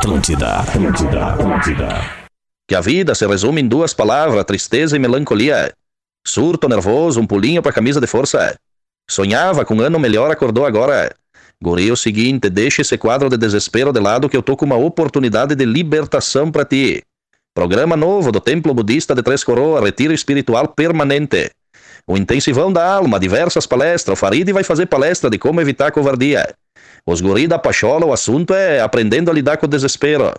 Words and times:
Atlântida, 0.00 0.60
Atlântida, 0.60 1.26
Atlântida. 1.26 1.88
Que 2.66 2.74
a 2.74 2.80
vida 2.80 3.14
se 3.14 3.26
resume 3.26 3.60
em 3.60 3.68
duas 3.68 3.92
palavras, 3.92 4.42
tristeza 4.46 4.96
e 4.96 4.98
melancolia. 4.98 5.74
Surto 6.26 6.70
nervoso, 6.70 7.20
um 7.20 7.26
pulinho 7.26 7.60
pra 7.60 7.70
camisa 7.70 8.00
de 8.00 8.06
força. 8.06 8.56
Sonhava 9.10 9.62
com 9.62 9.74
um 9.74 9.82
ano 9.82 9.98
melhor, 9.98 10.30
acordou 10.30 10.64
agora. 10.64 11.14
Guri, 11.62 11.92
o 11.92 11.96
seguinte, 11.98 12.48
deixa 12.48 12.80
esse 12.80 12.96
quadro 12.96 13.28
de 13.28 13.36
desespero 13.36 13.92
de 13.92 14.00
lado 14.00 14.26
que 14.26 14.36
eu 14.38 14.42
tô 14.42 14.56
com 14.56 14.64
uma 14.64 14.76
oportunidade 14.76 15.54
de 15.54 15.66
libertação 15.66 16.50
pra 16.50 16.64
ti. 16.64 17.02
Programa 17.54 17.94
novo 17.94 18.32
do 18.32 18.40
Templo 18.40 18.72
Budista 18.72 19.14
de 19.14 19.22
Três 19.22 19.44
Coroas, 19.44 19.84
retiro 19.84 20.14
espiritual 20.14 20.66
permanente. 20.68 21.50
O 22.06 22.16
intensivão 22.16 22.72
da 22.72 22.90
alma, 22.90 23.20
diversas 23.20 23.66
palestras. 23.66 24.16
O 24.16 24.18
Farid 24.18 24.50
vai 24.50 24.64
fazer 24.64 24.86
palestra 24.86 25.28
de 25.28 25.36
como 25.36 25.60
evitar 25.60 25.88
a 25.88 25.92
covardia. 25.92 26.54
Os 27.06 27.20
guri 27.20 27.46
da 27.46 27.58
Pachola, 27.58 28.06
o 28.06 28.12
assunto 28.12 28.54
é 28.54 28.80
aprendendo 28.80 29.30
a 29.30 29.34
lidar 29.34 29.56
com 29.56 29.66
o 29.66 29.68
desespero. 29.68 30.32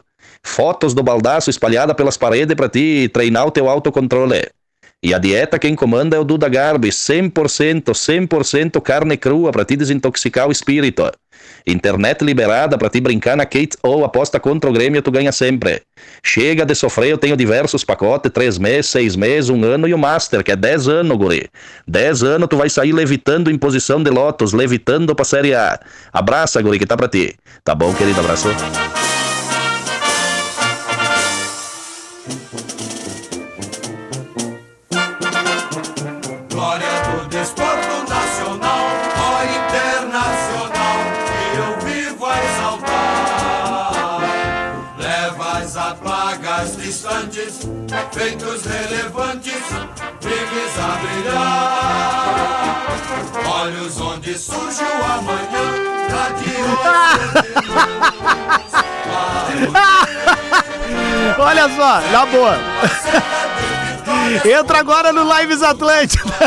Fotos 0.44 0.94
do 0.94 1.04
baldaço 1.04 1.50
espalhada 1.50 1.94
pelas 1.94 2.18
paredes 2.18 2.56
para 2.56 2.70
ti 2.70 3.10
treinar 3.14 3.46
o 3.46 3.52
teu 3.52 3.70
autocontrole. 3.70 4.48
E 5.04 5.16
a 5.16 5.18
dieta 5.18 5.58
quem 5.58 5.74
comanda 5.74 6.16
é 6.16 6.20
o 6.20 6.24
Duda 6.24 6.48
Garbi, 6.48 6.90
100%, 6.90 7.86
100% 7.86 8.80
carne 8.82 9.18
crua 9.18 9.52
para 9.52 9.66
te 9.66 9.76
desintoxicar 9.76 10.48
o 10.48 10.52
espírito. 10.52 11.12
Internet 11.66 12.24
liberada 12.24 12.78
para 12.78 12.88
te 12.88 13.02
brincar 13.02 13.36
na 13.36 13.44
Kate 13.44 13.78
ou 13.82 14.06
aposta 14.06 14.40
contra 14.40 14.70
o 14.70 14.74
Grêmio, 14.74 15.02
tu 15.02 15.10
ganha 15.10 15.32
sempre. 15.32 15.82
Chega 16.24 16.64
de 16.66 16.76
sofrer, 16.76 17.10
eu 17.10 17.18
tenho 17.18 17.36
diversos 17.36 17.84
pacotes, 17.84 18.32
três 18.32 18.60
meses, 18.60 18.92
seis 18.92 19.16
meses, 19.16 19.50
um 19.50 19.64
ano 19.64 19.88
e 19.88 19.94
o 19.94 19.98
Master, 19.98 20.44
que 20.44 20.52
é 20.52 20.56
dez 20.56 20.88
anos, 20.88 21.18
guri. 21.18 21.50
Dez 21.88 22.22
anos 22.22 22.48
tu 22.48 22.58
vai 22.58 22.70
sair 22.70 22.92
levitando 22.92 23.50
em 23.50 23.58
posição 23.58 24.04
de 24.04 24.12
lotos, 24.12 24.54
levitando 24.54 25.16
pra 25.16 25.26
Série 25.26 25.56
A. 25.56 25.80
Abraça, 26.14 26.62
guri, 26.62 26.78
que 26.78 26.86
tá 26.86 26.96
pra 26.96 27.08
ti. 27.08 27.36
Tá 27.64 27.74
bom, 27.74 27.92
querido? 27.94 28.20
Abraço. 28.20 28.50
Feitos 48.12 48.66
relevantes, 48.66 49.64
brilhos 50.22 50.80
a 50.80 50.98
brilhar. 51.02 52.82
Olhos 53.62 54.00
onde 54.00 54.38
surge 54.38 54.84
o 54.84 55.04
amanhã, 55.04 55.92
Olha 61.40 61.70
só, 61.70 62.02
na 62.12 62.26
boa. 62.26 62.58
Entra 64.46 64.80
agora 64.80 65.12
no 65.12 65.24
Lives 65.38 65.62
Atlântida. 65.64 66.32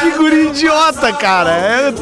Que 0.00 0.10
guri 0.12 0.48
idiota, 0.48 1.12
cara. 1.12 1.50
É... 1.52 1.92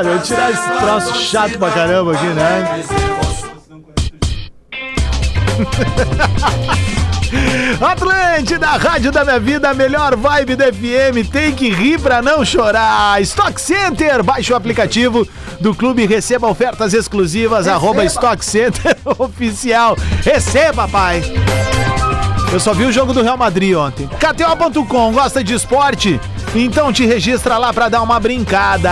Tá, 0.00 0.06
eu 0.06 0.14
vou 0.14 0.22
tirar 0.22 0.50
esse 0.50 0.68
troço 0.78 1.14
chato 1.14 1.58
pra 1.58 1.70
caramba 1.70 2.12
aqui, 2.12 2.26
né? 2.28 2.84
Atlântida, 7.80 8.66
rádio 8.66 9.12
da 9.12 9.24
minha 9.24 9.38
vida, 9.38 9.74
melhor 9.74 10.16
vibe 10.16 10.56
da 10.56 10.72
FM, 10.72 11.28
tem 11.30 11.52
que 11.52 11.70
rir 11.70 12.00
pra 12.00 12.22
não 12.22 12.44
chorar. 12.44 13.20
Stock 13.22 13.60
Center, 13.60 14.22
baixe 14.22 14.52
o 14.52 14.56
aplicativo 14.56 15.28
do 15.60 15.74
clube 15.74 16.06
receba 16.06 16.48
ofertas 16.48 16.94
exclusivas, 16.94 17.68
arroba 17.68 18.02
Stock 18.06 18.42
Center 18.42 18.96
Oficial. 19.18 19.96
Receba, 20.24 20.88
pai! 20.88 21.22
Eu 22.50 22.58
só 22.58 22.72
vi 22.72 22.84
o 22.84 22.92
jogo 22.92 23.12
do 23.12 23.22
Real 23.22 23.36
Madrid 23.36 23.76
ontem. 23.76 24.08
KTO.com, 24.08 25.12
gosta 25.12 25.44
de 25.44 25.52
esporte? 25.52 26.18
Então 26.54 26.90
te 26.92 27.04
registra 27.04 27.58
lá 27.58 27.72
pra 27.72 27.90
dar 27.90 28.02
uma 28.02 28.18
brincada. 28.18 28.90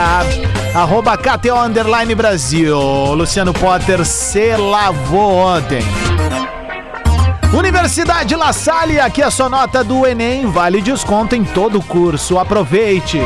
Arroba 0.75 1.17
KTO 1.17 1.57
Underline 1.57 2.15
Brasil. 2.15 2.79
Luciano 3.15 3.53
Potter 3.53 4.05
se 4.05 4.57
lavou 4.57 5.37
ontem. 5.37 5.83
Universidade 7.53 8.37
La 8.37 8.53
Salle, 8.53 9.01
aqui 9.01 9.23
a 9.23 9.31
sua 9.31 9.49
nota 9.49 9.83
do 9.83 10.07
Enem, 10.07 10.47
vale 10.47 10.83
desconto 10.83 11.35
em 11.35 11.43
todo 11.43 11.79
o 11.79 11.83
curso. 11.83 12.39
Aproveite. 12.39 13.21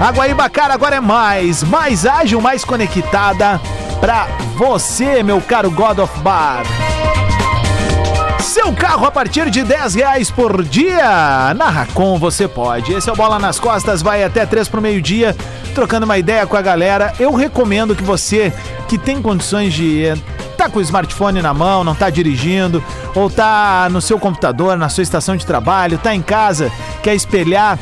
A 0.00 0.10
Guaíbacara 0.10 0.74
agora 0.74 0.96
é 0.96 1.00
mais, 1.00 1.62
mais 1.62 2.04
ágil, 2.04 2.40
mais 2.40 2.64
conectada 2.64 3.60
pra 4.00 4.26
você, 4.56 5.22
meu 5.22 5.40
caro 5.40 5.70
God 5.70 5.98
of 5.98 6.20
Bar. 6.20 6.62
Seu 8.42 8.72
carro 8.72 9.06
a 9.06 9.10
partir 9.10 9.48
de 9.50 9.62
10 9.62 9.94
reais 9.94 10.30
por 10.30 10.62
dia. 10.64 11.54
Na 11.56 11.68
Racon 11.70 12.18
você 12.18 12.46
pode. 12.46 12.92
Esse 12.92 13.08
é 13.08 13.12
o 13.12 13.16
Bola 13.16 13.38
nas 13.38 13.58
Costas, 13.58 14.02
vai 14.02 14.22
até 14.24 14.44
3 14.44 14.68
pro 14.68 14.82
meio-dia, 14.82 15.34
trocando 15.74 16.04
uma 16.04 16.18
ideia 16.18 16.46
com 16.46 16.56
a 16.56 16.62
galera. 16.62 17.14
Eu 17.18 17.32
recomendo 17.34 17.94
que 17.94 18.02
você 18.02 18.52
que 18.88 18.98
tem 18.98 19.22
condições 19.22 19.72
de 19.72 20.04
eh, 20.04 20.16
tá 20.56 20.68
com 20.68 20.78
o 20.78 20.82
smartphone 20.82 21.40
na 21.40 21.54
mão, 21.54 21.82
não 21.82 21.94
tá 21.94 22.10
dirigindo, 22.10 22.84
ou 23.14 23.30
tá 23.30 23.88
no 23.90 24.00
seu 24.02 24.18
computador, 24.18 24.76
na 24.76 24.88
sua 24.90 25.02
estação 25.02 25.34
de 25.36 25.46
trabalho, 25.46 25.96
tá 25.96 26.14
em 26.14 26.20
casa, 26.20 26.70
quer 27.02 27.14
espelhar 27.14 27.78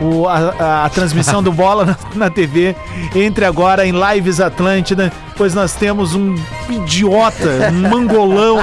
o- 0.00 0.26
a, 0.26 0.36
a- 0.58 0.84
a 0.86 0.88
transmissão 0.88 1.42
do 1.42 1.52
Bola 1.52 1.84
na, 2.14 2.26
na 2.26 2.30
TV, 2.30 2.74
entre 3.14 3.44
agora 3.44 3.86
em 3.86 3.92
Lives 3.92 4.40
Atlântida, 4.40 5.12
pois 5.36 5.52
nós 5.54 5.74
temos 5.74 6.14
um 6.14 6.34
idiota, 6.70 7.70
um 7.70 7.88
mangolão, 7.90 8.60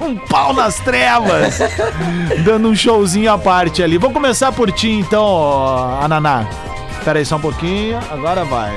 um 0.00 0.16
pau 0.26 0.52
nas 0.52 0.76
trevas, 0.76 1.58
dando 2.44 2.68
um 2.68 2.74
showzinho 2.74 3.32
à 3.32 3.38
parte 3.38 3.82
ali. 3.82 3.98
Vou 3.98 4.10
começar 4.10 4.52
por 4.52 4.70
ti 4.72 4.90
então, 4.90 5.98
Ananá. 6.02 6.46
Pera 7.04 7.18
aí 7.18 7.24
só 7.24 7.36
um 7.36 7.40
pouquinho, 7.40 7.98
agora 8.10 8.44
vai. 8.44 8.74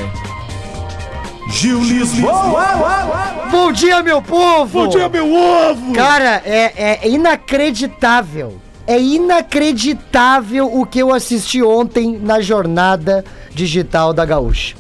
Gil 1.50 1.81
Lisboa. 1.81 3.47
Bom 3.50 3.72
dia, 3.72 4.03
meu 4.03 4.22
povo! 4.22 4.84
Bom 4.84 4.88
dia, 4.90 5.07
meu 5.07 5.34
ovo! 5.34 5.94
Cara, 5.94 6.41
é, 6.45 7.00
é 7.01 7.09
inacreditável. 7.09 8.59
É 8.85 9.00
inacreditável 9.00 10.74
o 10.74 10.85
que 10.85 11.00
eu 11.00 11.13
assisti 11.13 11.62
ontem 11.62 12.18
na 12.22 12.41
jornada 12.41 13.24
digital 13.51 14.13
da 14.13 14.25
Gaúcha. 14.25 14.75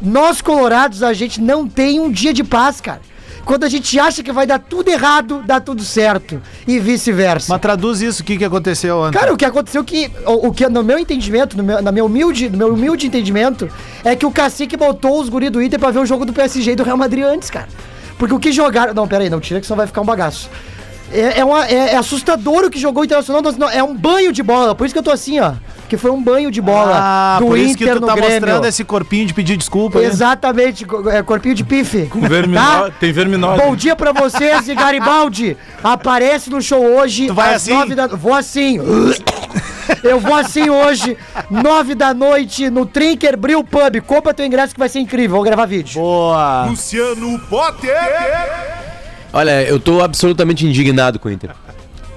Nós, 0.00 0.40
colorados, 0.40 1.02
a 1.02 1.12
gente 1.12 1.40
não 1.40 1.68
tem 1.68 2.00
um 2.00 2.10
dia 2.10 2.32
de 2.32 2.42
paz, 2.42 2.80
cara. 2.80 3.00
Quando 3.50 3.64
a 3.64 3.68
gente 3.68 3.98
acha 3.98 4.22
que 4.22 4.30
vai 4.30 4.46
dar 4.46 4.60
tudo 4.60 4.90
errado, 4.90 5.42
dá 5.44 5.58
tudo 5.58 5.82
certo. 5.82 6.40
E 6.68 6.78
vice-versa. 6.78 7.52
Mas 7.52 7.60
traduz 7.60 8.00
isso, 8.00 8.22
o 8.22 8.24
que, 8.24 8.38
que 8.38 8.44
aconteceu 8.44 8.96
ontem? 8.98 9.18
Cara, 9.18 9.34
o 9.34 9.36
que 9.36 9.44
aconteceu 9.44 9.82
que. 9.82 10.08
O, 10.24 10.46
o 10.46 10.52
que, 10.52 10.68
no 10.68 10.84
meu 10.84 11.00
entendimento, 11.00 11.56
no 11.56 11.64
meu, 11.64 11.82
na 11.82 11.90
meu 11.90 12.06
humilde, 12.06 12.48
no 12.48 12.56
meu 12.56 12.72
humilde 12.74 13.08
entendimento, 13.08 13.68
é 14.04 14.14
que 14.14 14.24
o 14.24 14.30
cacique 14.30 14.76
botou 14.76 15.20
os 15.20 15.28
guri 15.28 15.50
do 15.50 15.60
Inter 15.60 15.80
pra 15.80 15.90
ver 15.90 15.98
o 15.98 16.06
jogo 16.06 16.24
do 16.24 16.32
PSG 16.32 16.70
e 16.70 16.76
do 16.76 16.84
Real 16.84 16.96
Madrid 16.96 17.24
antes, 17.24 17.50
cara. 17.50 17.66
Porque 18.20 18.32
o 18.32 18.38
que 18.38 18.52
jogaram. 18.52 18.94
Não, 18.94 19.08
pera 19.08 19.24
aí, 19.24 19.28
não 19.28 19.40
tira 19.40 19.58
que 19.60 19.66
senão 19.66 19.78
vai 19.78 19.88
ficar 19.88 20.02
um 20.02 20.04
bagaço. 20.06 20.48
É, 21.12 21.40
é, 21.40 21.44
uma- 21.44 21.66
é- 21.66 21.94
é 21.94 21.96
assustador 21.96 22.66
o 22.66 22.70
que 22.70 22.78
jogou 22.78 23.02
o 23.02 23.04
Internacional. 23.04 23.42
não, 23.58 23.68
É 23.68 23.82
um 23.82 23.96
banho 23.96 24.32
de 24.32 24.44
bola. 24.44 24.76
Por 24.76 24.84
isso 24.84 24.94
que 24.94 24.98
eu 25.00 25.02
tô 25.02 25.10
assim, 25.10 25.40
ó. 25.40 25.54
Que 25.90 25.96
foi 25.96 26.12
um 26.12 26.22
banho 26.22 26.52
de 26.52 26.60
bola 26.62 27.00
ah, 27.02 27.36
do 27.40 27.46
por 27.46 27.58
Inter 27.58 27.66
isso 27.68 27.78
que 27.78 27.84
tu 27.84 28.00
no 28.00 28.06
tá 28.06 28.14
Grêmio. 28.14 28.30
mostrando 28.30 28.64
esse 28.64 28.84
corpinho 28.84 29.26
de 29.26 29.34
pedir 29.34 29.56
desculpa. 29.56 29.98
né? 29.98 30.04
Exatamente, 30.04 30.86
é, 31.10 31.20
corpinho 31.20 31.52
de 31.52 31.64
pife. 31.64 32.08
Verminó... 32.14 32.60
Tá? 32.60 32.90
Tem 33.00 33.12
verminose. 33.12 33.60
Bom 33.60 33.74
dia 33.74 33.96
pra 33.96 34.12
vocês 34.12 34.68
e 34.68 34.74
Garibaldi. 34.76 35.56
Aparece 35.82 36.48
no 36.48 36.62
show 36.62 36.80
hoje. 36.80 37.26
Tu 37.26 37.34
vai 37.34 37.54
às 37.54 37.62
assim? 37.62 37.74
nove 37.74 37.96
da... 37.96 38.06
Vou 38.06 38.32
assim. 38.32 38.78
Eu 40.04 40.20
vou 40.20 40.36
assim 40.36 40.70
hoje, 40.70 41.18
nove 41.50 41.96
da 41.96 42.14
noite, 42.14 42.70
no 42.70 42.86
Trinker 42.86 43.36
Brill 43.36 43.64
Pub. 43.64 44.00
Compra 44.06 44.32
teu 44.32 44.46
ingresso 44.46 44.72
que 44.72 44.78
vai 44.78 44.88
ser 44.88 45.00
incrível. 45.00 45.34
Vou 45.34 45.42
gravar 45.42 45.66
vídeo. 45.66 46.00
Boa. 46.00 46.66
Luciano 46.66 47.36
Potter. 47.48 47.96
Olha, 49.32 49.64
eu 49.64 49.80
tô 49.80 50.00
absolutamente 50.00 50.64
indignado 50.64 51.18
com 51.18 51.28
o 51.28 51.32
Inter. 51.32 51.50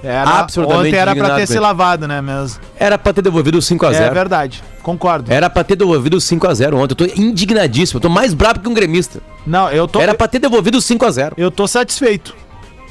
Era, 0.04 0.30
Absolutamente 0.40 0.88
ontem 0.88 0.98
era 0.98 1.16
pra 1.16 1.34
ter 1.36 1.46
se 1.46 1.58
lavado, 1.58 2.06
né, 2.06 2.20
mesmo? 2.20 2.60
Era 2.78 2.98
pra 2.98 3.12
ter 3.12 3.22
devolvido 3.22 3.58
o 3.58 3.60
5x0. 3.62 3.94
É 3.94 4.10
verdade, 4.10 4.62
concordo. 4.82 5.32
Era 5.32 5.48
pra 5.48 5.64
ter 5.64 5.76
devolvido 5.76 6.16
o 6.18 6.20
5x0 6.20 6.74
ontem. 6.74 6.92
Eu 6.92 6.96
tô 6.96 7.04
indignadíssimo. 7.20 7.96
Eu 7.98 8.02
tô 8.02 8.08
mais 8.08 8.34
brabo 8.34 8.60
que 8.60 8.68
um 8.68 8.74
gremista. 8.74 9.20
Não, 9.46 9.70
eu 9.70 9.88
tô, 9.88 10.00
Era 10.00 10.14
pra 10.14 10.28
ter 10.28 10.38
devolvido 10.38 10.78
o 10.78 10.80
5x0. 10.80 11.32
eu 11.36 11.50
tô 11.50 11.66
satisfeito. 11.66 12.34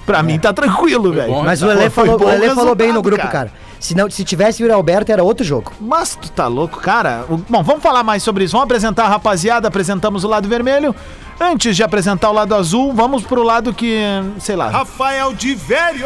Pra 0.06 0.21
mim 0.21 0.38
tá 0.38 0.51
tranquilo, 0.51 1.13
velho. 1.13 1.42
Mas 1.44 1.62
o 1.62 1.65
Foi 1.65 1.75
Lelê 1.75 1.89
falou, 1.89 2.21
o 2.21 2.25
Lelê 2.25 2.50
falou 2.50 2.75
bem 2.75 2.92
no 2.92 3.01
grupo, 3.01 3.25
cara. 3.30 3.51
Se, 3.80 3.95
não, 3.95 4.10
se 4.10 4.24
tivesse 4.24 4.63
o 4.63 4.74
Alberto, 4.74 5.12
era 5.12 5.21
outro 5.24 5.45
jogo. 5.45 5.71
Mas 5.80 6.15
tu 6.15 6.31
tá 6.31 6.48
louco, 6.48 6.80
cara. 6.80 7.25
O- 7.30 7.38
Bom, 7.38 7.62
vamos 7.63 7.83
falar 7.83 8.01
mais 8.04 8.24
sobre 8.24 8.44
isso. 8.45 8.54
Vamos 8.54 8.63
apresentar 8.65 9.04
a 9.06 9.10
rapaziada, 9.10 9.68
apresentamos 9.68 10.24
o 10.24 10.27
lado 10.27 10.48
vermelho. 10.48 10.95
Antes 11.40 11.76
de 11.76 11.84
apresentar 11.84 12.30
o 12.30 12.34
lado 12.34 12.56
azul, 12.56 12.94
vamos 12.94 13.24
pro 13.24 13.44
lado 13.44 13.74
que, 13.74 13.98
sei 14.40 14.56
lá. 14.56 14.70
Rafael 14.70 15.34
de 15.34 15.56
Velho. 15.56 16.06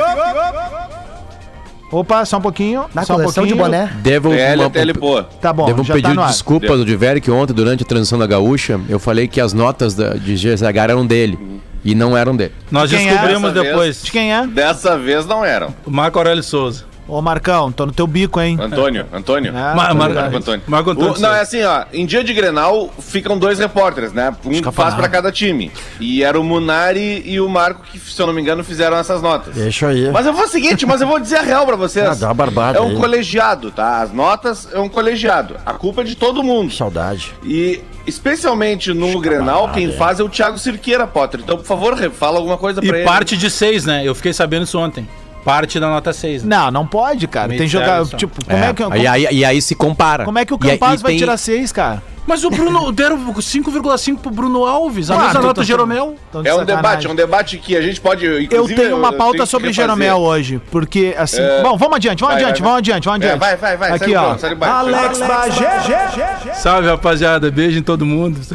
Opa, 1.92 2.26
só 2.26 2.38
um 2.38 2.42
pouquinho. 2.42 2.86
Na 2.94 3.04
só 3.04 3.14
um 3.14 3.18
coleção 3.18 3.46
de 3.46 3.56
pouquinho. 3.56 3.80
boné. 3.80 3.94
Devo, 4.02 4.30
uma, 4.30 4.70
TL, 4.70 4.94
pô. 5.00 5.24
Tá 5.24 5.54
bom, 5.54 5.66
devo 5.66 5.82
um 5.84 5.86
pedido 5.86 6.02
tá 6.02 6.10
no 6.10 6.16
de 6.16 6.22
ar. 6.22 6.28
desculpas 6.28 6.80
ao 6.80 6.86
Diveri 6.86 7.22
que 7.22 7.32
ontem, 7.32 7.54
durante 7.54 7.84
a 7.84 7.86
transição 7.86 8.20
da 8.20 8.28
Gaúcha, 8.28 8.80
eu 8.90 9.00
falei 9.00 9.28
que 9.28 9.40
as 9.40 9.54
notas 9.54 9.96
da, 9.96 10.10
de 10.14 10.36
GZH 10.36 10.64
eram 10.78 11.06
dele. 11.06 11.40
E 11.86 11.96
não 11.96 12.18
eram 12.18 12.36
dele. 12.36 12.52
Nós 12.70 12.90
Quem 12.90 13.08
é? 13.08 13.12
descobrimos 13.12 13.54
Dessa 13.54 13.64
depois. 13.64 14.04
De 14.04 14.12
quem 14.12 14.34
é? 14.34 14.46
Dessa 14.46 14.98
vez 14.98 15.26
não 15.26 15.46
eram. 15.46 15.74
O 15.86 15.92
Marco 15.92 16.18
Aurélio 16.18 16.44
Souza. 16.44 16.84
Ô, 17.07 17.21
Marcão, 17.21 17.71
tô 17.71 17.86
no 17.86 17.92
teu 17.94 18.06
bico, 18.06 18.42
hein? 18.42 18.57
Antônio, 18.59 19.06
Antônio. 19.13 19.54
Ah, 19.56 19.74
Ma- 19.74 19.88
tá 19.88 19.94
Mar- 19.94 20.07
ligado. 20.09 20.24
Marco 20.24 20.38
Antônio. 20.38 20.62
Marco 20.68 20.89
Antônio 20.92 21.13
O- 21.13 21.19
não, 21.19 21.33
é 21.33 21.39
assim, 21.42 21.63
ó. 21.63 21.86
Em 21.94 22.06
dia 22.06 22.21
de 22.24 22.33
Grenal 22.33 22.89
ficam 23.00 23.38
dois 23.39 23.59
repórteres, 23.59 24.12
né? 24.12 24.36
Um 24.45 24.71
faz 24.71 24.94
pra 24.94 25.07
cada 25.07 25.31
time. 25.31 25.71
E 26.01 26.21
era 26.21 26.38
o 26.39 26.44
Munari 26.44 27.24
e 27.25 27.39
o 27.39 27.48
Marco 27.48 27.81
que, 27.89 27.98
se 27.98 28.21
eu 28.21 28.27
não 28.27 28.33
me 28.33 28.42
engano, 28.42 28.62
fizeram 28.63 28.98
essas 28.98 29.21
notas. 29.21 29.56
Deixa 29.56 29.88
aí. 29.88 30.12
Mas 30.12 30.25
eu 30.25 30.33
vou 30.33 30.44
o 30.44 30.48
seguinte, 30.50 30.86
mas 30.86 31.00
eu 31.00 31.07
vou 31.07 31.18
dizer 31.19 31.38
a 31.38 31.42
real 31.44 31.65
pra 31.65 31.77
vocês. 31.77 32.06
Ah, 32.07 32.13
dá 32.13 32.27
uma 32.27 32.33
barbada 32.33 32.77
é 32.80 32.81
um 32.81 32.89
aí. 32.89 32.95
colegiado, 32.98 33.71
tá? 33.71 34.01
As 34.01 34.12
notas 34.12 34.68
é 34.74 34.80
um 34.80 34.89
colegiado. 34.89 35.56
A 35.65 35.74
culpa 35.74 36.01
é 36.01 36.04
de 36.04 36.15
todo 36.15 36.44
mundo. 36.44 36.74
Saudade. 36.74 37.33
E 37.45 37.81
especialmente 38.06 38.94
no 38.94 39.18
Grenal, 39.21 39.69
quem 39.71 39.94
faz 39.94 40.19
é 40.19 40.24
o 40.24 40.30
Thiago 40.30 40.57
Cirqueira, 40.57 41.07
Potter. 41.07 41.39
Então, 41.42 41.56
por 41.57 41.65
favor, 41.65 41.95
fala 42.12 42.38
alguma 42.38 42.57
coisa 42.57 42.81
pra 42.81 42.98
E 42.98 43.00
ele. 43.00 43.06
parte 43.07 43.38
de 43.38 43.50
6, 43.50 43.86
né? 43.86 44.01
Eu 44.06 44.13
fiquei 44.13 44.33
sabendo 44.33 44.63
isso 44.63 44.77
ontem. 44.77 45.07
Parte 45.48 45.80
da 45.80 45.88
nota 45.90 46.12
6. 46.12 46.44
Né? 46.44 46.58
Não, 46.58 46.70
não 46.70 46.86
pode, 46.86 47.26
cara. 47.26 47.48
Me 47.48 47.58
Tem 47.58 47.66
isso. 48.02 48.18
Tipo, 48.18 48.44
como 48.44 48.58
é, 48.58 48.74
que. 48.74 48.82
e, 48.82 48.86
Como, 48.86 48.96
aí, 49.08 49.28
e 49.32 49.46
aí 49.46 49.62
se 49.62 49.76
compara. 49.76 50.26
como 50.26 50.38
é 50.38 50.44
que 50.46 50.54
o 50.54 50.58
E 50.58 50.60
Campaz 50.60 51.00
e 51.00 51.04
vai 51.04 51.12
tem- 51.14 51.20
tirar 51.20 51.38
seis, 51.38 51.72
cara? 51.72 52.04
Mas 52.28 52.44
o 52.44 52.50
Bruno 52.50 52.92
deram 52.92 53.18
5,5 53.34 54.20
pro 54.20 54.30
Bruno 54.30 54.66
Alves, 54.66 55.10
a 55.10 55.16
Ah, 55.16 55.18
mesma 55.20 55.34
nota 55.42 55.54
tá- 55.56 55.62
do 55.62 55.64
Jeromel. 55.64 56.16
Tão 56.32 56.44
de 56.44 56.50
É 56.50 56.54
um 56.54 56.66
debate, 56.66 57.08
é 57.08 57.10
um 57.10 57.16
debate 57.16 57.58
que 57.58 57.76
a 57.78 57.82
gente 57.82 58.02
pode. 58.02 58.26
Eu 58.52 58.68
tenho 58.68 58.98
uma 58.98 59.14
pauta 59.14 59.46
sobre. 59.46 59.72
Jeromel 59.72 60.18
hoje, 60.18 60.62
porque 60.72 61.16
assim. 61.18 61.42
É. 61.42 61.62
Bom, 61.62 61.78
vamos 61.78 61.96
adiante, 61.96 62.20
vamos 62.22 62.36
Vai, 62.36 62.44
adiante, 62.44 62.60
vai, 62.62 62.68
vamos 62.68 62.78
adiante, 62.80 63.06
vamos 63.06 63.22
É, 63.22 63.26
adiante. 63.26 63.40
vai, 63.40 63.56
vai, 63.58 63.78
vai. 63.78 63.92
Aqui, 63.92 64.12
o 64.16 64.20
ó. 64.20 64.34
o 64.34 64.60
o 64.60 64.64
Alex. 64.66 65.20
Bagé. 65.20 66.54
Salve, 66.56 66.88
rapaziada. 66.90 67.50
Beijo 67.52 67.80
em 67.80 67.84
todo 67.84 68.06
mundo. 68.06 68.40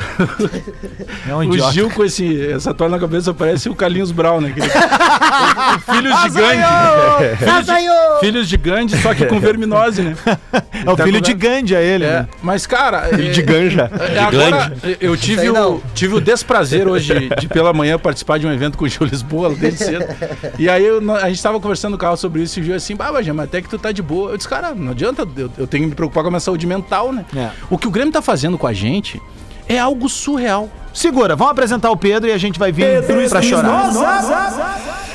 É 1.28 1.34
um 1.34 1.38
O 1.38 1.44
idiota. 1.44 1.72
Gil 1.72 1.88
com 1.90 2.04
esse, 2.04 2.50
essa 2.50 2.74
toalha 2.74 2.92
na 2.92 2.98
cabeça 2.98 3.32
parece 3.32 3.68
o 3.68 3.74
Carlinhos 3.76 4.10
Brown, 4.10 4.40
né? 4.40 4.48
Aquele- 4.50 4.66
o 5.76 5.94
filho 5.94 6.10
de 6.16 6.28
Gandhi. 6.30 7.46
Azaiô! 7.48 8.18
Filhos 8.20 8.48
de 8.48 8.56
Gandhi, 8.56 8.96
só 9.00 9.14
que 9.14 9.24
com 9.26 9.38
verminose, 9.38 10.02
né? 10.02 10.16
É 10.84 10.90
o 10.90 10.96
Tá 10.96 11.04
filho 11.04 11.20
de 11.20 11.32
Gandhi, 11.32 11.74
é 11.76 11.82
ele, 11.84 12.04
É, 12.04 12.08
né? 12.20 12.28
mas, 12.42 12.66
cara. 12.66 13.02
Filho 13.02 13.28
é- 13.28 13.30
de 13.30 13.42
ganja. 13.42 13.61
É, 13.68 14.18
agora, 14.18 14.72
eu 15.00 15.16
tive 15.16 15.48
o, 15.50 15.80
tive 15.94 16.14
o 16.14 16.20
desprazer 16.20 16.88
hoje 16.88 17.28
de 17.40 17.48
pela 17.48 17.72
manhã 17.72 17.98
participar 17.98 18.38
de 18.38 18.46
um 18.46 18.52
evento 18.52 18.76
com 18.78 18.84
o 18.84 18.88
Gil 18.88 19.06
Lisboa, 19.06 19.54
desde 19.54 19.84
cedo. 19.84 20.04
E 20.58 20.68
aí 20.68 20.84
eu- 20.84 21.00
a 21.16 21.28
gente 21.28 21.42
tava 21.42 21.60
conversando 21.60 21.92
no 21.92 21.98
carro 21.98 22.16
sobre 22.16 22.42
isso 22.42 22.58
e 22.58 22.62
o 22.62 22.64
Gil 22.64 22.74
assim, 22.74 22.96
bah, 22.96 23.10
mas 23.12 23.28
até 23.40 23.60
que 23.62 23.68
tu 23.68 23.78
tá 23.78 23.92
de 23.92 24.02
boa. 24.02 24.30
Eu 24.32 24.36
disse, 24.36 24.48
cara, 24.48 24.74
não 24.74 24.92
adianta, 24.92 25.26
eu, 25.36 25.50
eu 25.58 25.66
tenho 25.66 25.84
que 25.84 25.90
me 25.90 25.94
preocupar 25.94 26.22
com 26.22 26.28
a 26.28 26.30
minha 26.32 26.40
saúde 26.40 26.66
mental, 26.66 27.12
né? 27.12 27.24
É. 27.36 27.50
O 27.70 27.76
que 27.78 27.86
o 27.86 27.90
Grêmio 27.90 28.12
tá 28.12 28.22
fazendo 28.22 28.56
com 28.58 28.66
a 28.66 28.72
gente 28.72 29.20
é 29.76 29.78
algo 29.78 30.08
surreal. 30.08 30.68
Segura, 30.92 31.34
vamos 31.34 31.52
apresentar 31.52 31.90
o 31.90 31.96
Pedro 31.96 32.28
e 32.28 32.32
a 32.32 32.38
gente 32.38 32.58
vai 32.58 32.70
vir 32.70 32.86
pra 33.30 33.40
chorar. 33.40 33.90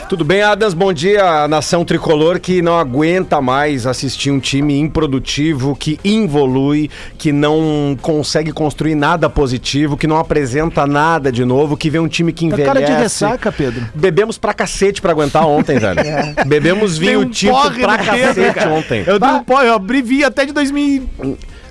Tudo 0.09 0.23
bem, 0.23 0.41
Adams? 0.41 0.73
Bom 0.73 0.93
dia, 0.93 1.49
nação 1.49 1.83
tricolor 1.83 2.39
que 2.39 2.61
não 2.61 2.79
aguenta 2.79 3.41
mais 3.41 3.85
assistir 3.85 4.31
um 4.31 4.39
time 4.39 4.79
improdutivo, 4.79 5.75
que 5.75 5.99
involui, 6.03 6.89
que 7.17 7.33
não 7.33 7.97
consegue 8.01 8.53
construir 8.53 8.95
nada 8.95 9.29
positivo, 9.29 9.97
que 9.97 10.07
não 10.07 10.17
apresenta 10.17 10.87
nada 10.87 11.29
de 11.29 11.43
novo, 11.43 11.75
que 11.75 11.89
vê 11.89 11.99
um 11.99 12.07
time 12.07 12.31
que 12.31 12.47
Tá 12.47 12.53
envelhece. 12.55 12.73
cara 12.73 12.85
de 12.85 12.91
ressaca, 12.93 13.51
Pedro. 13.51 13.85
Bebemos 13.93 14.37
pra 14.37 14.53
cacete 14.53 15.01
pra 15.01 15.11
aguentar 15.11 15.45
ontem, 15.45 15.75
velho. 15.77 15.99
Bebemos 16.45 16.97
vinho 16.97 17.19
um 17.19 17.29
porre 17.29 17.81
pra 17.81 17.97
Pedro, 17.97 18.15
cacete 18.23 18.53
cara. 18.53 18.69
ontem. 18.71 19.03
Eu 19.05 19.19
dei 19.19 19.29
um 19.29 19.43
pó, 19.43 19.61
eu 19.61 19.73
abri 19.73 20.01
vi 20.01 20.23
até 20.23 20.45
de 20.45 20.53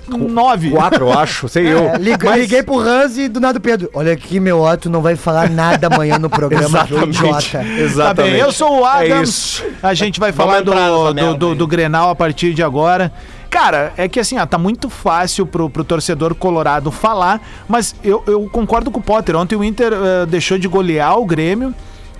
2009. 0.09 0.71
Quatro, 0.71 1.05
eu 1.05 1.13
acho, 1.19 1.47
sei 1.49 1.71
eu. 1.71 1.89
É, 1.89 1.97
lig- 1.97 2.23
Mas- 2.23 2.41
Liguei 2.41 2.63
pro 2.63 2.79
Hans 2.79 3.17
e 3.17 3.27
do 3.27 3.39
nada 3.39 3.57
o 3.57 3.61
Pedro. 3.61 3.89
Olha 3.93 4.13
aqui, 4.13 4.39
meu 4.39 4.59
ó, 4.61 4.75
tu 4.77 4.89
não 4.89 5.01
vai 5.01 5.15
falar 5.15 5.49
nada 5.49 5.87
amanhã 5.87 6.17
no 6.17 6.29
programa, 6.29 6.87
idiota. 7.07 7.59
Tá 7.59 7.63
Exatamente. 7.63 8.31
bem, 8.33 8.39
eu 8.41 8.51
sou 8.51 8.81
o 8.81 8.85
É 8.87 9.11
Adams. 9.11 9.29
isso. 9.29 9.63
a 9.83 9.93
gente 9.93 10.19
vai 10.19 10.31
falar 10.31 10.61
do, 10.61 10.71
do, 11.13 11.33
do, 11.35 11.55
do 11.55 11.67
Grenal 11.67 12.09
a 12.09 12.15
partir 12.15 12.53
de 12.53 12.63
agora. 12.63 13.11
Cara, 13.49 13.93
é 13.97 14.07
que 14.09 14.19
assim, 14.19 14.37
ó, 14.37 14.45
tá 14.45 14.57
muito 14.57 14.89
fácil 14.89 15.45
pro, 15.45 15.69
pro 15.69 15.83
torcedor 15.83 16.35
colorado 16.35 16.91
falar, 16.91 17.41
mas 17.67 17.95
eu, 18.03 18.21
eu 18.27 18.47
concordo 18.51 18.91
com 18.91 18.99
o 18.99 19.03
Potter. 19.03 19.35
Ontem 19.37 19.55
o 19.55 19.63
Inter 19.63 19.93
eh, 19.93 20.25
deixou 20.25 20.57
de 20.59 20.67
golear 20.67 21.17
o 21.17 21.25
Grêmio 21.25 21.73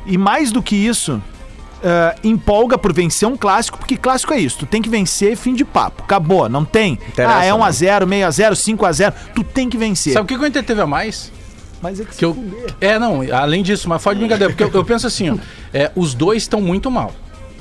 e 0.05 0.17
mais 0.17 0.51
do 0.53 0.63
que 0.63 0.75
isso, 0.75 1.21
eh, 1.83 2.15
empolga 2.23 2.77
por 2.77 2.93
vencer 2.93 3.27
um 3.27 3.37
clássico, 3.37 3.77
porque 3.77 3.95
clássico 3.97 4.33
é 4.33 4.39
isso, 4.39 4.59
tu 4.59 4.65
tem 4.65 4.81
que 4.81 4.89
vencer 4.89 5.35
fim 5.35 5.53
de 5.53 5.63
papo. 5.65 6.03
Acabou, 6.03 6.47
não 6.49 6.65
tem. 6.65 6.93
Interessa, 7.09 7.37
ah, 7.37 7.45
é 7.45 7.53
1 7.53 7.57
né? 7.57 7.63
a 7.65 7.71
0 7.71 8.07
meio 8.07 8.27
a 8.27 8.31
0 8.31 8.55
5 8.55 8.85
a 8.85 8.91
0 8.91 9.15
tu 9.35 9.43
tem 9.43 9.69
que 9.69 9.77
vencer. 9.77 10.13
Sabe 10.13 10.25
o 10.25 10.37
que 10.37 10.43
o 10.43 10.47
Inter 10.47 10.63
teve 10.63 10.81
a 10.81 10.87
mais? 10.87 11.31
Mas 11.81 11.99
é 11.99 12.05
que, 12.05 12.15
Que 12.15 12.25
eu, 12.25 12.35
é, 12.81 12.97
não, 12.97 13.21
além 13.31 13.61
disso, 13.61 13.87
mas 13.87 14.01
fora 14.01 14.15
de 14.15 14.21
brincadeira, 14.21 14.51
porque 14.53 14.63
eu, 14.63 14.71
eu 14.81 14.85
penso 14.85 15.05
assim, 15.05 15.29
ó, 15.29 15.35
é, 15.73 15.91
os 15.95 16.13
dois 16.13 16.43
estão 16.43 16.59
muito 16.59 16.89
mal. 16.89 17.13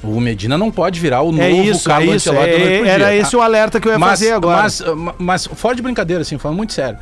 O 0.03 0.21
Medina 0.21 0.57
não 0.57 0.71
pode 0.71 1.01
virar 1.01 1.23
o 1.23 1.33
novo 1.33 1.43
é 1.43 1.51
isso, 1.51 1.89
é 1.89 1.93
Carlo 1.93 2.15
isso. 2.15 2.31
Ancelotti 2.31 2.53
da 2.53 2.59
noite 2.59 2.73
é- 2.73 2.79
pro 2.79 2.89
era 2.89 3.11
dia, 3.11 3.17
esse 3.21 3.31
tá? 3.33 3.39
o 3.39 3.41
alerta 3.41 3.81
que 3.81 3.89
eu 3.89 3.93
ia 3.93 3.99
mas, 3.99 4.11
fazer 4.11 4.33
agora. 4.33 4.63
Mas, 4.63 4.81
ma- 4.81 5.15
mas 5.19 5.47
fora 5.47 5.75
de 5.75 5.83
brincadeira, 5.83 6.23
assim, 6.23 6.39
falando 6.39 6.57
muito 6.57 6.73
sério. 6.73 6.99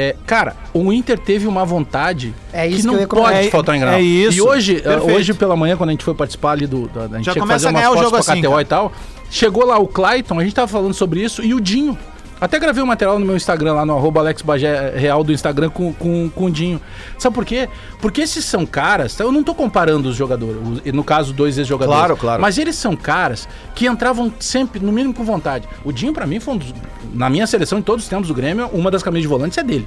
É, 0.00 0.14
cara, 0.24 0.54
o 0.72 0.92
Inter 0.92 1.18
teve 1.18 1.48
uma 1.48 1.64
vontade 1.64 2.32
É 2.52 2.64
isso 2.68 2.76
que 2.76 2.80
que 2.82 2.86
não 2.86 2.94
eu 2.94 3.00
ia 3.00 3.08
pode. 3.08 3.36
É- 3.36 3.50
faltar 3.50 3.74
em 3.74 3.80
Granal. 3.80 3.98
é 3.98 4.02
isso. 4.02 4.38
E 4.38 4.40
hoje, 4.40 4.76
eh, 4.76 4.80
Perfeito. 4.80 5.12
hoje 5.16 5.34
pela 5.34 5.56
manhã, 5.56 5.76
quando 5.76 5.88
a 5.88 5.92
gente 5.92 6.04
foi 6.04 6.14
participar 6.14 6.52
ali 6.52 6.68
do. 6.68 6.86
da- 6.88 7.00
a 7.00 7.08
gente 7.16 7.24
Já 7.24 7.32
tinha 7.32 7.42
que 7.44 7.50
fazer 7.50 7.66
a 7.66 7.70
umas 7.70 7.80
ganhar 7.80 7.90
o 7.90 7.94
fotos 7.94 8.00
jogo 8.10 8.10
com 8.10 8.30
a 8.30 8.32
assim, 8.32 8.40
KTO 8.42 8.50
cara. 8.50 8.62
e 8.62 8.64
tal. 8.64 8.92
Chegou 9.28 9.66
lá 9.66 9.76
o 9.78 9.88
Clayton, 9.88 10.38
a 10.38 10.44
gente 10.44 10.54
tava 10.54 10.68
falando 10.68 10.94
sobre 10.94 11.20
isso, 11.20 11.42
e 11.42 11.52
o 11.52 11.60
Dinho. 11.60 11.98
Até 12.40 12.58
gravei 12.58 12.82
um 12.82 12.86
material 12.86 13.18
no 13.18 13.26
meu 13.26 13.36
Instagram, 13.36 13.74
lá 13.74 13.84
no 13.86 13.96
arroba 13.96 14.20
Alex 14.20 14.42
Bagé 14.42 14.90
Real 14.96 15.24
do 15.24 15.32
Instagram 15.32 15.70
com, 15.70 15.92
com, 15.92 16.28
com 16.30 16.44
o 16.44 16.50
Dinho. 16.50 16.80
Sabe 17.18 17.34
por 17.34 17.44
quê? 17.44 17.68
Porque 18.00 18.20
esses 18.20 18.44
são 18.44 18.64
caras, 18.64 19.18
eu 19.18 19.32
não 19.32 19.42
tô 19.42 19.54
comparando 19.54 20.08
os 20.08 20.16
jogadores, 20.16 20.56
os- 20.84 20.92
no 20.92 21.02
caso, 21.02 21.32
dois 21.32 21.58
ex-jogadores. 21.58 21.98
Claro, 21.98 22.16
claro. 22.16 22.40
Mas 22.42 22.56
eles 22.58 22.76
são 22.76 22.94
caras 22.94 23.48
que 23.74 23.86
entravam 23.86 24.32
sempre, 24.38 24.78
no 24.80 24.92
mínimo, 24.92 25.12
com 25.14 25.24
vontade. 25.24 25.68
O 25.84 25.92
Dinho, 25.92 26.12
pra 26.12 26.26
mim, 26.26 26.38
foi 26.40 26.54
um 26.54 26.58
dos, 26.58 26.72
na 27.12 27.28
minha 27.28 27.46
seleção, 27.46 27.78
em 27.78 27.82
todos 27.82 28.04
os 28.04 28.08
tempos 28.10 28.28
do 28.28 28.34
Grêmio, 28.34 28.66
uma 28.72 28.90
das 28.90 29.02
camisas 29.02 29.22
de 29.22 29.28
volantes 29.28 29.58
é 29.58 29.62
dele. 29.62 29.86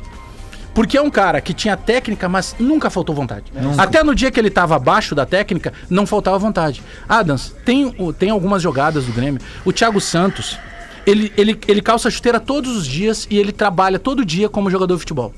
Porque 0.73 0.97
é 0.97 1.01
um 1.01 1.09
cara 1.09 1.41
que 1.41 1.53
tinha 1.53 1.75
técnica, 1.75 2.29
mas 2.29 2.55
nunca 2.57 2.89
faltou 2.89 3.13
vontade. 3.13 3.43
Até 3.77 4.03
no 4.03 4.15
dia 4.15 4.31
que 4.31 4.39
ele 4.39 4.49
tava 4.49 4.73
abaixo 4.75 5.13
da 5.13 5.25
técnica, 5.25 5.73
não 5.89 6.05
faltava 6.05 6.37
vontade. 6.39 6.81
Adams, 7.09 7.53
tem, 7.65 7.91
tem 8.17 8.29
algumas 8.29 8.61
jogadas 8.61 9.03
do 9.05 9.11
Grêmio. 9.11 9.41
O 9.65 9.73
Thiago 9.73 9.99
Santos, 9.99 10.57
ele, 11.05 11.31
ele, 11.37 11.59
ele 11.67 11.81
calça 11.81 12.09
chuteira 12.09 12.39
todos 12.39 12.75
os 12.75 12.87
dias 12.87 13.27
e 13.29 13.37
ele 13.37 13.51
trabalha 13.51 13.99
todo 13.99 14.25
dia 14.25 14.49
como 14.49 14.69
jogador 14.69 14.95
de 14.95 14.99
futebol. 14.99 15.33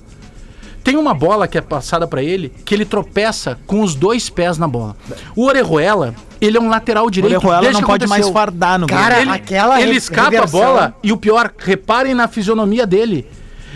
Tem 0.84 0.98
uma 0.98 1.14
bola 1.14 1.48
que 1.48 1.58
é 1.58 1.62
passada 1.62 2.06
pra 2.06 2.22
ele 2.22 2.52
que 2.66 2.76
ele 2.76 2.84
tropeça 2.84 3.58
com 3.66 3.82
os 3.82 3.96
dois 3.96 4.30
pés 4.30 4.58
na 4.58 4.68
bola. 4.68 4.98
O 5.34 5.46
Orejuela, 5.46 6.14
ele 6.42 6.58
é 6.58 6.62
um 6.62 6.68
lateral 6.68 7.06
o 7.06 7.12
direito. 7.12 7.38
Orejuela 7.38 7.62
desde 7.62 7.82
não 7.82 7.88
pode 7.88 8.06
mais 8.06 8.28
fardar 8.28 8.78
no 8.78 8.88
Cara, 8.88 9.22
ele, 9.22 9.30
aquela 9.30 9.82
ele 9.82 9.96
escapa 9.96 10.30
reversão. 10.30 10.62
a 10.62 10.66
bola 10.66 10.96
e 11.02 11.14
o 11.14 11.18
pior, 11.18 11.54
reparem 11.58 12.14
na 12.14 12.28
fisionomia 12.28 12.86
dele. 12.86 13.26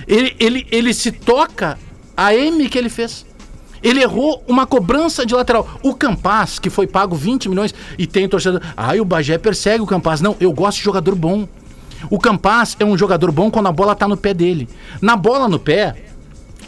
Ele, 0.05 0.35
ele, 0.37 0.67
ele 0.69 0.93
se 0.93 1.11
toca 1.11 1.77
a 2.15 2.35
M 2.35 2.67
que 2.67 2.77
ele 2.77 2.89
fez. 2.89 3.25
Ele 3.81 4.01
errou 4.01 4.43
uma 4.47 4.65
cobrança 4.65 5.25
de 5.25 5.33
lateral. 5.33 5.79
O 5.81 5.93
Campaz, 5.93 6.59
que 6.59 6.69
foi 6.69 6.87
pago 6.87 7.15
20 7.15 7.47
milhões, 7.47 7.73
e 7.97 8.05
tem 8.05 8.27
torcedor. 8.27 8.61
Ai, 8.75 8.99
o 8.99 9.05
Bagé 9.05 9.37
persegue 9.37 9.81
o 9.81 9.85
Campaz. 9.85 10.19
Não, 10.19 10.35
eu 10.39 10.51
gosto 10.51 10.79
de 10.79 10.83
jogador 10.83 11.15
bom. 11.15 11.47
O 12.09 12.19
Campaz 12.19 12.75
é 12.79 12.85
um 12.85 12.97
jogador 12.97 13.31
bom 13.31 13.49
quando 13.49 13.67
a 13.67 13.71
bola 13.71 13.95
tá 13.95 14.07
no 14.07 14.17
pé 14.17 14.33
dele. 14.33 14.69
Na 15.01 15.15
bola 15.15 15.47
no 15.47 15.59
pé, 15.59 15.95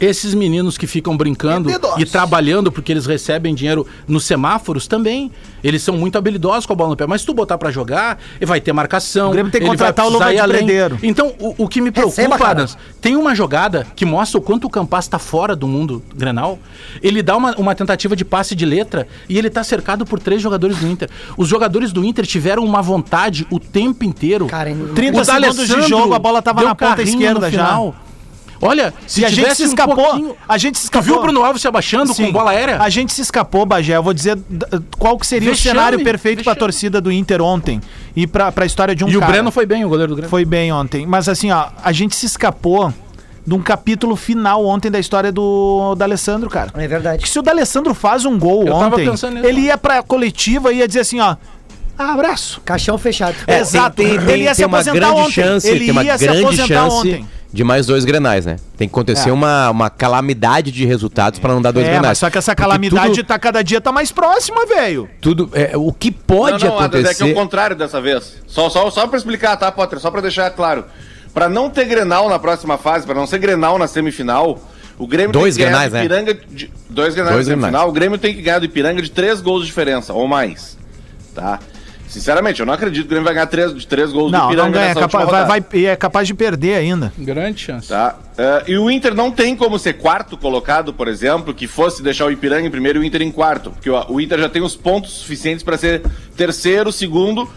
esses 0.00 0.34
meninos 0.34 0.78
que 0.78 0.86
ficam 0.86 1.16
brincando 1.16 1.70
e 1.98 2.04
trabalhando 2.04 2.72
porque 2.72 2.90
eles 2.90 3.06
recebem 3.06 3.54
dinheiro 3.54 3.86
nos 4.08 4.24
semáforos 4.24 4.86
também. 4.86 5.30
Eles 5.62 5.82
são 5.82 5.96
muito 5.96 6.16
habilidosos 6.16 6.64
com 6.64 6.72
a 6.72 6.76
bola 6.76 6.90
no 6.90 6.96
pé. 6.96 7.06
Mas 7.06 7.20
se 7.20 7.26
tu 7.26 7.34
botar 7.34 7.58
pra 7.58 7.70
jogar, 7.70 8.18
ele 8.40 8.46
vai 8.46 8.60
ter 8.60 8.72
marcação. 8.72 9.28
O 9.28 9.32
Grêmio 9.32 9.52
tem 9.52 9.60
que 9.60 9.66
contratar 9.66 10.06
o 10.06 10.08
Luva 10.08 10.32
ir 10.32 10.40
de. 10.98 11.06
Então, 11.06 11.34
o, 11.38 11.64
o 11.64 11.68
que 11.68 11.80
me 11.80 11.90
Receba, 11.90 12.28
preocupa. 12.28 12.50
Adams, 12.50 12.78
tem 13.00 13.16
uma 13.16 13.34
jogada 13.34 13.86
que 13.94 14.06
mostra 14.06 14.38
o 14.38 14.42
quanto 14.42 14.66
o 14.66 14.70
Campas 14.70 15.06
tá 15.06 15.18
fora 15.18 15.54
do 15.54 15.66
mundo 15.66 16.02
Grenal. 16.16 16.58
Ele 17.02 17.22
dá 17.22 17.36
uma, 17.36 17.54
uma 17.56 17.74
tentativa 17.74 18.16
de 18.16 18.24
passe 18.24 18.54
de 18.54 18.64
letra 18.64 19.06
e 19.28 19.36
ele 19.36 19.50
tá 19.50 19.62
cercado 19.62 20.06
por 20.06 20.18
três 20.18 20.40
jogadores 20.40 20.78
do 20.78 20.86
Inter. 20.88 21.10
Os 21.36 21.48
jogadores 21.48 21.92
do 21.92 22.02
Inter 22.04 22.26
tiveram 22.26 22.64
uma 22.64 22.80
vontade 22.80 23.46
o 23.50 23.60
tempo 23.60 24.04
inteiro. 24.04 24.46
Cara, 24.46 24.70
em 24.70 24.88
30 24.94 25.20
O 25.20 25.24
segundos 25.24 25.68
de 25.68 25.82
jogo, 25.82 26.14
a 26.14 26.18
bola 26.18 26.40
tava 26.40 26.62
na 26.62 26.74
ponta 26.74 27.02
esquerda 27.02 27.50
já. 27.50 27.92
Olha, 28.62 28.92
se 29.06 29.22
E 29.22 29.24
a 29.24 29.28
gente 29.30 29.54
se 29.54 29.62
um 29.62 29.66
escapou. 29.66 29.96
pouquinho- 29.96 30.36
A 30.48 30.58
gente 30.58 30.76
se 30.78 30.82
Tu 30.82 30.84
escapou. 30.86 31.02
viu 31.06 31.16
o 31.16 31.22
Bruno 31.22 31.42
Alves 31.44 31.62
se 31.62 31.68
abaixando 31.68 32.12
Sim. 32.12 32.26
com 32.26 32.32
bola 32.32 32.50
aérea? 32.50 32.78
A 32.80 32.88
gente 32.90 33.12
se 33.12 33.22
escapou, 33.22 33.64
Bagé. 33.64 33.96
Eu 33.96 34.02
vou 34.02 34.12
dizer 34.12 34.38
qual 34.98 35.18
que 35.18 35.26
seria 35.26 35.50
Vexame, 35.50 35.70
o 35.74 35.78
cenário 35.80 36.04
perfeito 36.04 36.44
pra 36.44 36.52
vexame. 36.52 36.58
torcida 36.58 37.00
do 37.00 37.10
Inter 37.10 37.40
ontem. 37.40 37.80
E 38.14 38.26
pra, 38.26 38.52
pra 38.52 38.66
história 38.66 38.94
de 38.94 39.04
um 39.04 39.08
E 39.08 39.16
o 39.16 39.20
cara. 39.20 39.32
Breno 39.32 39.50
foi 39.50 39.64
bem, 39.64 39.84
o 39.84 39.88
goleiro 39.88 40.10
do 40.12 40.16
Grêmio. 40.16 40.28
Foi 40.30 40.44
bem 40.44 40.70
ontem. 40.72 41.06
Mas 41.06 41.28
assim, 41.28 41.50
ó, 41.50 41.68
a 41.82 41.92
gente 41.92 42.14
se 42.14 42.26
escapou 42.26 42.92
de 43.46 43.54
um 43.54 43.62
capítulo 43.62 44.14
final 44.14 44.64
ontem 44.66 44.90
da 44.90 44.98
história 44.98 45.32
do 45.32 45.94
D'Alessandro, 45.94 46.50
cara. 46.50 46.70
É 46.76 46.86
verdade. 46.86 47.22
Que 47.22 47.28
se 47.30 47.38
o 47.38 47.42
D'Alessandro 47.42 47.94
faz 47.94 48.26
um 48.26 48.38
gol 48.38 48.66
Eu 48.66 48.74
ontem, 48.74 49.06
pensando 49.08 49.36
nisso. 49.36 49.46
ele 49.46 49.62
ia 49.62 49.78
pra 49.78 50.02
coletiva 50.02 50.70
e 50.72 50.78
ia 50.78 50.86
dizer 50.86 51.00
assim, 51.00 51.18
ó. 51.20 51.34
Abraço. 51.96 52.60
Caixão 52.64 52.96
fechado. 52.96 53.34
É, 53.46 53.58
Exato. 53.60 53.96
Tem, 53.96 54.18
tem, 54.18 54.28
Ele 54.34 54.42
ia 54.42 54.46
tem, 54.46 54.54
se 54.54 54.64
aposentar 54.64 54.92
grande 54.98 55.20
ontem. 55.20 55.32
chance, 55.32 55.68
Ele 55.68 55.90
ia 55.92 56.16
se 56.18 56.28
aposentar 56.28 56.66
chance 56.66 56.96
ontem. 56.96 57.26
De 57.52 57.64
mais 57.64 57.86
dois 57.86 58.04
grenais, 58.04 58.46
né? 58.46 58.56
Tem 58.76 58.88
que 58.88 58.94
acontecer 58.94 59.28
É. 59.28 59.32
uma, 59.32 59.70
uma 59.70 59.90
calamidade 59.90 60.70
de 60.70 60.84
resultados 60.86 61.38
pra 61.40 61.52
não 61.52 61.60
dar 61.60 61.72
dois 61.72 61.84
É, 61.86 61.90
grenais. 61.90 62.08
mas 62.10 62.18
só 62.18 62.30
que 62.30 62.38
essa 62.38 62.54
calamidade 62.54 63.14
tudo, 63.16 63.24
tá 63.26 63.38
cada 63.38 63.62
dia 63.62 63.80
tá 63.80 63.90
mais 63.90 64.12
próxima, 64.12 64.64
velho. 64.66 65.08
tudo 65.20 65.50
é, 65.52 65.76
o 65.76 65.92
que 65.92 66.10
pode 66.12 66.64
não, 66.64 66.72
não, 66.74 66.78
Adams, 66.80 67.04
é 67.08 67.14
que 67.14 67.22
é 67.22 67.26
acontecer 67.26 67.32
o 67.32 67.34
contrário 67.34 67.76
dessa 67.76 68.00
vez. 68.00 68.36
Só, 68.46 68.70
só, 68.70 68.88
só 68.90 69.06
pra 69.06 69.18
explicar, 69.18 69.56
tá, 69.56 69.70
Potter? 69.72 69.98
Só 69.98 70.10
pra 70.10 70.20
deixar 70.20 70.50
claro. 70.50 70.84
Pra 71.34 71.48
não 71.48 71.68
ter 71.70 71.84
Grenal 71.86 72.28
na 72.28 72.38
próxima 72.38 72.76
fase, 72.78 73.04
pra 73.06 73.14
não 73.14 73.26
ser 73.26 73.38
Grenal 73.38 73.78
na 73.78 73.86
semifinal, 73.86 74.60
o 74.98 75.06
Grêmio 75.06 75.32
Dois 75.32 75.56
tem 75.56 75.64
que 75.64 75.70
ganhar 75.70 75.88
Grenais, 75.88 75.92
do 75.92 75.94
né? 75.94 76.04
Ipiranga 76.04 76.34
de, 76.54 76.70
dois 76.88 77.14
Grenais 77.14 77.34
Dois 77.34 77.46
na 77.48 77.54
Grenais. 77.54 77.70
semifinal, 77.72 77.88
o 77.88 77.92
Grêmio 77.92 78.18
tem 78.18 78.34
que 78.34 78.42
ganhar 78.42 78.58
do 78.58 78.64
Ipiranga 78.64 79.00
de 79.02 79.10
três 79.10 79.40
gols 79.40 79.62
de 79.62 79.66
diferença, 79.66 80.12
ou 80.12 80.26
mais. 80.28 80.76
Tá? 81.34 81.58
Sinceramente, 82.10 82.58
eu 82.58 82.66
não 82.66 82.74
acredito 82.74 83.02
que 83.02 83.06
o 83.06 83.10
Grêmio 83.10 83.24
vai 83.24 83.34
ganhar 83.34 83.46
três, 83.46 83.72
de 83.72 83.86
três 83.86 84.12
gols 84.12 84.32
do 84.32 84.36
Não, 84.36 84.46
Ipiranga 84.46 84.66
não 84.66 84.72
ganha. 84.72 84.90
é 84.90 84.94
Capaz, 84.94 85.30
vai, 85.30 85.46
vai, 85.46 85.64
e 85.74 85.86
é 85.86 85.94
capaz 85.94 86.26
de 86.26 86.34
perder 86.34 86.74
ainda. 86.74 87.12
Grande 87.16 87.60
chance. 87.60 87.88
Tá? 87.88 88.16
Eh, 88.36 88.64
e 88.68 88.78
o 88.78 88.90
Inter 88.90 89.14
não 89.14 89.30
tem 89.30 89.54
como 89.54 89.78
ser 89.78 89.92
quarto 89.94 90.36
colocado, 90.36 90.92
por 90.92 91.06
exemplo, 91.06 91.54
que 91.54 91.68
fosse 91.68 92.02
deixar 92.02 92.26
o 92.26 92.30
Ipiranga 92.32 92.66
em 92.66 92.70
primeiro 92.70 92.98
e 92.98 93.02
o 93.02 93.04
Inter 93.04 93.22
em 93.22 93.30
quarto. 93.30 93.70
Porque 93.70 93.88
o, 93.88 94.04
o 94.08 94.20
Inter 94.20 94.40
já 94.40 94.48
tem 94.48 94.60
os 94.60 94.74
pontos 94.74 95.12
suficientes 95.12 95.62
para 95.62 95.78
ser 95.78 96.02
terceiro, 96.36 96.90
segundo 96.90 97.48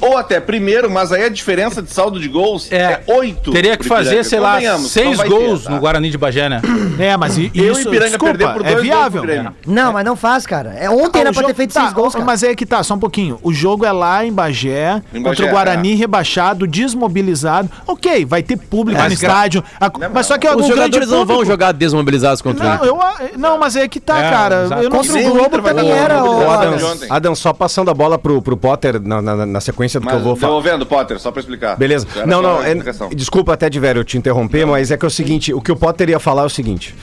ou 0.00 0.16
até 0.16 0.40
primeiro, 0.40 0.90
mas 0.90 1.12
aí 1.12 1.24
a 1.24 1.28
diferença 1.28 1.80
de 1.82 1.92
saldo 1.92 2.18
de 2.18 2.28
gols 2.28 2.70
é, 2.72 3.00
oito. 3.06 3.50
Teria 3.52 3.76
que 3.76 3.84
fazer, 3.86 4.08
Ipiranga. 4.20 4.28
sei 4.28 4.40
lá, 4.40 4.52
Convenhamos, 4.54 4.82
não 4.82 4.88
seis 4.88 5.20
gols 5.22 5.60
ter, 5.62 5.66
tá? 5.68 5.74
no 5.74 5.80
Guarani 5.80 6.10
de 6.10 6.18
Bagé, 6.18 6.48
né? 6.48 6.60
É, 6.98 7.16
mas 7.16 7.38
i- 7.38 7.50
Eu 7.54 7.64
e 7.64 7.70
isso, 7.72 7.80
Ipiranga 7.82 8.08
desculpa, 8.10 8.34
perder 8.38 8.52
por 8.52 8.60
é 8.60 8.64
dois 8.64 8.74
gols 8.74 8.82
viável. 8.82 9.22
pro 9.22 9.30
Grêmio. 9.30 9.54
Não, 9.66 9.92
mas 9.92 10.04
não 10.04 10.16
faz, 10.16 10.46
cara. 10.46 10.74
É, 10.78 10.90
ontem 10.90 11.18
Ah, 11.18 11.20
era 11.22 11.32
pra 11.32 11.40
jogo- 11.42 11.46
ter 11.48 11.54
feito 11.54 11.74
tá, 11.74 11.80
seis 11.82 11.92
gols, 11.92 12.12
cara. 12.14 12.24
Mas 12.24 12.42
é 12.42 12.54
que 12.54 12.66
tá, 12.66 12.82
só 12.82 12.94
um 12.94 12.98
pouquinho. 12.98 13.38
O 13.42 13.52
jogo 13.52 13.84
é 13.84 13.92
lá 13.92 14.24
em 14.24 14.32
Bagé, 14.32 15.02
Em 15.14 15.22
contra 15.22 15.30
Bagé, 15.30 15.44
o 15.44 15.50
Guarani 15.50 15.92
é. 15.92 15.96
rebaixado, 15.96 16.66
desmobilizado. 16.66 17.70
Ok, 17.86 18.24
vai 18.24 18.42
ter 18.42 18.56
público 18.56 19.00
no 19.00 19.12
estádio. 19.12 19.62
A- 19.80 19.90
mas 20.12 20.26
só 20.26 20.36
que 20.38 20.48
Os 20.48 20.66
jogadores 20.66 21.08
não 21.08 21.24
vão 21.24 21.44
jogar 21.44 21.72
desmobilizados 21.72 22.42
contra 22.42 22.64
o 22.64 22.68
Não, 22.78 22.84
eu, 22.84 23.00
a- 23.00 23.14
não, 23.36 23.58
mas 23.58 23.76
é 23.76 23.86
que 23.88 24.00
tá, 24.00 24.18
É, 24.18 24.30
cara. 24.30 24.64
exato. 24.64 24.82
Eu 24.82 24.90
não 24.90 24.96
Contra 24.98 25.12
sei. 25.12 25.26
o 25.26 25.30
Globo 25.32 25.62
também 25.62 25.90
era. 25.90 26.20
Adam, 27.10 27.34
só 27.34 27.52
passando 27.52 27.90
a 27.90 27.94
bola 27.94 28.18
pro, 28.18 28.40
Potter 28.42 29.00
na, 29.00 29.20
na- 29.22 29.46
na 29.46 29.60
sequência 29.92 30.00
do 30.00 30.06
que 30.06 30.12
Mas 30.12 30.14
eu 30.22 30.24
vou 30.24 30.36
falar. 30.36 30.52
devolvendo, 30.52 30.86
Potter, 30.86 31.18
só 31.20 31.30
pra 31.30 31.40
explicar. 31.40 31.76
Beleza. 31.76 32.06
Não, 32.26 32.40
não, 32.42 32.62
é- 32.62 32.74
desculpa 33.14 33.52
até 33.52 33.68
de 33.70 33.78
velho 33.78 34.00
eu 34.00 34.04
te 34.04 34.16
interromper, 34.18 34.66
mas 34.66 34.90
é 34.90 34.96
que 34.96 35.04
é 35.04 35.08
o 35.08 35.10
seguinte, 35.10 35.52
o 35.52 35.60
que 35.60 35.70
o 35.72 35.76
Potter 35.76 36.08
ia 36.10 36.18
falar 36.18 36.42
é 36.42 36.46
o 36.46 36.50
seguinte. 36.50 36.94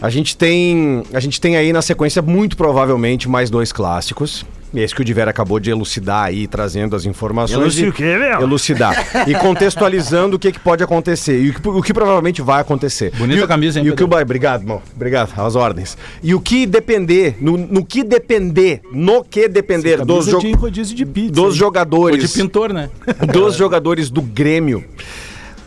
A 0.00 0.10
gente 0.10 0.36
tem, 0.36 1.02
a 1.14 1.20
gente 1.20 1.40
tem 1.40 1.56
aí 1.56 1.72
na 1.72 1.80
sequência 1.80 2.20
muito 2.20 2.56
provavelmente 2.56 3.28
mais 3.28 3.48
dois 3.48 3.72
clássicos. 3.72 4.44
Esse 4.74 4.94
que 4.94 5.00
o 5.02 5.04
Diver 5.04 5.28
acabou 5.28 5.60
de 5.60 5.70
elucidar 5.70 6.24
aí, 6.24 6.46
trazendo 6.46 6.96
as 6.96 7.04
informações. 7.04 7.60
Elucidar 7.60 7.86
e- 7.86 7.90
o 7.90 7.92
quê, 7.92 8.16
meu? 8.18 8.40
Elucidar. 8.42 9.28
e 9.28 9.34
contextualizando 9.34 10.36
o 10.36 10.38
que, 10.38 10.50
que 10.52 10.58
pode 10.60 10.82
acontecer. 10.82 11.40
E 11.40 11.50
o 11.50 11.54
que, 11.54 11.68
o 11.68 11.82
que 11.82 11.94
provavelmente 11.94 12.42
vai 12.42 12.60
acontecer. 12.60 13.12
Bonita 13.16 13.40
e 13.40 13.42
o- 13.44 13.48
camisa, 13.48 13.78
hein, 13.80 13.86
E 13.86 13.90
o 13.90 13.96
que 13.96 14.02
o? 14.02 14.06
Ba- 14.08 14.22
Obrigado, 14.22 14.62
irmão. 14.62 14.82
Obrigado, 14.94 15.32
às 15.40 15.54
ordens. 15.54 15.96
E 16.22 16.34
o 16.34 16.40
que 16.40 16.66
depender, 16.66 17.36
no, 17.40 17.56
no 17.56 17.84
que 17.84 18.02
depender, 18.02 18.80
no 18.92 19.22
que 19.22 19.48
depender 19.48 19.98
dos, 20.04 20.26
Camisa 20.26 20.40
jo 20.40 20.70
de 20.94 21.06
pizza. 21.06 21.32
dos 21.32 21.54
hein? 21.54 21.58
Jogadores 21.60 22.32
de 22.32 22.40
pintor, 22.42 22.72
né? 22.72 22.90
dos 23.32 23.54
jogadores 23.56 24.10
do 24.10 24.20
Grêmio. 24.22 24.84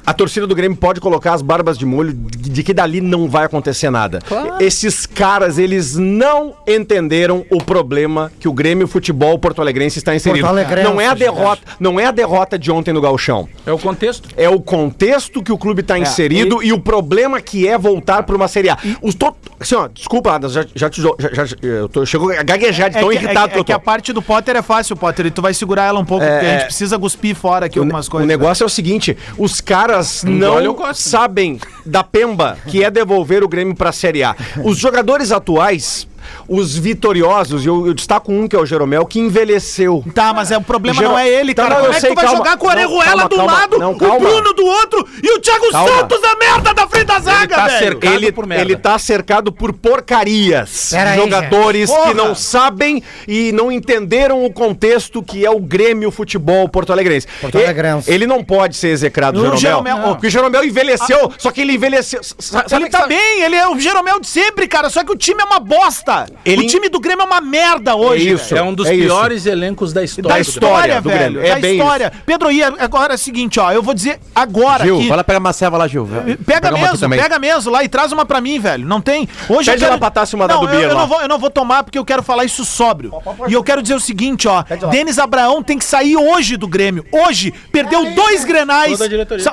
A 0.08 0.14
torcida 0.14 0.48
do 0.48 0.56
Grêmio 0.56 0.78
pode 0.78 1.02
colocar 1.02 1.34
as 1.34 1.42
barbas 1.42 1.78
de 1.78 1.86
molho 1.86 2.14
de 2.14 2.64
que 2.64 2.74
dali 2.74 3.02
não 3.02 3.30
vai 3.30 3.44
acontecer 3.44 3.90
nada. 3.90 4.20
Esses 4.58 5.06
caras, 5.06 5.58
eles 5.58 5.98
não 5.98 6.56
entenderam 6.66 7.46
o 7.52 7.62
problema 7.62 8.32
que 8.40 8.48
o 8.48 8.54
Grêmio 8.54 8.88
Futebol 8.88 9.38
Porto 9.38 9.62
Alegrense 9.62 10.00
está 10.00 10.16
inserido. 10.16 10.46
Porto 10.46 10.54
Alegrense, 10.58 10.90
não 10.90 11.02
é 11.02 11.08
a 11.08 11.14
derrota, 11.14 11.62
não 11.78 12.00
é 12.00 12.06
a 12.06 12.12
derrota 12.12 12.58
de 12.58 12.72
ontem 12.72 12.94
no 12.94 13.02
Gauchão. 13.02 13.50
É 13.66 13.72
o 13.74 13.78
contexto. 13.78 14.30
É 14.38 14.48
o 14.48 14.62
contexto 14.62 15.44
que 15.44 15.52
o 15.52 15.58
clube 15.58 15.82
está 15.82 16.00
inserido 16.00 16.64
e... 16.64 16.72
o 16.72 16.80
problema 16.80 17.42
que 17.42 17.68
é 17.68 17.78
voltar 17.78 18.24
para 18.24 18.34
uma 18.36 18.48
Série 18.48 18.70
A. 18.70 18.78
Os 19.02 19.14
to... 19.14 19.36
assim, 19.60 19.76
ó, 19.76 19.90
desculpa, 19.90 20.32
Adas, 20.36 20.54
já, 20.54 20.66
já 20.74 20.90
te 20.90 21.02
já, 21.02 21.12
já- 21.44 21.58
eu 21.62 21.90
tô, 21.90 22.06
chegou 22.06 22.32
a 22.32 22.44
gaguejar 22.44 22.90
de 22.90 22.96
É 22.98 23.02
tão 23.02 23.10
que, 23.10 23.16
irritado 23.16 23.48
é, 23.48 23.50
que 23.50 23.58
eu 23.58 23.62
é 23.62 23.66
que 23.66 23.74
a 23.74 23.80
parte 23.80 24.14
do 24.14 24.22
Potter 24.22 24.56
é 24.56 24.62
fácil, 24.62 24.96
Potter, 24.96 25.26
e 25.26 25.32
tu 25.32 25.42
vai 25.42 25.54
segurar 25.54 25.84
ela 25.84 26.00
um 26.00 26.06
pouco, 26.06 26.26
porque 26.26 26.46
a 26.46 26.54
gente 26.54 26.66
precisa 26.68 26.98
cuspir 26.98 27.36
fora 27.36 27.66
aqui 27.66 27.78
O, 27.78 27.82
algumas 27.82 28.08
o 28.08 28.12
coisas. 28.12 28.26
negócio 28.28 28.64
é 28.64 28.66
o 28.68 28.70
seguinte: 28.70 29.18
os 29.38 29.60
caras 29.60 29.97
eu 30.26 30.64
não 30.64 30.74
gosto. 30.74 31.02
sabem 31.02 31.60
da 31.86 32.04
pemba 32.04 32.58
que 32.68 32.84
é 32.84 32.92
devolver 32.92 33.44
o 33.44 33.48
Grêmio 33.48 33.76
pra 33.76 33.92
Série 33.92 34.24
A. 34.24 34.36
Os 34.64 34.78
jogadores 34.78 35.32
atuais, 35.32 36.08
os 36.48 36.76
vitoriosos, 36.78 37.66
eu, 37.66 37.88
eu 37.88 37.94
destaco 37.94 38.32
um 38.32 38.48
que 38.48 38.56
é 38.56 38.60
o 38.60 38.66
Jeromel, 38.66 39.06
que 39.06 39.20
envelheceu. 39.20 40.04
Tá, 40.14 40.34
mas 40.34 40.52
é, 40.52 40.58
o 40.58 40.62
problema 40.62 40.98
Gero- 41.00 41.10
não 41.12 41.20
é 41.20 41.28
ele, 41.30 41.54
Tá, 41.54 41.64
cara. 41.64 41.76
não, 41.76 41.82
Como 41.82 41.88
eu 41.88 41.92
é 41.92 41.96
que 41.96 42.02
sei, 42.02 42.10
tu 42.12 42.16
vai 42.16 42.26
calma. 42.26 42.38
jogar 42.38 42.58
com 42.58 42.66
o 42.66 42.70
Não, 42.70 42.76
Orejuela 42.76 43.28
do 43.30 43.36
calma. 43.36 43.52
lado, 43.52 43.78
Não, 43.80 43.92
o. 43.92 43.96
Bruno 44.20 44.54
do 44.54 44.66
outro 44.66 45.08
e 45.24 45.32
o 45.36 45.40
Thiago 45.40 45.72
Calma. 45.72 45.90
Santos 45.90 46.22
da 46.22 46.36
merda 46.36 46.74
da 46.74 46.88
frente 46.88 47.06
da 47.06 47.20
zaga, 47.20 47.56
tá 47.56 47.68
velho? 47.68 47.80
cercado. 47.80 48.14
Ele, 48.14 48.32
por 48.32 48.46
merda. 48.48 48.64
ele 48.64 48.76
tá 48.76 48.98
cercado 49.00 49.52
por 49.52 49.72
porcarias. 49.74 50.90
Pera 50.92 51.12
aí, 51.12 51.18
jogadores 51.20 51.90
gente. 51.90 52.02
que 52.08 52.14
não 52.14 52.34
sabem 52.36 53.04
e 53.28 53.52
não 53.52 53.72
entenderam 53.72 54.44
o 54.46 54.52
contexto 54.52 55.22
que 55.22 55.46
é 55.46 55.50
o 55.52 55.60
Grêmio 55.60 56.10
Futebol 56.12 56.68
Porto 56.70 56.92
Alegrense. 56.92 57.28
Porto 57.42 57.58
E- 57.58 57.64
Alegrense. 57.64 58.12
Ele 58.12 58.26
não 58.26 58.44
pode 58.44 58.76
ser 58.76 58.90
execrado, 58.90 59.38
O 59.38 59.40
o 59.54 59.58
Jeromel. 59.58 59.94
Jeromel- 59.96 60.14
Porque 60.16 60.28
o 60.28 60.30
Jeromel 60.30 60.64
envelheceu, 60.64 61.32
só 61.38 61.52
que 61.52 61.62
ele 61.62 61.74
envelheceu. 61.74 62.22
sa- 62.24 62.36
sabe- 62.68 62.76
Ele 62.84 62.90
tá 62.90 63.00
sabe- 63.02 63.16
bem, 63.16 63.42
ele 63.44 63.56
é 63.56 63.68
o 63.68 63.80
Jeromel 63.80 64.20
de 64.20 64.28
sempre, 64.28 64.68
cara. 64.68 64.90
Só 64.90 65.04
que 65.04 65.12
o 65.12 65.16
time 65.16 65.42
é 65.42 65.46
uma 65.46 65.60
bosta. 65.60 66.17
Ele- 66.46 66.64
O 66.64 66.68
time 66.68 66.90
do 66.90 67.00
Grêmio 67.00 67.24
é 67.24 67.26
uma 67.26 67.42
merda 67.42 67.96
hoje. 67.96 68.30
É 68.30 68.34
isso. 68.34 68.50
velho. 68.56 68.60
É 68.60 68.64
um 68.70 68.74
dos 68.74 68.88
É 68.88 68.94
isso. 68.96 69.06
piores 69.06 69.46
elencos 69.46 69.94
da 69.94 70.04
história. 70.04 70.30
Da 70.30 70.36
do 70.36 70.42
história, 70.42 71.02
do 71.02 71.10
velho. 71.10 71.34
Grêmio. 71.34 71.46
É 71.46 71.60
da 71.60 71.72
história. 71.72 72.14
Pedro, 72.26 72.52
e 72.52 72.64
agora 72.64 73.14
é 73.14 73.16
o 73.16 73.20
seguinte, 73.20 73.60
ó. 73.60 73.72
Eu 73.72 73.82
vou 73.84 73.94
dizer 73.94 74.20
agora 74.34 74.84
Gil, 74.84 74.98
aqui. 74.98 75.08
vai 75.08 75.18
lá 75.18 75.24
pegar 75.24 75.40
uma 75.40 75.54
ceva 75.54 75.78
lá, 75.78 75.88
Gil. 75.88 76.08
Pega 76.46 76.70
uma 76.70 76.78
aqui 76.88 76.92
mesmo, 76.92 77.10
pega 77.10 77.40
mesmo 77.40 77.72
lá 77.72 77.84
e 77.84 77.90
traz 77.90 78.12
uma 78.12 78.26
pra 78.26 78.40
mim, 78.42 78.60
velho. 78.60 78.86
Não 78.86 79.02
tem. 79.02 79.28
Hoje 79.50 79.70
Pede 79.72 79.84
lá 79.86 79.98
pra 79.98 80.12
uma 80.34 80.48
da 80.48 80.54
não, 80.56 80.62
do 80.62 80.68
eu, 80.68 80.78
Bia 80.78 80.88
eu 80.88 80.96
não 80.96 81.08
vou, 81.08 81.22
eu 81.22 81.28
não 81.28 81.38
vou 81.40 81.50
tomar 81.50 81.84
porque 81.84 81.98
eu 81.98 82.06
quero 82.06 82.24
falar 82.24 82.46
isso 82.46 82.64
sóbrio. 82.66 83.12
E 83.48 83.54
eu 83.54 83.64
quero 83.64 83.82
dizer 83.82 83.96
o 83.96 84.00
seguinte, 84.00 84.48
ó. 84.48 84.64
Denis 84.92 85.18
Abraão 85.20 85.62
tem 85.64 85.78
que 85.78 85.86
sair 85.86 86.16
hoje 86.18 86.58
do 86.58 86.68
Grêmio. 86.68 87.06
Hoje 87.12 87.54
perdeu 87.72 88.14
dois 88.14 88.44
grenais. 88.44 89.00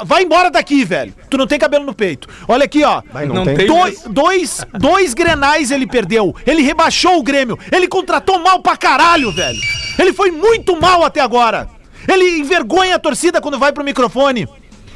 Vai 0.05 0.23
embora 0.23 0.51
daqui, 0.51 0.85
velho. 0.85 1.15
Tu 1.29 1.37
não 1.37 1.47
tem 1.47 1.59
cabelo 1.59 1.85
no 1.85 1.95
peito. 1.95 2.29
Olha 2.49 2.65
aqui, 2.65 2.85
ó. 2.85 3.03
Não 3.33 3.45
tem. 3.45 3.67
Dois, 3.67 4.03
dois, 4.09 4.67
dois 4.79 5.15
grenais 5.15 5.71
ele 5.71 5.87
perdeu. 5.87 6.35
Ele 6.47 6.54
rebaixou 6.63 7.19
o 7.19 7.23
Grêmio. 7.23 7.59
Ele 7.73 7.89
contratou 7.89 8.39
mal 8.39 8.61
pra 8.61 8.77
caralho, 8.77 9.31
velho. 9.33 9.59
Ele 9.99 10.13
foi 10.13 10.31
muito 10.31 10.79
mal 10.81 11.05
até 11.05 11.21
agora. 11.21 11.69
Ele 12.07 12.39
envergonha 12.39 12.97
a 12.97 12.99
torcida 12.99 13.41
quando 13.41 13.59
vai 13.59 13.73
pro 13.73 13.85
microfone. 13.85 14.47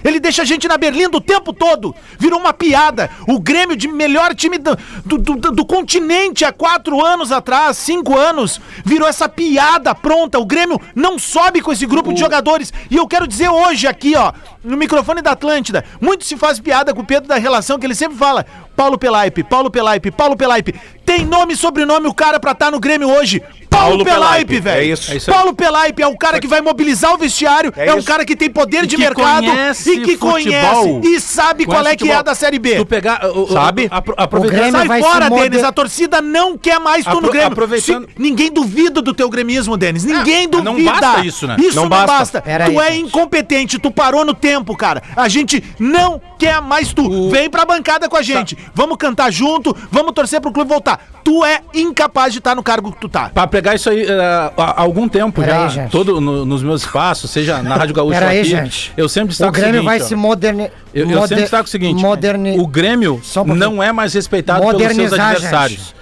Ele 0.05 0.21
deixa 0.21 0.43
a 0.43 0.45
gente 0.45 0.69
na 0.69 0.77
berlinda 0.79 1.17
o 1.17 1.21
tempo 1.21 1.53
todo. 1.53 1.93
Virou 2.21 2.39
uma 2.39 2.53
piada. 2.53 3.11
O 3.27 3.41
Grêmio 3.41 3.77
de 3.77 3.89
melhor 3.89 4.33
time 4.33 4.57
do, 4.57 4.79
do, 5.05 5.19
do- 5.19 5.51
do 5.51 5.67
continente 5.67 6.45
há 6.45 6.53
quatro 6.53 7.05
anos 7.05 7.33
atrás, 7.33 7.77
cinco 7.79 8.17
anos, 8.17 8.61
virou 8.85 9.09
essa 9.09 9.29
piada 9.29 9.93
pronta. 9.97 10.39
O 10.39 10.47
Grêmio 10.47 10.81
não 10.95 11.19
sobe 11.19 11.61
com 11.61 11.73
esse 11.73 11.85
grupo 11.85 12.13
de 12.13 12.21
jogadores. 12.21 12.73
E 12.89 12.97
eu 12.97 13.09
quero 13.09 13.27
dizer 13.27 13.49
hoje 13.49 13.89
aqui, 13.89 14.15
ó, 14.15 14.33
no 14.63 14.77
microfone 14.77 15.21
da 15.21 15.33
Atlântida, 15.33 15.85
muito 16.01 16.25
se 16.25 16.37
faz 16.37 16.61
piada 16.61 16.95
com 16.95 17.01
o 17.01 17.07
Pedro 17.07 17.29
da 17.29 17.37
relação 17.37 17.77
que 17.77 17.85
ele 17.85 17.95
sempre 17.97 18.17
fala. 18.17 18.47
Paulo 18.79 18.97
Pelaipe, 18.97 19.43
Paulo 19.43 19.73
Pelaipe, 19.73 20.13
Paulo 20.13 20.37
Pelaipe. 20.37 20.73
Tem 21.05 21.25
nome 21.25 21.55
e 21.55 21.57
sobrenome 21.57 22.07
o 22.07 22.15
cara 22.15 22.39
pra 22.39 22.53
estar 22.53 22.71
no 22.71 22.79
Grêmio 22.79 23.11
hoje. 23.11 23.43
Paulo, 23.79 24.05
Paulo 24.05 24.05
Pelaipe, 24.05 24.61
velho. 24.61 24.81
é 24.81 24.85
isso. 24.85 25.13
É 25.13 25.17
isso. 25.17 25.31
Paulo 25.31 25.55
Pelaipe 25.55 26.03
é 26.03 26.07
o 26.07 26.17
cara 26.17 26.41
que 26.41 26.47
vai 26.47 26.61
mobilizar 26.61 27.13
o 27.15 27.19
vestiário, 27.19 27.73
é, 27.77 27.89
É 27.89 27.95
um 27.95 28.03
cara 28.03 28.25
que 28.25 28.37
tem 28.37 28.51
poder 28.51 28.87
de 28.87 28.97
mercado 28.97 29.45
conhece 29.47 29.91
e 29.93 30.01
que 30.03 30.17
futebol. 30.17 30.33
conhece 30.33 31.01
e 31.09 31.21
sabe 31.21 31.65
qual 31.65 31.79
é 31.81 31.83
Conhece 31.83 31.97
que 31.99 32.05
é 32.05 32.07
futebol. 32.09 32.25
da 32.25 32.35
Série 32.35 32.59
B. 32.59 32.77
Tu 32.77 32.87
pegar. 32.87 33.25
o- 33.27 33.43
o- 33.45 33.53
Sabe? 33.53 33.89
apro- 33.91 34.15
O 34.19 34.23
aproveitando- 34.23 34.59
Grêmio 34.59 34.79
Sai 34.79 34.89
vai 34.89 35.03
fora, 35.03 35.31
Denis. 35.31 35.65
A 35.65 35.73
torcida 35.73 36.21
não 36.21 36.57
quer 36.59 36.79
mais 36.81 37.05
tu 37.05 37.11
no 37.13 37.19
Apro- 37.19 37.31
Grêmio. 37.31 37.49
aproveitando- 37.49 38.07
Se- 38.07 38.15
ninguém 38.19 38.51
duvida 38.53 39.01
do 39.03 39.13
teu 39.15 39.29
gremismo, 39.29 39.77
Denis. 39.77 40.05
Ninguém 40.05 40.47
não 40.47 40.63
duvida. 40.75 40.93
basta 40.93 41.25
isso, 41.27 41.47
né? 41.47 41.57
Isso 41.59 41.75
não, 41.77 41.83
Não 41.85 41.89
basta. 41.89 42.07
basta. 42.19 42.41
Tu 42.43 42.51
aí, 42.51 42.77
é 42.89 42.93
gente. 42.93 43.07
incompetente. 43.07 43.79
Tu 43.79 43.91
parou 43.91 44.25
no 44.25 44.35
tempo, 44.35 44.77
cara. 44.77 45.03
A 45.17 45.29
gente 45.29 45.63
não 45.79 46.21
quer 46.39 46.61
mais 46.61 46.93
tu. 46.93 47.31
Vem 47.31 47.49
pra 47.51 47.65
bancada 47.65 48.09
com 48.09 48.17
a 48.17 48.23
gente. 48.23 48.57
Vamos 48.75 48.97
cantar 48.97 49.31
junto. 49.33 49.77
Vamos 49.91 50.13
torcer 50.13 50.41
pro 50.41 50.53
clube 50.53 50.69
voltar. 50.69 51.01
Tu 51.25 51.45
é 51.45 51.61
incapaz 51.75 52.33
de 52.33 52.39
estar 52.39 52.55
no 52.55 52.63
cargo 52.63 52.93
que 52.93 53.01
tu 53.01 53.09
tá. 53.09 53.29
Pra 53.29 53.47
pegar 53.47 53.68
isso 53.75 53.91
aí 53.91 54.05
eh, 54.05 54.53
há 54.57 54.81
algum 54.81 55.09
tempo 55.09 55.41
Pera 55.41 55.53
já, 55.53 55.63
aí, 55.65 55.71
gente. 55.71 55.91
todo 55.91 56.21
no- 56.21 56.45
nos 56.45 56.63
meus 56.63 56.83
espaços, 56.83 57.31
seja 57.31 57.63
na 57.63 57.77
Rádio 57.77 57.95
Gaúcha 57.95 58.19
Pera 58.19 58.31
aí, 58.31 58.41
aqui, 58.41 58.49
gente. 58.51 58.93
eu 58.97 59.09
sempre 59.09 59.27
O 59.27 59.29
destaco 59.31 59.53
Grêmio 59.53 59.83
vai 59.85 60.01
ó. 60.01 60.05
se 60.05 60.15
modernizar. 60.15 60.73
Eu, 60.95 61.11
eu 61.11 61.21
sempre 61.23 61.43
destaco 61.43 61.65
o 61.65 61.71
seguinte: 61.71 62.01
Moderni... 62.03 62.59
o 62.59 62.67
Grêmio 62.67 63.21
um 63.47 63.55
não 63.55 63.83
é 63.83 63.93
mais 63.93 64.15
respeitado 64.15 64.67
pelos 64.67 64.95
seus 64.95 65.13
adversários. 65.13 65.95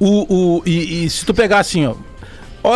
O, 0.00 0.26
o, 0.58 0.62
e, 0.66 1.04
e 1.04 1.10
se 1.10 1.24
tu 1.24 1.32
pegar 1.32 1.60
assim, 1.60 1.86
ó. 1.86 1.94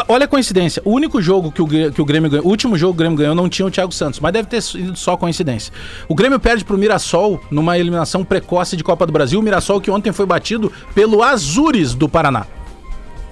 Olha 0.06 0.26
a 0.26 0.28
coincidência. 0.28 0.82
O 0.84 0.90
único 0.92 1.20
jogo 1.22 1.50
que 1.50 1.62
o, 1.62 1.66
que 1.66 2.02
o 2.02 2.04
Grêmio 2.04 2.28
ganhou, 2.30 2.44
o 2.46 2.50
último 2.50 2.76
jogo 2.76 2.92
que 2.92 2.96
o 2.96 2.98
Grêmio 2.98 3.16
ganhou 3.16 3.34
não 3.34 3.48
tinha 3.48 3.64
o 3.64 3.70
Thiago 3.70 3.90
Santos, 3.90 4.20
mas 4.20 4.34
deve 4.34 4.46
ter 4.46 4.60
sido 4.60 4.94
só 4.94 5.16
coincidência. 5.16 5.72
O 6.06 6.14
Grêmio 6.14 6.38
perde 6.38 6.62
pro 6.62 6.76
Mirassol 6.76 7.40
numa 7.50 7.78
eliminação 7.78 8.22
precoce 8.22 8.76
de 8.76 8.84
Copa 8.84 9.06
do 9.06 9.12
Brasil. 9.12 9.40
O 9.40 9.42
Mirassol 9.42 9.80
que 9.80 9.90
ontem 9.90 10.12
foi 10.12 10.26
batido 10.26 10.70
pelo 10.94 11.22
Azures 11.22 11.94
do 11.94 12.06
Paraná. 12.06 12.44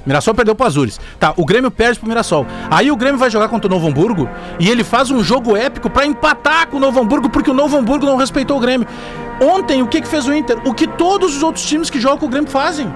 Mirassol 0.06 0.34
perdeu 0.34 0.54
pro 0.54 0.66
Azures. 0.66 1.00
Tá, 1.18 1.34
o 1.36 1.44
Grêmio 1.44 1.70
perde 1.70 1.98
pro 1.98 2.08
Mirassol. 2.08 2.46
Aí 2.70 2.90
o 2.90 2.96
Grêmio 2.96 3.18
vai 3.18 3.28
jogar 3.28 3.48
contra 3.48 3.66
o 3.66 3.70
Novo 3.70 3.88
Hamburgo 3.88 4.28
e 4.60 4.68
ele 4.68 4.84
faz 4.84 5.10
um 5.10 5.22
jogo 5.22 5.56
épico 5.56 5.90
pra 5.90 6.06
empatar 6.06 6.68
com 6.68 6.76
o 6.76 6.80
Novo 6.80 7.00
Hamburgo 7.00 7.28
porque 7.28 7.50
o 7.50 7.54
Novo 7.54 7.76
Hamburgo 7.76 8.06
não 8.06 8.16
respeitou 8.16 8.56
o 8.56 8.60
Grêmio. 8.60 8.86
Ontem, 9.40 9.82
o 9.82 9.88
que 9.88 10.00
que 10.00 10.08
fez 10.08 10.26
o 10.26 10.32
Inter? 10.32 10.58
O 10.64 10.72
que 10.72 10.86
todos 10.86 11.36
os 11.36 11.42
outros 11.42 11.66
times 11.66 11.90
que 11.90 12.00
jogam 12.00 12.18
com 12.18 12.26
o 12.26 12.28
Grêmio 12.30 12.50
fazem. 12.50 12.90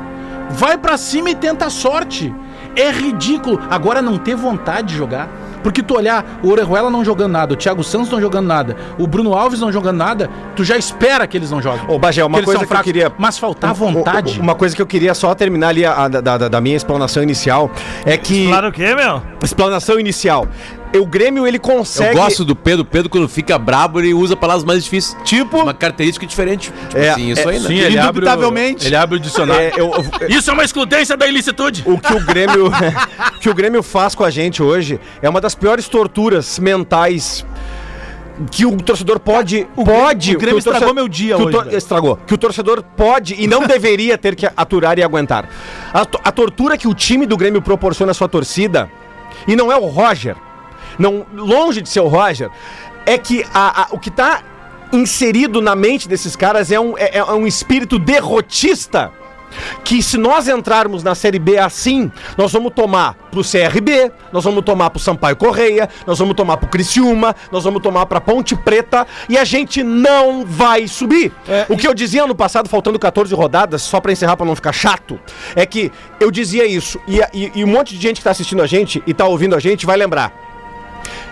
Vai 0.50 0.78
pra 0.78 0.96
cima 0.96 1.30
e 1.30 1.34
tenta 1.34 1.66
a 1.66 1.70
sorte. 1.70 2.34
É 2.76 2.90
ridículo. 2.90 3.60
Agora 3.68 4.00
não 4.00 4.16
ter 4.16 4.34
vontade 4.34 4.88
de 4.88 4.96
jogar. 4.96 5.28
Porque 5.62 5.82
tu 5.82 5.94
olhar 5.96 6.40
o 6.42 6.48
Orejuela 6.50 6.90
não 6.90 7.04
jogando 7.04 7.32
nada, 7.32 7.54
o 7.54 7.56
Thiago 7.56 7.82
Santos 7.84 8.10
não 8.10 8.20
jogando 8.20 8.46
nada, 8.46 8.76
o 8.98 9.06
Bruno 9.06 9.34
Alves 9.34 9.60
não 9.60 9.70
jogando 9.72 9.96
nada, 9.96 10.28
tu 10.56 10.64
já 10.64 10.76
espera 10.76 11.26
que 11.26 11.36
eles 11.36 11.50
não 11.50 11.60
joguem. 11.60 11.82
Ô, 11.88 11.98
Bagé, 11.98 12.24
uma 12.24 12.38
coisa 12.42 12.66
que 12.66 12.72
eu 12.72 12.82
queria- 12.82 13.12
Mas 13.18 13.38
faltar 13.38 13.74
vontade. 13.74 14.38
um- 14.38 14.42
Uma 14.42 14.54
coisa 14.54 14.74
que 14.74 14.82
eu 14.82 14.86
queria 14.86 15.14
só 15.14 15.34
terminar 15.34 15.68
ali 15.68 15.84
a- 15.84 15.92
a- 16.04 16.08
da, 16.08 16.20
da- 16.38 16.48
da 16.48 16.60
minha 16.60 16.76
explanação 16.76 17.22
inicial 17.22 17.70
é 18.04 18.16
que. 18.16 18.46
Claro 18.48 18.68
o 18.68 18.72
quê, 18.72 18.94
meu? 18.94 19.22
Explanação 19.42 19.98
inicial. 20.00 20.46
O 20.98 21.06
Grêmio 21.06 21.46
ele 21.46 21.56
Eu 21.58 21.60
consegue. 21.60 22.14
gosto 22.16 22.44
do 22.44 22.56
Pedro. 22.56 22.84
Pedro, 22.84 23.08
quando 23.08 23.28
fica 23.28 23.56
brabo, 23.58 24.00
ele 24.00 24.12
usa 24.12 24.34
palavras 24.34 24.64
mais 24.64 24.82
difíceis. 24.82 25.16
Tipo, 25.24 25.58
Uma 25.58 25.72
característica 25.74 26.26
diferente. 26.26 26.72
Tipo 26.88 26.98
É, 26.98 27.10
assim, 27.10 27.30
isso 27.30 27.40
é, 27.48 27.52
aí, 27.52 27.60
né? 27.60 27.66
Sim, 27.68 27.74
ele 27.78 27.98
abre, 27.98 28.20
o, 28.20 28.22
Indubitavelmente. 28.24 28.86
ele 28.86 28.96
abre 28.96 29.16
o 29.16 29.20
dicionário. 29.20 29.66
É, 29.66 29.72
eu- 29.76 29.92
eu- 30.20 30.28
Isso 30.28 30.50
é 30.50 30.52
uma 30.52 30.64
excludência 30.64 31.16
da 31.16 31.26
ilicitude. 31.28 31.84
o 31.86 31.98
que 31.98 32.12
o 32.12 32.20
Grêmio 32.20 32.66
o 33.36 33.38
que 33.38 33.48
o 33.48 33.54
Grêmio 33.54 33.82
faz 33.82 34.14
com 34.14 34.24
a 34.24 34.30
gente 34.30 34.62
hoje 34.62 34.98
é 35.22 35.28
uma 35.28 35.40
das 35.40 35.54
piores 35.54 35.86
torturas 35.88 36.58
mentais 36.58 37.44
que 38.50 38.64
o 38.64 38.76
torcedor 38.78 39.20
pode 39.20 39.66
o 39.76 39.84
pode 39.84 40.34
Grêmio- 40.34 40.36
o 40.36 40.40
Grêmio 40.40 40.54
torcedor- 40.56 40.74
estragou 40.74 40.94
meu 40.94 41.08
dia 41.08 41.36
que 41.36 41.42
o 41.42 41.46
hoje, 41.46 41.76
estragou 41.76 42.16
que 42.26 42.34
o 42.34 42.38
torcedor 42.38 42.82
pode 42.96 43.34
e 43.38 43.46
não 43.46 43.62
deveria 43.66 44.16
ter 44.16 44.34
que 44.34 44.46
aturar 44.56 44.98
e 44.98 45.02
aguentar 45.02 45.48
a, 45.92 46.04
to- 46.06 46.18
a 46.24 46.32
tortura 46.32 46.76
que 46.78 46.88
o 46.88 46.94
time 46.94 47.26
do 47.26 47.36
Grêmio 47.36 47.60
proporciona 47.60 48.12
à 48.12 48.14
sua 48.14 48.28
torcida 48.28 48.90
e 49.46 49.54
não 49.54 49.70
é 49.70 49.76
o 49.76 49.86
Roger 49.86 50.36
não 51.00 51.26
longe 51.34 51.80
de 51.82 51.88
ser 51.88 52.00
o 52.00 52.06
Roger 52.08 52.48
é 53.06 53.18
que 53.18 53.44
a- 53.52 53.82
a- 53.82 53.86
o 53.90 53.98
que 53.98 54.10
tá 54.10 54.42
inserido 54.92 55.60
na 55.62 55.74
mente 55.74 56.08
desses 56.08 56.36
caras 56.36 56.70
é 56.70 56.78
um, 56.78 56.96
é- 56.98 57.18
é 57.18 57.24
um 57.24 57.46
espírito 57.46 57.98
derrotista 57.98 59.10
que 59.82 60.00
se 60.00 60.16
nós 60.16 60.46
entrarmos 60.46 61.02
na 61.02 61.12
Série 61.16 61.38
B 61.40 61.58
assim, 61.58 62.10
nós 62.38 62.52
vamos 62.52 62.72
tomar 62.72 63.14
pro 63.32 63.42
CRB, 63.42 64.12
nós 64.32 64.44
vamos 64.44 64.64
tomar 64.64 64.90
pro 64.90 65.00
Sampaio 65.00 65.34
Correia, 65.34 65.88
nós 66.06 66.20
vamos 66.20 66.36
tomar 66.36 66.56
pro 66.56 66.68
Criciúma, 66.68 67.34
nós 67.50 67.64
vamos 67.64 67.82
tomar 67.82 68.06
pra 68.06 68.20
Ponte 68.20 68.54
Preta 68.54 69.04
e 69.28 69.36
a 69.36 69.42
gente 69.44 69.82
não 69.82 70.44
vai 70.46 70.86
subir. 70.86 71.32
o 71.68 71.76
que 71.76 71.86
eu 71.88 71.94
dizia 71.94 72.22
ano 72.22 72.34
passado, 72.34 72.68
faltando 72.68 72.96
14 72.96 73.34
rodadas, 73.34 73.82
só 73.82 74.00
pra 74.00 74.12
encerrar 74.12 74.36
pra 74.36 74.46
não 74.46 74.54
ficar 74.54 74.72
chato, 74.72 75.18
é 75.56 75.66
que 75.66 75.90
eu 76.20 76.30
dizia 76.30 76.64
isso 76.64 77.00
e, 77.08 77.18
e- 77.34 77.50
e 77.56 77.64
um 77.64 77.68
monte 77.68 77.96
de 77.96 78.00
gente 78.00 78.18
que 78.18 78.24
tá 78.24 78.30
assistindo 78.30 78.62
a 78.62 78.68
gente 78.68 79.02
e 79.04 79.12
tá 79.12 79.26
ouvindo 79.26 79.56
a 79.56 79.60
gente 79.60 79.84
vai 79.84 79.96
lembrar. 79.96 80.32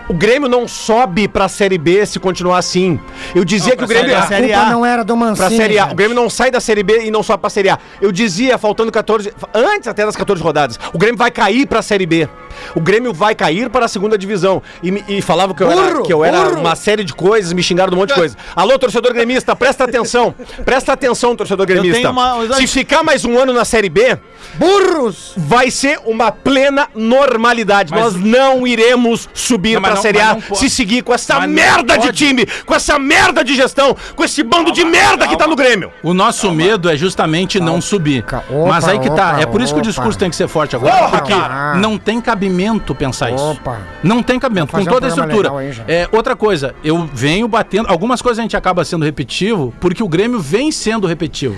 O 0.07 0.13
Grêmio 0.13 0.49
não 0.49 0.67
sobe 0.67 1.27
pra 1.27 1.47
Série 1.47 1.77
B 1.77 2.05
se 2.05 2.19
continuar 2.19 2.57
assim. 2.57 2.99
Eu 3.35 3.45
dizia 3.45 3.75
que 3.75 3.83
o 3.83 3.87
Grêmio. 3.87 4.17
A 4.17 4.23
Série 4.23 4.47
culpa 4.47 4.61
A. 4.61 4.69
não 4.69 4.85
era 4.85 5.03
do 5.03 5.15
Mancini. 5.15 5.37
Pra 5.37 5.49
Série 5.55 5.77
A. 5.77 5.83
gente. 5.83 5.91
O 5.93 5.95
Grêmio 5.95 6.15
não 6.15 6.29
sai 6.29 6.49
da 6.49 6.59
Série 6.59 6.81
B 6.83 7.03
e 7.05 7.11
não 7.11 7.21
sobe 7.21 7.41
pra 7.41 7.49
Série 7.49 7.69
A. 7.69 7.77
Eu 8.01 8.11
dizia, 8.11 8.57
faltando 8.57 8.91
14. 8.91 9.31
Antes 9.53 9.87
até 9.87 10.05
das 10.05 10.15
14 10.15 10.41
rodadas, 10.41 10.79
o 10.93 10.97
Grêmio 10.97 11.17
vai 11.17 11.29
cair 11.29 11.67
pra 11.67 11.81
Série 11.81 12.05
B. 12.05 12.27
O 12.75 12.79
Grêmio 12.81 13.13
vai 13.13 13.35
cair 13.35 13.69
para 13.69 13.85
a 13.85 13.87
segunda 13.87 14.17
divisão. 14.17 14.61
E, 14.81 15.03
e 15.07 15.21
falava 15.21 15.53
que 15.53 15.61
eu 15.63 15.71
era, 15.71 15.81
Burro, 15.91 16.03
que 16.03 16.11
eu 16.13 16.25
era 16.25 16.43
burro. 16.45 16.59
uma 16.59 16.75
série 16.75 17.03
de 17.03 17.13
coisas, 17.13 17.53
me 17.53 17.61
xingaram 17.61 17.89
de 17.91 17.95
um 17.95 17.99
monte 17.99 18.09
de 18.09 18.15
coisa. 18.15 18.35
Alô, 18.55 18.77
torcedor 18.79 19.13
gremista, 19.13 19.55
presta 19.55 19.83
atenção. 19.85 20.33
Presta 20.65 20.93
atenção, 20.93 21.35
torcedor 21.35 21.65
gremista. 21.65 22.09
uma- 22.09 22.55
Se 22.55 22.67
ficar 22.67 23.03
mais 23.03 23.23
um 23.23 23.37
ano 23.37 23.53
na 23.53 23.63
Série 23.63 23.89
B, 23.89 24.17
Burros! 24.59 25.33
vai 25.37 25.71
ser 25.71 25.99
uma 26.05 26.31
plena 26.31 26.87
normalidade. 26.95 27.91
Mas- 27.91 27.99
Nós 27.99 28.15
não 28.15 28.67
iremos 28.67 29.27
subir 29.33 29.75
Não, 29.75 29.81
mas 29.81 29.89
pra 29.89 29.95
não- 29.95 30.01
Série 30.01 30.17
mas 30.19 30.27
A 30.29 30.33
não 30.49 30.55
se 30.55 30.69
seguir 30.69 31.01
com 31.03 31.13
essa 31.13 31.35
Mas 31.39 31.47
não 31.47 31.55
merda 31.55 31.97
de 31.97 32.05
pode. 32.07 32.17
time, 32.17 32.45
com 32.65 32.75
essa 32.75 32.99
merda 32.99 33.43
de 33.43 33.55
gestão, 33.55 33.95
com 34.15 34.23
esse 34.23 34.43
bando 34.43 34.71
de 34.71 34.83
merda 34.83 35.27
que 35.27 35.37
tá 35.37 35.47
no 35.47 35.55
Grêmio. 35.55 35.91
O 36.03 36.13
nosso 36.13 36.51
medo 36.51 36.89
é 36.89 36.97
justamente 36.97 37.59
não 37.59 37.79
subir. 37.81 38.23
Ca- 38.23 38.43
Mas 38.67 38.83
opa, 38.83 38.93
aí 38.93 38.99
que 38.99 39.09
tá. 39.09 39.31
opa, 39.33 39.41
é 39.41 39.45
por 39.45 39.61
isso 39.61 39.73
que 39.73 39.79
o 39.79 39.81
opa. 39.81 39.89
discurso 39.89 40.17
tem 40.19 40.29
que 40.29 40.35
ser 40.35 40.47
forte 40.47 40.75
agora. 40.75 40.93
Porra, 40.95 41.09
porque 41.19 41.33
cara. 41.33 41.75
não 41.75 41.97
tem 41.97 42.19
cabimento 42.21 42.93
pensar 42.93 43.31
isso. 43.31 43.43
Opa. 43.51 43.79
Não 44.03 44.21
tem 44.21 44.39
cabimento. 44.39 44.67
Com 44.71 44.77
Vamos 44.77 44.85
fazer 44.93 44.95
toda 44.99 45.07
a 45.07 45.11
um 45.11 45.15
programa 45.15 45.33
estrutura. 45.51 45.65
legal 45.65 45.83
aí, 45.85 45.93
já. 45.95 46.03
é, 46.05 46.07
outra 46.11 46.35
coisa, 46.35 46.75
eu 46.83 47.09
venho 47.13 47.47
batendo. 47.47 47.87
Algumas 47.89 48.21
coisas 48.21 48.39
a 48.39 48.41
gente 48.41 48.57
acaba 48.57 48.83
sendo 48.83 49.05
repetitivo 49.05 49.73
porque 49.79 50.03
o 50.03 50.07
Grêmio 50.07 50.39
vem 50.39 50.71
sendo 50.71 51.07
repetitivo. 51.07 51.55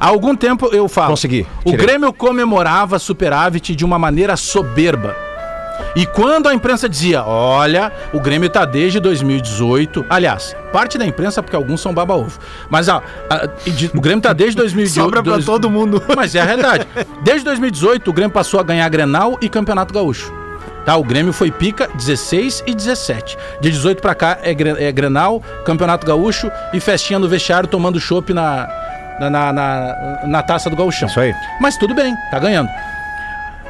Há 0.00 0.06
algum 0.08 0.34
tempo 0.36 0.68
eu 0.72 0.88
falo. 0.88 1.10
Consegui. 1.10 1.46
O 1.64 1.70
Tirei. 1.70 1.86
Grêmio 1.86 2.12
comemorava 2.12 2.98
superávit 2.98 3.74
de 3.74 3.84
uma 3.84 3.98
maneira 3.98 4.36
soberba. 4.36 5.14
E 5.94 6.04
quando 6.06 6.46
a 6.48 6.54
imprensa 6.54 6.88
dizia, 6.88 7.22
olha, 7.24 7.92
o 8.12 8.20
Grêmio 8.20 8.48
tá 8.48 8.64
desde 8.64 8.98
2018. 9.00 10.04
Aliás, 10.08 10.54
parte 10.72 10.96
da 10.98 11.06
imprensa, 11.06 11.42
porque 11.42 11.56
alguns 11.56 11.80
são 11.80 11.92
baba-ovo. 11.92 12.38
Mas 12.70 12.88
ó, 12.88 13.02
a- 13.30 13.46
de- 13.70 13.90
o 13.94 14.00
Grêmio 14.00 14.20
tá 14.22 14.32
desde 14.32 14.56
2018. 14.56 15.04
Sobra 15.04 15.22
pra 15.22 15.42
todo 15.42 15.70
mundo. 15.70 16.02
Mas 16.16 16.34
é 16.34 16.40
a 16.40 16.44
realidade. 16.44 16.86
Desde 17.22 17.44
2018, 17.44 18.08
o 18.10 18.12
Grêmio 18.12 18.32
passou 18.32 18.60
a 18.60 18.62
ganhar 18.62 18.88
Grenal 18.88 19.38
e 19.40 19.48
Campeonato 19.48 19.92
Gaúcho. 19.92 20.32
Tá, 20.84 20.96
o 20.96 21.02
Grêmio 21.02 21.32
foi 21.32 21.50
pica 21.50 21.88
16 21.94 22.62
e 22.66 22.74
17. 22.74 23.36
De 23.60 23.70
18 23.70 24.00
pra 24.00 24.14
cá 24.14 24.38
é, 24.42 24.50
é 24.52 24.92
Grenal, 24.92 25.42
Campeonato 25.64 26.06
Gaúcho 26.06 26.50
e 26.72 26.78
festinha 26.80 27.18
no 27.18 27.28
vestiário 27.28 27.68
tomando 27.68 27.98
chopp 27.98 28.32
na, 28.32 28.68
na, 29.20 29.30
na, 29.30 29.52
na- 29.52 30.20
na 30.26 30.42
taça 30.42 30.68
do 30.70 30.76
Gaúchão. 30.76 31.08
Isso 31.08 31.20
aí. 31.20 31.34
Mas 31.60 31.76
tudo 31.76 31.94
bem, 31.94 32.14
tá 32.30 32.38
ganhando. 32.38 32.68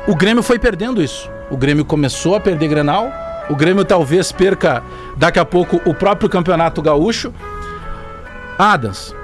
O 0.06 0.14
Grêmio 0.14 0.42
foi 0.42 0.58
perdendo 0.58 1.02
isso. 1.02 1.30
O 1.50 1.56
Grêmio 1.56 1.84
começou 1.84 2.34
a 2.36 2.40
perder 2.40 2.68
Grenal. 2.68 3.10
O 3.48 3.54
Grêmio 3.56 3.84
talvez 3.84 4.32
perca 4.32 4.82
daqui 5.16 5.38
a 5.38 5.44
pouco 5.44 5.80
o 5.84 5.94
próprio 5.94 6.28
Campeonato 6.28 6.80
Gaúcho. 6.82 7.32
Adams. 8.58 9.14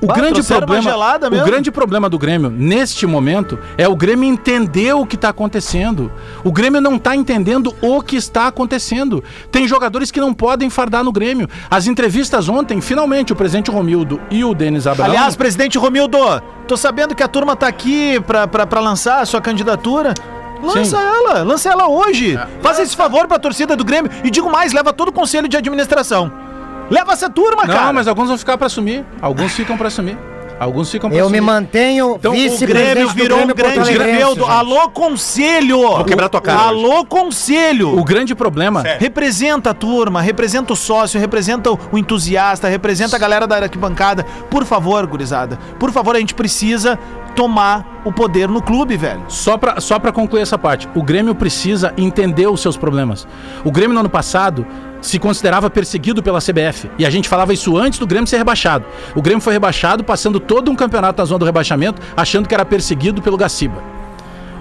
O 0.00 0.06
grande 0.08 0.42
problema, 0.42 0.94
o 1.22 1.44
grande 1.44 1.70
problema 1.70 2.08
do 2.08 2.18
Grêmio 2.18 2.50
neste 2.50 3.06
momento 3.06 3.58
é 3.78 3.88
o 3.88 3.96
Grêmio 3.96 4.28
entender 4.28 4.92
o 4.94 5.06
que 5.06 5.16
está 5.16 5.30
acontecendo. 5.30 6.12
O 6.44 6.52
Grêmio 6.52 6.80
não 6.80 6.96
está 6.96 7.16
entendendo 7.16 7.74
o 7.80 8.02
que 8.02 8.16
está 8.16 8.46
acontecendo. 8.46 9.24
Tem 9.50 9.66
jogadores 9.66 10.10
que 10.10 10.20
não 10.20 10.34
podem 10.34 10.68
fardar 10.68 11.02
no 11.02 11.10
Grêmio. 11.10 11.48
As 11.70 11.86
entrevistas 11.86 12.48
ontem, 12.48 12.80
finalmente, 12.80 13.32
o 13.32 13.36
presidente 13.36 13.70
Romildo 13.70 14.20
e 14.30 14.44
o 14.44 14.54
Denis 14.54 14.86
Abraão. 14.86 15.10
Aliás, 15.10 15.34
presidente 15.34 15.78
Romildo, 15.78 16.18
tô 16.68 16.76
sabendo 16.76 17.14
que 17.14 17.22
a 17.22 17.28
turma 17.28 17.56
tá 17.56 17.66
aqui 17.66 18.20
pra 18.20 18.80
lançar 18.80 19.22
a 19.22 19.26
sua 19.26 19.40
candidatura. 19.40 20.12
Lança 20.62 20.96
Sim. 20.96 21.02
ela, 21.02 21.42
lança 21.42 21.70
ela 21.70 21.88
hoje. 21.88 22.38
Faça 22.62 22.82
esse 22.82 22.96
favor 22.96 23.26
pra 23.26 23.38
torcida 23.38 23.76
do 23.76 23.84
Grêmio. 23.84 24.10
E 24.24 24.30
digo 24.30 24.50
mais, 24.50 24.72
leva 24.72 24.92
todo 24.92 25.08
o 25.08 25.12
conselho 25.12 25.48
de 25.48 25.56
administração. 25.56 26.32
Leva 26.90 27.12
essa 27.12 27.28
turma, 27.28 27.64
não, 27.64 27.74
cara. 27.74 27.92
mas 27.92 28.06
alguns 28.06 28.28
vão 28.28 28.38
ficar 28.38 28.56
para 28.56 28.66
assumir. 28.66 29.04
Alguns 29.20 29.52
ficam 29.54 29.76
para 29.76 29.88
assumir. 29.88 30.16
Alguns 30.58 30.90
ficam 30.90 31.10
Eu 31.12 31.24
assumir. 31.26 31.40
me 31.40 31.46
mantenho 31.46 32.16
Então, 32.18 32.32
o 32.32 32.58
Grêmio 32.66 33.10
virou 33.10 33.38
um 33.40 33.46
Grêmio 33.46 33.54
grande 33.54 33.74
Porto 33.74 33.88
Alegrense, 33.88 34.18
feudo. 34.20 34.46
Alô, 34.46 34.88
conselho! 34.88 35.80
Vou 35.82 36.04
quebrar 36.04 36.30
tua 36.30 36.40
cara 36.40 36.60
Alô, 36.60 37.04
conselho! 37.04 37.98
O 37.98 38.02
grande 38.02 38.34
problema 38.34 38.82
Representa 38.98 39.70
a 39.70 39.74
turma, 39.74 40.22
representa 40.22 40.72
o 40.72 40.76
sócio, 40.76 41.20
representa 41.20 41.70
o 41.72 41.78
o 41.92 41.98
entusiasta, 41.98 42.68
representa 42.68 43.16
a 43.16 43.18
galera 43.18 43.46
da 43.46 43.56
arquibancada. 43.56 44.24
Por 44.50 44.64
favor, 44.64 45.06
gurizada. 45.06 45.58
Por 45.78 45.92
favor, 45.92 46.16
a 46.16 46.18
gente 46.18 46.34
precisa 46.34 46.98
tomar 47.36 48.00
o 48.04 48.10
poder 48.12 48.48
no 48.48 48.60
clube, 48.62 48.96
velho. 48.96 49.22
Só 49.28 49.56
pra, 49.58 49.80
só 49.80 49.98
pra 49.98 50.10
concluir 50.10 50.40
essa 50.40 50.56
parte, 50.58 50.88
o 50.94 51.02
Grêmio 51.02 51.34
precisa 51.34 51.92
entender 51.96 52.46
os 52.48 52.60
seus 52.60 52.76
problemas. 52.76 53.28
O 53.64 53.70
Grêmio 53.70 53.94
no 53.94 54.00
ano 54.00 54.08
passado 54.08 54.66
se 55.02 55.18
considerava 55.18 55.68
perseguido 55.70 56.22
pela 56.22 56.40
CBF. 56.40 56.90
E 56.98 57.04
a 57.06 57.10
gente 57.10 57.28
falava 57.28 57.52
isso 57.52 57.76
antes 57.76 57.98
do 57.98 58.06
Grêmio 58.06 58.26
ser 58.26 58.38
rebaixado. 58.38 58.84
O 59.14 59.20
Grêmio 59.22 59.40
foi 59.42 59.52
rebaixado, 59.52 60.02
passando 60.02 60.40
todo 60.40 60.70
um 60.70 60.74
campeonato 60.74 61.20
na 61.20 61.26
zona 61.26 61.38
do 61.40 61.44
rebaixamento, 61.44 62.00
achando 62.16 62.48
que 62.48 62.54
era 62.54 62.64
perseguido 62.64 63.20
pelo 63.22 63.36
Gaciba. 63.36 63.80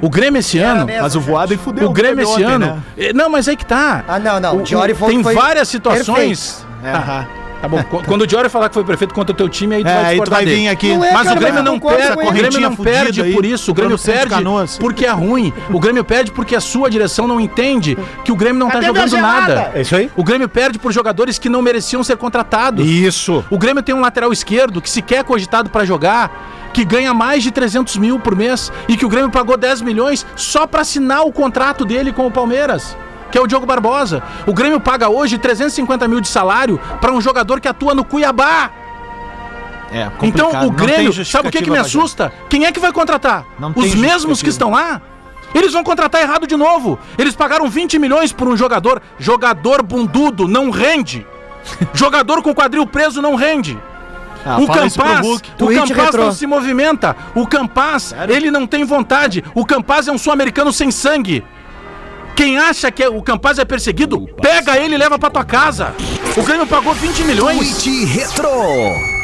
O 0.01 0.09
Grêmio 0.09 0.39
esse 0.39 0.59
ano. 0.59 0.85
mesmo, 0.85 1.01
Mas 1.01 1.15
o 1.15 1.21
voado 1.21 1.57
fudeu 1.57 1.89
O 1.89 1.93
Grêmio 1.93 2.23
esse 2.23 2.33
ontem, 2.33 2.43
ano. 2.43 2.65
né? 2.67 2.77
eh, 2.97 3.13
Não, 3.13 3.29
mas 3.29 3.47
aí 3.47 3.55
que 3.55 3.65
tá. 3.65 4.03
Ah, 4.07 4.19
não, 4.19 4.39
não. 4.39 4.57
O- 4.57 4.61
O 4.61 5.07
Tem 5.07 5.23
foi 5.23 5.33
várias 5.33 5.67
situações. 5.69 6.65
Aham. 6.83 7.25
Tá 7.65 7.69
bom. 7.69 7.83
Qu- 7.83 8.03
Quando 8.05 8.21
o 8.21 8.27
Diori 8.27 8.47
falar 8.49 8.69
que 8.69 8.73
foi 8.75 8.83
prefeito 8.83 9.13
contra 9.13 9.33
o 9.33 9.35
teu 9.35 9.49
time, 9.49 9.75
aí 9.75 9.83
tu 9.83 9.87
É, 9.89 9.93
vai 9.93 10.03
aí 10.03 10.05
tu 10.05 10.11
discordar 10.23 10.43
vai 10.43 10.45
vir 10.55 10.67
aqui. 10.67 10.91
É, 10.91 10.97
Mas 10.97 11.23
cara, 11.23 11.35
o 11.35 11.39
Grêmio 11.39 11.55
mas 11.55 11.63
não 11.63 11.79
perde, 11.79 12.11
o. 12.27 12.31
Grêmio 12.31 12.59
não 12.61 12.75
perde 12.75 13.05
fudida 13.19 13.35
por 13.35 13.45
aí, 13.45 13.51
isso. 13.51 13.71
O 13.71 13.73
Grêmio 13.73 13.97
perde 13.97 14.29
Canoas. 14.29 14.77
porque 14.77 15.05
é 15.05 15.11
ruim. 15.11 15.53
O 15.71 15.79
Grêmio 15.79 16.03
perde 16.03 16.31
porque 16.31 16.55
a 16.55 16.61
sua 16.61 16.89
direção 16.89 17.27
não 17.27 17.39
entende 17.39 17.97
que 18.23 18.31
o 18.31 18.35
Grêmio 18.35 18.59
não 18.59 18.67
tá 18.67 18.73
Cadê 18.79 18.91
minha 18.91 19.07
jogando 19.07 19.21
nada. 19.21 19.71
É 19.73 19.81
isso 19.81 19.95
aí? 19.95 20.11
O 20.15 20.23
Grêmio 20.23 20.47
perde 20.47 20.77
por 20.79 20.91
jogadores 20.91 21.39
que 21.39 21.49
não 21.49 21.61
mereciam 21.61 22.03
ser 22.03 22.17
contratados. 22.17 22.85
Isso. 22.85 23.43
O 23.49 23.57
Grêmio 23.57 23.81
tem 23.81 23.95
um 23.95 24.01
lateral 24.01 24.31
esquerdo 24.31 24.81
que 24.81 24.89
sequer 24.89 25.19
é 25.19 25.23
cogitado 25.23 25.69
pra 25.69 25.83
jogar, 25.85 26.69
que 26.73 26.83
ganha 26.85 27.13
mais 27.13 27.41
de 27.43 27.51
300 27.51 27.97
mil 27.97 28.19
por 28.19 28.35
mês 28.35 28.71
e 28.87 28.97
que 28.97 29.05
o 29.05 29.09
Grêmio 29.09 29.29
pagou 29.31 29.57
10 29.57 29.81
milhões 29.81 30.25
só 30.35 30.67
pra 30.67 30.81
assinar 30.81 31.23
o 31.25 31.31
contrato 31.31 31.85
dele 31.85 32.11
com 32.11 32.27
o 32.27 32.31
Palmeiras. 32.31 32.95
Que 33.35 33.39
é 33.39 33.41
o 33.41 33.47
Diogo 33.47 33.65
Barbosa. 33.65 34.23
O 34.47 34.53
Grêmio 34.53 34.79
paga 34.79 35.09
hoje 35.09 35.37
350 35.37 36.07
mil 36.07 36.21
de 36.21 36.27
salário 36.29 36.79
pra 37.01 37.11
um 37.11 37.19
jogador 37.19 37.59
que 37.59 37.67
atua 37.67 37.93
no 37.93 38.05
Cuiabá. 38.05 38.71
É, 39.91 40.09
Então 40.21 40.65
o 40.65 40.71
Grêmio, 40.71 41.11
sabe 41.25 41.49
o 41.49 41.51
que, 41.51 41.61
que 41.61 41.69
me 41.69 41.77
assusta? 41.77 42.31
Quem 42.47 42.65
é 42.65 42.71
que 42.71 42.79
vai 42.79 42.93
contratar? 42.93 43.45
Não 43.59 43.73
Os 43.75 43.93
mesmos 43.93 44.41
que 44.41 44.47
estão 44.47 44.71
lá? 44.71 45.01
Eles 45.53 45.73
vão 45.73 45.83
contratar 45.83 46.21
errado 46.21 46.47
de 46.47 46.55
novo. 46.55 46.97
Eles 47.17 47.35
pagaram 47.35 47.69
20 47.69 47.99
milhões 47.99 48.31
por 48.31 48.47
um 48.47 48.55
jogador. 48.55 49.01
Jogador 49.19 49.83
bundudo 49.83 50.47
não 50.47 50.69
rende. 50.69 51.27
jogador 51.93 52.41
com 52.41 52.55
quadril 52.55 52.87
preso 52.87 53.21
não 53.21 53.35
rende. 53.35 53.77
Ah, 54.45 54.59
o 54.61 54.67
Campaz, 54.67 55.27
o 55.59 55.67
Campaz 55.67 55.89
retrô. 55.89 56.23
não 56.23 56.31
se 56.31 56.47
movimenta. 56.47 57.17
O 57.33 57.45
Campaz, 57.45 58.15
ele 58.29 58.49
não 58.49 58.65
tem 58.65 58.85
vontade. 58.85 59.43
O 59.53 59.65
Campaz 59.65 60.07
é 60.07 60.11
um 60.13 60.17
sul-americano 60.17 60.71
sem 60.71 60.89
sangue. 60.89 61.43
Quem 62.35 62.57
acha 62.57 62.91
que 62.91 63.01
é- 63.03 63.09
o 63.09 63.21
Campaz 63.21 63.57
é 63.59 63.65
perseguido, 63.65 64.27
pega 64.41 64.77
ele 64.77 64.95
e 64.95 64.97
leva 64.97 65.17
pra 65.17 65.29
tua 65.29 65.45
casa. 65.45 65.93
O 66.35 66.43
Grêmio 66.43 66.67
pagou 66.67 66.93
20 66.93 67.23
milhões. 67.23 67.57
Tweet 67.81 68.05
Retro. 68.05 69.14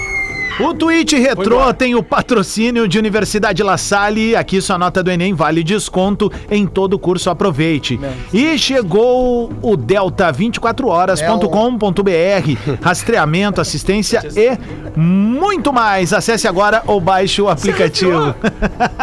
O 0.63 0.73
Tweet 0.73 1.17
Retrô 1.17 1.73
tem 1.73 1.95
o 1.95 2.03
patrocínio 2.03 2.87
de 2.87 2.97
Universidade 2.99 3.61
La 3.63 3.77
Salle. 3.77 4.35
Aqui 4.35 4.61
sua 4.61 4.77
nota 4.77 5.01
do 5.03 5.09
Enem 5.11 5.33
vale 5.33 5.63
desconto 5.63 6.31
em 6.49 6.65
todo 6.67 6.93
o 6.93 6.99
curso. 6.99 7.29
Aproveite. 7.29 7.99
E 8.33 8.57
chegou 8.57 9.51
o 9.61 9.77
delta24horas.com.br. 9.77 12.77
Rastreamento, 12.81 13.59
assistência 13.61 14.21
e 14.35 14.57
muito 14.99 15.71
mais. 15.73 16.13
Acesse 16.13 16.47
agora 16.47 16.81
ou 16.85 16.99
baixe 17.01 17.41
o 17.41 17.49
aplicativo. 17.49 18.35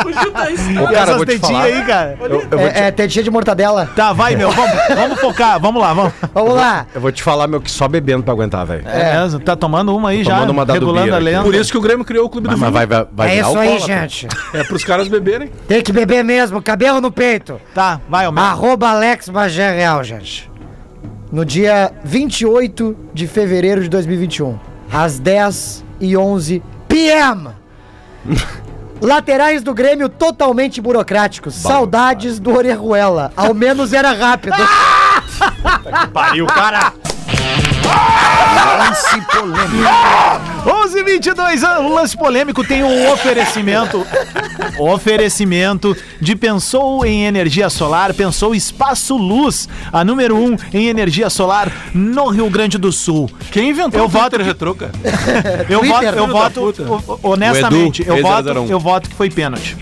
Ô, 0.05 0.11
E 0.11 0.15
cara, 0.87 0.99
essas 1.03 1.17
vou 1.17 1.27
te 1.27 1.39
tetinhas 1.39 1.63
falar. 1.63 1.65
aí, 1.65 1.83
cara. 1.85 2.17
Eu, 2.21 2.27
eu 2.51 2.59
vou 2.59 2.69
te, 2.71 2.79
É, 2.79 2.87
é 2.87 2.91
tetinha 2.91 3.23
de 3.25 3.31
mortadela. 3.31 3.89
Tá, 3.97 4.13
vai, 4.13 4.37
meu. 4.37 4.51
Vamos, 4.51 4.73
vamos 4.95 5.21
focar. 5.21 5.59
Vamos 5.61 5.81
lá, 5.83 5.93
vamos. 5.95 6.13
Vamos 6.35 6.55
lá. 6.55 6.87
eu 6.95 7.01
vou 7.01 7.11
te 7.13 7.23
falar, 7.23 7.47
meu, 7.47 7.61
que 7.61 7.71
só 7.71 7.89
bebendo 7.89 8.23
pra 8.23 8.33
aguentar, 8.33 8.65
velho. 8.67 8.83
É, 8.87 9.21
mesmo? 9.21 9.41
Tá 9.41 9.57
tomando 9.57 9.95
uma 9.97 10.11
aí 10.11 10.23
já, 10.25 10.35
tomando 10.35 10.51
uma 10.51 10.67
da 10.67 10.73
regulando 10.75 10.99
Dubira 10.99 11.17
a 11.17 11.19
aqui. 11.19 11.25
lenda. 11.25 11.43
Por 11.49 11.55
isso 11.55 11.73
que 11.73 11.79
o 11.79 11.81
Grêmio 11.81 12.05
criou 12.05 12.27
o 12.27 12.29
Clube 12.29 12.47
do 12.47 12.51
Mas, 12.51 12.61
mas 12.61 12.69
Vinho. 12.69 12.87
vai, 12.87 12.87
vai, 12.87 13.07
vai 13.11 13.39
é 13.39 13.41
isso 13.41 13.59
aí, 13.59 13.79
gente. 13.79 14.29
É 14.53 14.63
pros 14.65 14.85
caras 14.85 15.09
beberem. 15.09 15.51
Tem 15.67 15.81
que 15.81 15.91
beber 15.93 16.23
mesmo, 16.23 16.61
cabelo 16.61 17.01
no 17.01 17.11
peito. 17.11 17.59
Tá, 17.75 18.03
vai, 18.07 18.27
Almeida. 18.27 18.51
Arroba 18.51 18.91
Alex 18.91 19.31
Bagé 19.31 19.75
Real, 19.75 20.05
gente. 20.05 20.51
No 21.33 21.47
dia 21.47 21.91
28 22.05 22.95
de 23.15 23.27
fevereiro 23.27 23.83
de 23.83 23.89
2021, 23.89 24.59
às 24.93 25.19
10 25.19 25.87
e 25.99 26.19
11 26.19 26.63
p.m. 26.87 27.49
Laterais 29.01 29.63
do 29.63 29.73
Grêmio 29.73 30.11
totalmente 30.11 30.83
burocráticos. 30.83 31.55
Saudades 31.55 32.39
do 32.39 32.55
Orejuela. 32.55 33.33
Ao 33.35 33.55
menos 33.55 33.95
era 33.95 34.13
rápido. 34.13 34.57
Pariu, 36.13 36.45
cara! 36.45 36.93
Lance 38.79 39.21
polêmico. 39.27 39.89
11 40.85 41.03
22 41.03 41.63
um 41.63 41.95
lance 41.95 42.17
polêmico 42.17 42.65
tem 42.65 42.83
um 42.83 43.13
oferecimento. 43.13 44.05
oferecimento 44.79 45.97
de 46.21 46.37
Pensou 46.37 47.05
em 47.05 47.25
Energia 47.27 47.69
Solar, 47.71 48.13
Pensou 48.15 48.55
Espaço 48.55 49.17
Luz, 49.17 49.69
a 49.93 50.05
número 50.05 50.37
1 50.37 50.45
um 50.53 50.57
em 50.73 50.87
energia 50.89 51.29
solar 51.31 51.71
no 51.95 52.29
Rio 52.29 52.49
Grande 52.51 52.79
do 52.79 52.93
Sul. 52.93 53.31
Quem 53.51 53.71
inventou 53.71 54.01
Eu 54.01 54.07
o 54.07 54.09
voto 54.09 54.31
Twitter 54.37 54.55
que- 54.55 54.75
cara? 54.75 54.93
Eu 55.69 55.81
voto, 55.83 55.91
Twitter, 56.01 56.15
eu 56.19 56.27
voto 56.29 56.61
puta. 56.61 56.83
o- 56.83 57.03
o- 57.15 57.21
honestamente, 57.33 58.03
O 58.03 58.05
Edu, 58.05 58.17
eu 58.17 58.23
voto, 58.23 58.37
601. 58.45 58.71
eu 58.71 58.81
voto 58.81 59.09
que 59.11 59.15
foi 59.17 59.31
pênalti. 59.31 59.77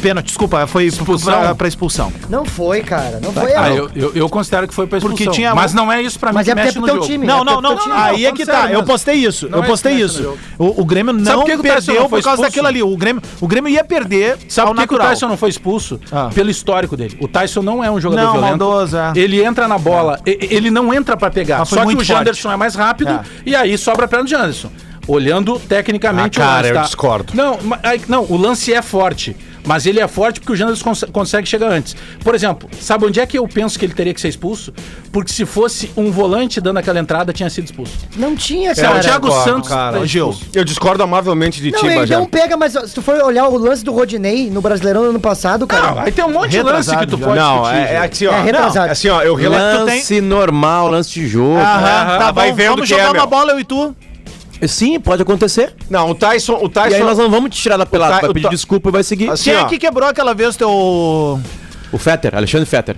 Pênalti, 0.00 0.26
desculpa, 0.26 0.66
foi 0.66 0.84
Expulsão? 0.84 1.40
Pra, 1.40 1.54
pra 1.54 1.68
expulsão. 1.68 2.12
Não 2.28 2.44
foi, 2.44 2.82
cara. 2.82 3.20
Não 3.22 3.32
foi. 3.32 3.54
Ah, 3.54 3.70
eu, 3.70 3.90
eu, 3.94 4.12
eu 4.14 4.28
considero 4.28 4.66
que 4.66 4.74
foi 4.74 4.86
pra 4.86 4.98
Porque 5.00 5.22
expulsão. 5.24 5.32
tinha- 5.34 5.54
Mas 5.54 5.72
não 5.74 5.90
é 5.92 6.02
isso 6.02 6.18
pra 6.18 6.30
mim 6.30 6.36
Mas 6.36 6.44
que 6.46 6.50
é 6.50 6.54
porque 6.54 6.66
mexe 6.66 6.78
é 6.78 6.80
no 6.80 6.86
teu 6.86 6.94
jogo. 6.96 7.06
time. 7.06 7.26
Não, 7.26 7.40
é 7.40 7.44
não, 7.44 7.60
não. 7.60 7.78
Aí 7.92 8.26
é 8.26 8.32
que 8.32 8.44
tá. 8.46 8.70
Eu 8.72 8.82
postei 8.84 9.14
isso. 9.16 9.48
Não 9.48 9.58
eu 9.58 9.64
é 9.64 9.66
postei 9.66 9.94
isso 9.94 10.14
que 10.22 10.28
isso. 10.28 10.38
O, 10.58 10.80
o 10.82 10.84
Grêmio 10.84 11.12
não 11.12 11.44
que 11.44 11.56
perdeu 11.58 12.08
por 12.08 12.22
causa 12.22 12.42
daquilo 12.42 12.66
ali. 12.66 12.82
O 12.82 12.96
Grêmio, 12.96 13.22
o 13.40 13.46
Grêmio 13.46 13.70
ia 13.70 13.84
perder 13.84 14.38
Sabe 14.48 14.74
por 14.74 14.86
que, 14.88 14.94
o. 14.94 14.98
Tyson 14.98 15.28
não 15.28 15.36
foi 15.36 15.50
expulso? 15.50 16.00
Ah. 16.10 16.30
Pelo 16.34 16.50
histórico 16.50 16.96
dele. 16.96 17.16
O 17.20 17.28
Tyson 17.28 17.62
não 17.62 17.82
é 17.84 17.90
um 17.90 18.00
jogador 18.00 18.22
Não, 18.24 18.32
violento. 18.32 18.58
maldoso, 18.58 18.96
é. 18.96 19.12
Ele 19.14 19.42
entra 19.42 19.68
na 19.68 19.78
bola, 19.78 20.18
ele 20.24 20.70
não 20.70 20.92
entra 20.94 21.16
pra 21.16 21.30
pegar. 21.30 21.64
Só 21.64 21.84
que 21.84 21.94
o 21.96 22.02
Janderson 22.04 22.50
é 22.50 22.56
mais 22.56 22.74
rápido 22.74 23.10
É. 23.10 23.20
e 23.44 23.54
aí 23.54 23.76
sobra 23.76 24.04
a 24.06 24.08
perna 24.08 24.24
do 24.24 24.30
Janderson. 24.30 24.70
Olhando 25.08 25.58
tecnicamente 25.58 26.40
Ah, 26.40 26.44
cara, 26.44 26.52
o 26.52 26.68
lance, 26.68 26.76
eu 26.78 26.82
discordo. 26.84 27.32
Não, 27.34 27.58
não, 28.06 28.24
o 28.28 28.36
lance 28.36 28.72
é 28.72 28.80
forte. 28.82 29.36
Mas 29.64 29.86
ele 29.86 30.00
é 30.00 30.08
forte 30.08 30.40
porque 30.40 30.52
o 30.52 30.56
Janderson 30.56 30.84
cons- 30.84 31.04
consegue 31.12 31.46
chegar 31.48 31.70
antes. 31.70 31.94
Por 32.24 32.34
exemplo, 32.34 32.68
sabe 32.80 33.04
onde 33.06 33.20
é 33.20 33.26
que 33.26 33.38
eu 33.38 33.46
penso 33.46 33.78
que 33.78 33.84
ele 33.84 33.92
teria 33.94 34.14
que 34.14 34.20
ser 34.20 34.28
expulso? 34.28 34.72
Porque 35.12 35.32
se 35.32 35.44
fosse 35.44 35.90
um 35.96 36.10
volante 36.10 36.60
dando 36.60 36.78
aquela 36.78 36.98
entrada, 36.98 37.32
tinha 37.32 37.48
sido 37.50 37.64
expulso. 37.66 37.92
Não 38.16 38.34
tinha, 38.34 38.74
Se 38.74 38.80
é 38.80 38.84
o 38.88 38.92
cara. 38.92 39.00
Thiago 39.02 39.26
concordo, 39.28 39.50
Santos 39.50 39.68
cara. 39.68 39.96
tá 39.98 40.02
Ô, 40.02 40.06
Gil. 40.06 40.34
Eu 40.54 40.64
discordo 40.64 41.02
amavelmente 41.02 41.60
de 41.60 41.70
Não, 41.70 41.78
ti, 41.80 41.86
ele 41.86 42.06
não 42.14 42.26
pega, 42.26 42.56
mas 42.56 42.72
se 42.72 42.94
tu 42.94 43.02
for 43.02 43.16
olhar 43.22 43.48
o 43.48 43.56
lance 43.58 43.84
do 43.84 43.92
Rodinei 43.92 44.50
no 44.50 44.60
Brasileirão 44.60 45.02
no 45.04 45.10
ano 45.10 45.20
passado, 45.20 45.66
cara. 45.66 45.90
Não, 45.94 45.98
aí 46.00 46.12
tem 46.12 46.24
um 46.24 46.32
monte 46.32 46.50
de 46.50 46.62
lance 46.62 46.96
que 46.96 47.06
tu 47.06 47.18
já. 47.18 47.26
pode 47.26 47.38
Não, 47.38 47.62
discutir, 47.62 47.76
é, 47.78 47.92
é 47.94 47.98
assim, 47.98 48.26
ó. 48.26 48.32
É 48.32 48.42
retrasado. 48.42 48.86
Não, 48.86 48.92
assim, 48.92 49.08
ó, 49.08 49.22
eu 49.22 49.34
relato. 49.34 49.84
Lance 49.84 50.20
normal, 50.20 50.88
lance 50.88 51.10
de 51.10 51.26
jogo. 51.28 51.56
Aham, 51.58 52.18
tá 52.18 52.32
vai 52.32 52.50
bom, 52.50 52.56
vendo 52.56 52.68
vamos 52.70 52.88
que 52.88 52.94
é, 52.94 52.98
jogar 52.98 53.12
meu. 53.12 53.20
uma 53.22 53.26
bola 53.26 53.52
eu 53.52 53.60
e 53.60 53.64
tu. 53.64 53.94
Sim, 54.68 55.00
pode 55.00 55.22
acontecer. 55.22 55.74
Não, 55.88 56.10
o 56.10 56.14
Tyson. 56.14 56.54
O 56.62 56.66
E 56.66 56.70
Tyson. 56.70 56.96
aí 56.96 57.02
nós 57.02 57.16
não 57.18 57.30
vamos 57.30 57.50
te 57.50 57.60
tirar 57.62 57.76
da 57.76 57.86
pelada. 57.86 58.16
Ty- 58.16 58.20
Vai 58.22 58.32
pedir 58.34 58.50
desculpa 58.50 58.88
e 58.88 58.92
vai 58.92 59.02
seguir. 59.02 59.30
Assim, 59.30 59.44
Quem 59.50 59.54
é 59.54 59.62
ó. 59.62 59.66
que 59.66 59.78
quebrou 59.78 60.08
aquela 60.08 60.34
vez 60.34 60.56
teu... 60.56 61.40
O 61.92 61.98
Fetter, 61.98 62.36
Alexandre 62.36 62.66
Fetter. 62.66 62.94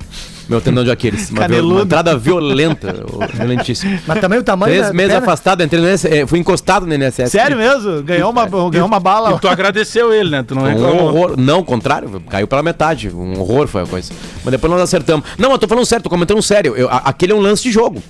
Meu 0.51 0.61
tendão 0.61 0.85
de 0.85 0.91
Aquiles. 0.91 1.31
Uma, 1.31 1.41
Caneludo. 1.43 1.75
uma 1.77 1.83
entrada 1.83 2.15
violenta. 2.19 2.95
Violentíssima. 3.33 3.99
Mas 4.07 4.21
também 4.21 4.39
o 4.39 4.43
tamanho 4.43 4.73
Três 4.75 4.89
da 4.89 4.93
meses 4.93 5.13
perna- 5.13 5.27
afastado, 5.27 5.63
entrei 5.63 5.81
no 5.81 5.87
NSS, 5.89 6.15
eh, 6.15 6.27
fui 6.27 6.39
encostado 6.39 6.85
no 6.85 6.93
NSS. 6.93 7.31
Sério 7.31 7.57
mesmo? 7.57 8.03
Ganhou 8.03 8.31
uma, 8.31 8.47
ganhou 8.69 8.87
uma 8.87 9.01
bala. 9.01 9.33
E 9.35 9.39
tu 9.39 9.49
agradeceu 9.49 10.13
ele, 10.13 10.29
né? 10.29 10.43
Tu 10.47 10.55
não 10.55 10.63
Um 10.63 10.67
reclamou. 10.67 11.05
horror. 11.07 11.35
Não, 11.39 11.63
contrário, 11.65 12.23
caiu 12.29 12.47
pela 12.47 12.63
metade. 12.63 13.09
Um 13.09 13.41
horror 13.41 13.67
foi 13.67 13.83
a 13.83 13.87
coisa. 13.87 14.13
Mas 14.45 14.53
depois 14.53 14.71
nós 14.71 14.83
acertamos. 14.83 15.25
Não, 15.39 15.53
eu 15.53 15.59
tô 15.59 15.67
falando 15.67 15.87
sério, 15.87 16.03
tô 16.03 16.11
comentando 16.11 16.43
sério. 16.43 16.75
Eu- 16.77 16.91
aquele 16.91 17.33
é 17.33 17.35
um 17.35 17.41
lance 17.41 17.63
de 17.63 17.73
jogo. 17.73 18.03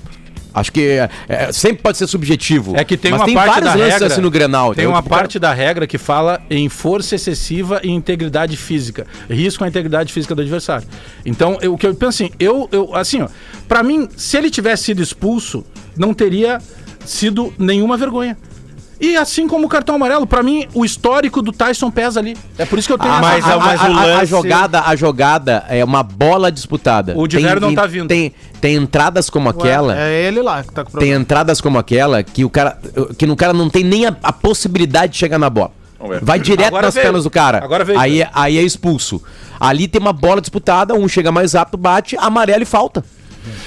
Acho 0.55 0.73
que 0.73 0.81
é, 0.83 1.09
é, 1.29 1.53
sempre 1.53 1.83
pode 1.83 1.97
ser 1.99 2.07
subjetivo. 2.07 2.77
É 2.77 2.85
que 2.85 2.97
tem 2.97 3.13
uma 3.13 3.25
tem 3.25 3.35
parte 3.35 3.61
da 3.63 3.73
regra. 3.75 4.07
assim 4.07 4.21
no 4.21 4.31
Grenal. 4.31 4.67
Tem 4.75 4.85
entendeu? 4.85 4.91
uma 4.91 5.03
parte 5.03 5.39
da 5.39 5.53
regra 5.53 5.87
que 5.87 5.99
fala 5.99 6.41
em 6.51 6.69
força 6.69 7.15
excessiva 7.15 7.81
e 7.83 7.91
integridade 7.91 8.57
física. 8.57 9.07
Risco 9.31 9.65
à 9.65 9.69
integridade 9.69 10.13
física 10.13 10.35
do 10.35 10.43
adversário. 10.43 10.87
Então, 11.25 11.59
eu- 11.63 11.75
o 11.75 11.79
que 11.79 11.87
eu 11.87 11.95
penso 11.95 12.23
assim, 12.23 12.31
eu, 12.39 12.69
eu 12.71 12.95
assim, 12.95 13.23
ó, 13.23 13.29
para 13.67 13.83
mim, 13.83 14.09
se 14.17 14.37
ele 14.37 14.51
tivesse 14.51 14.85
sido 14.85 15.03
expulso, 15.03 15.65
não 15.97 16.13
teria 16.13 16.59
sido 17.05 17.53
nenhuma 17.59 17.97
vergonha. 17.97 18.37
E 19.03 19.17
assim 19.17 19.49
como 19.49 19.67
o 19.67 19.69
cartão 19.69 19.97
amarelo, 19.97 20.25
pra 20.29 20.45
mim, 20.45 20.65
o 20.73 20.85
histórico 20.85 21.43
do 21.43 21.51
Tyson 21.51 21.91
pesa 21.91 22.21
ali. 22.21 22.37
É 22.57 22.65
por 22.65 22.79
isso 22.79 22.87
que 22.87 22.95
eu 22.95 22.99
tenho 22.99 23.13
Ah, 23.13 23.21
mas 23.21 23.45
a- 23.45 23.59
mas 23.59 23.81
o 23.81 23.85
a, 23.85 23.87
a 23.87 24.07
lance- 24.07 24.27
jogada, 24.27 24.81
a 24.83 24.95
jogada 24.95 25.65
é 25.69 25.85
uma 25.85 26.05
bola 26.05 26.53
disputada. 26.53 27.13
O 27.17 27.27
Diverio 27.27 27.61
não 27.61 27.75
tá 27.75 27.85
vindo. 27.85 28.07
Tem, 28.07 28.33
tem 28.61 28.77
entradas 28.77 29.29
como 29.29 29.49
aquela. 29.49 29.99
É 30.01 30.23
ele 30.23 30.41
lá 30.41 30.63
que 30.63 30.73
tá 30.73 30.83
com 30.85 30.91
Tem 30.91 30.99
problema. 30.99 31.21
entradas 31.21 31.61
como 31.61 31.79
aquela 31.79 32.23
que 32.23 32.45
o 32.45 32.49
cara 32.51 32.79
que 33.19 33.27
no 33.27 33.35
cara 33.35 33.53
não 33.53 33.69
tem 33.69 33.83
nem 33.83 34.07
a, 34.07 34.17
a 34.23 34.33
possibilidade 34.33 35.13
de 35.15 35.19
chegar 35.19 35.37
na 35.39 35.51
bola. 35.51 35.73
Vai 36.23 36.39
direto 36.39 36.69
Agora 36.69 36.87
nas 36.87 36.95
veio. 36.95 37.07
pernas 37.07 37.25
do 37.25 37.31
cara. 37.31 37.59
Agora 37.65 37.85
veio. 37.85 37.99
Aí, 37.99 38.23
é- 38.23 38.31
aí 38.33 38.57
é 38.59 38.63
expulso. 38.63 39.21
Ali 39.59 39.87
tem 39.89 40.01
uma 40.01 40.13
bola 40.13 40.41
disputada, 40.41 40.95
um 40.95 41.09
chega 41.09 41.31
mais 41.33 41.55
rápido, 41.55 41.77
bate, 41.77 42.17
amarelo 42.19 42.63
e 42.63 42.67
falta. 42.67 43.05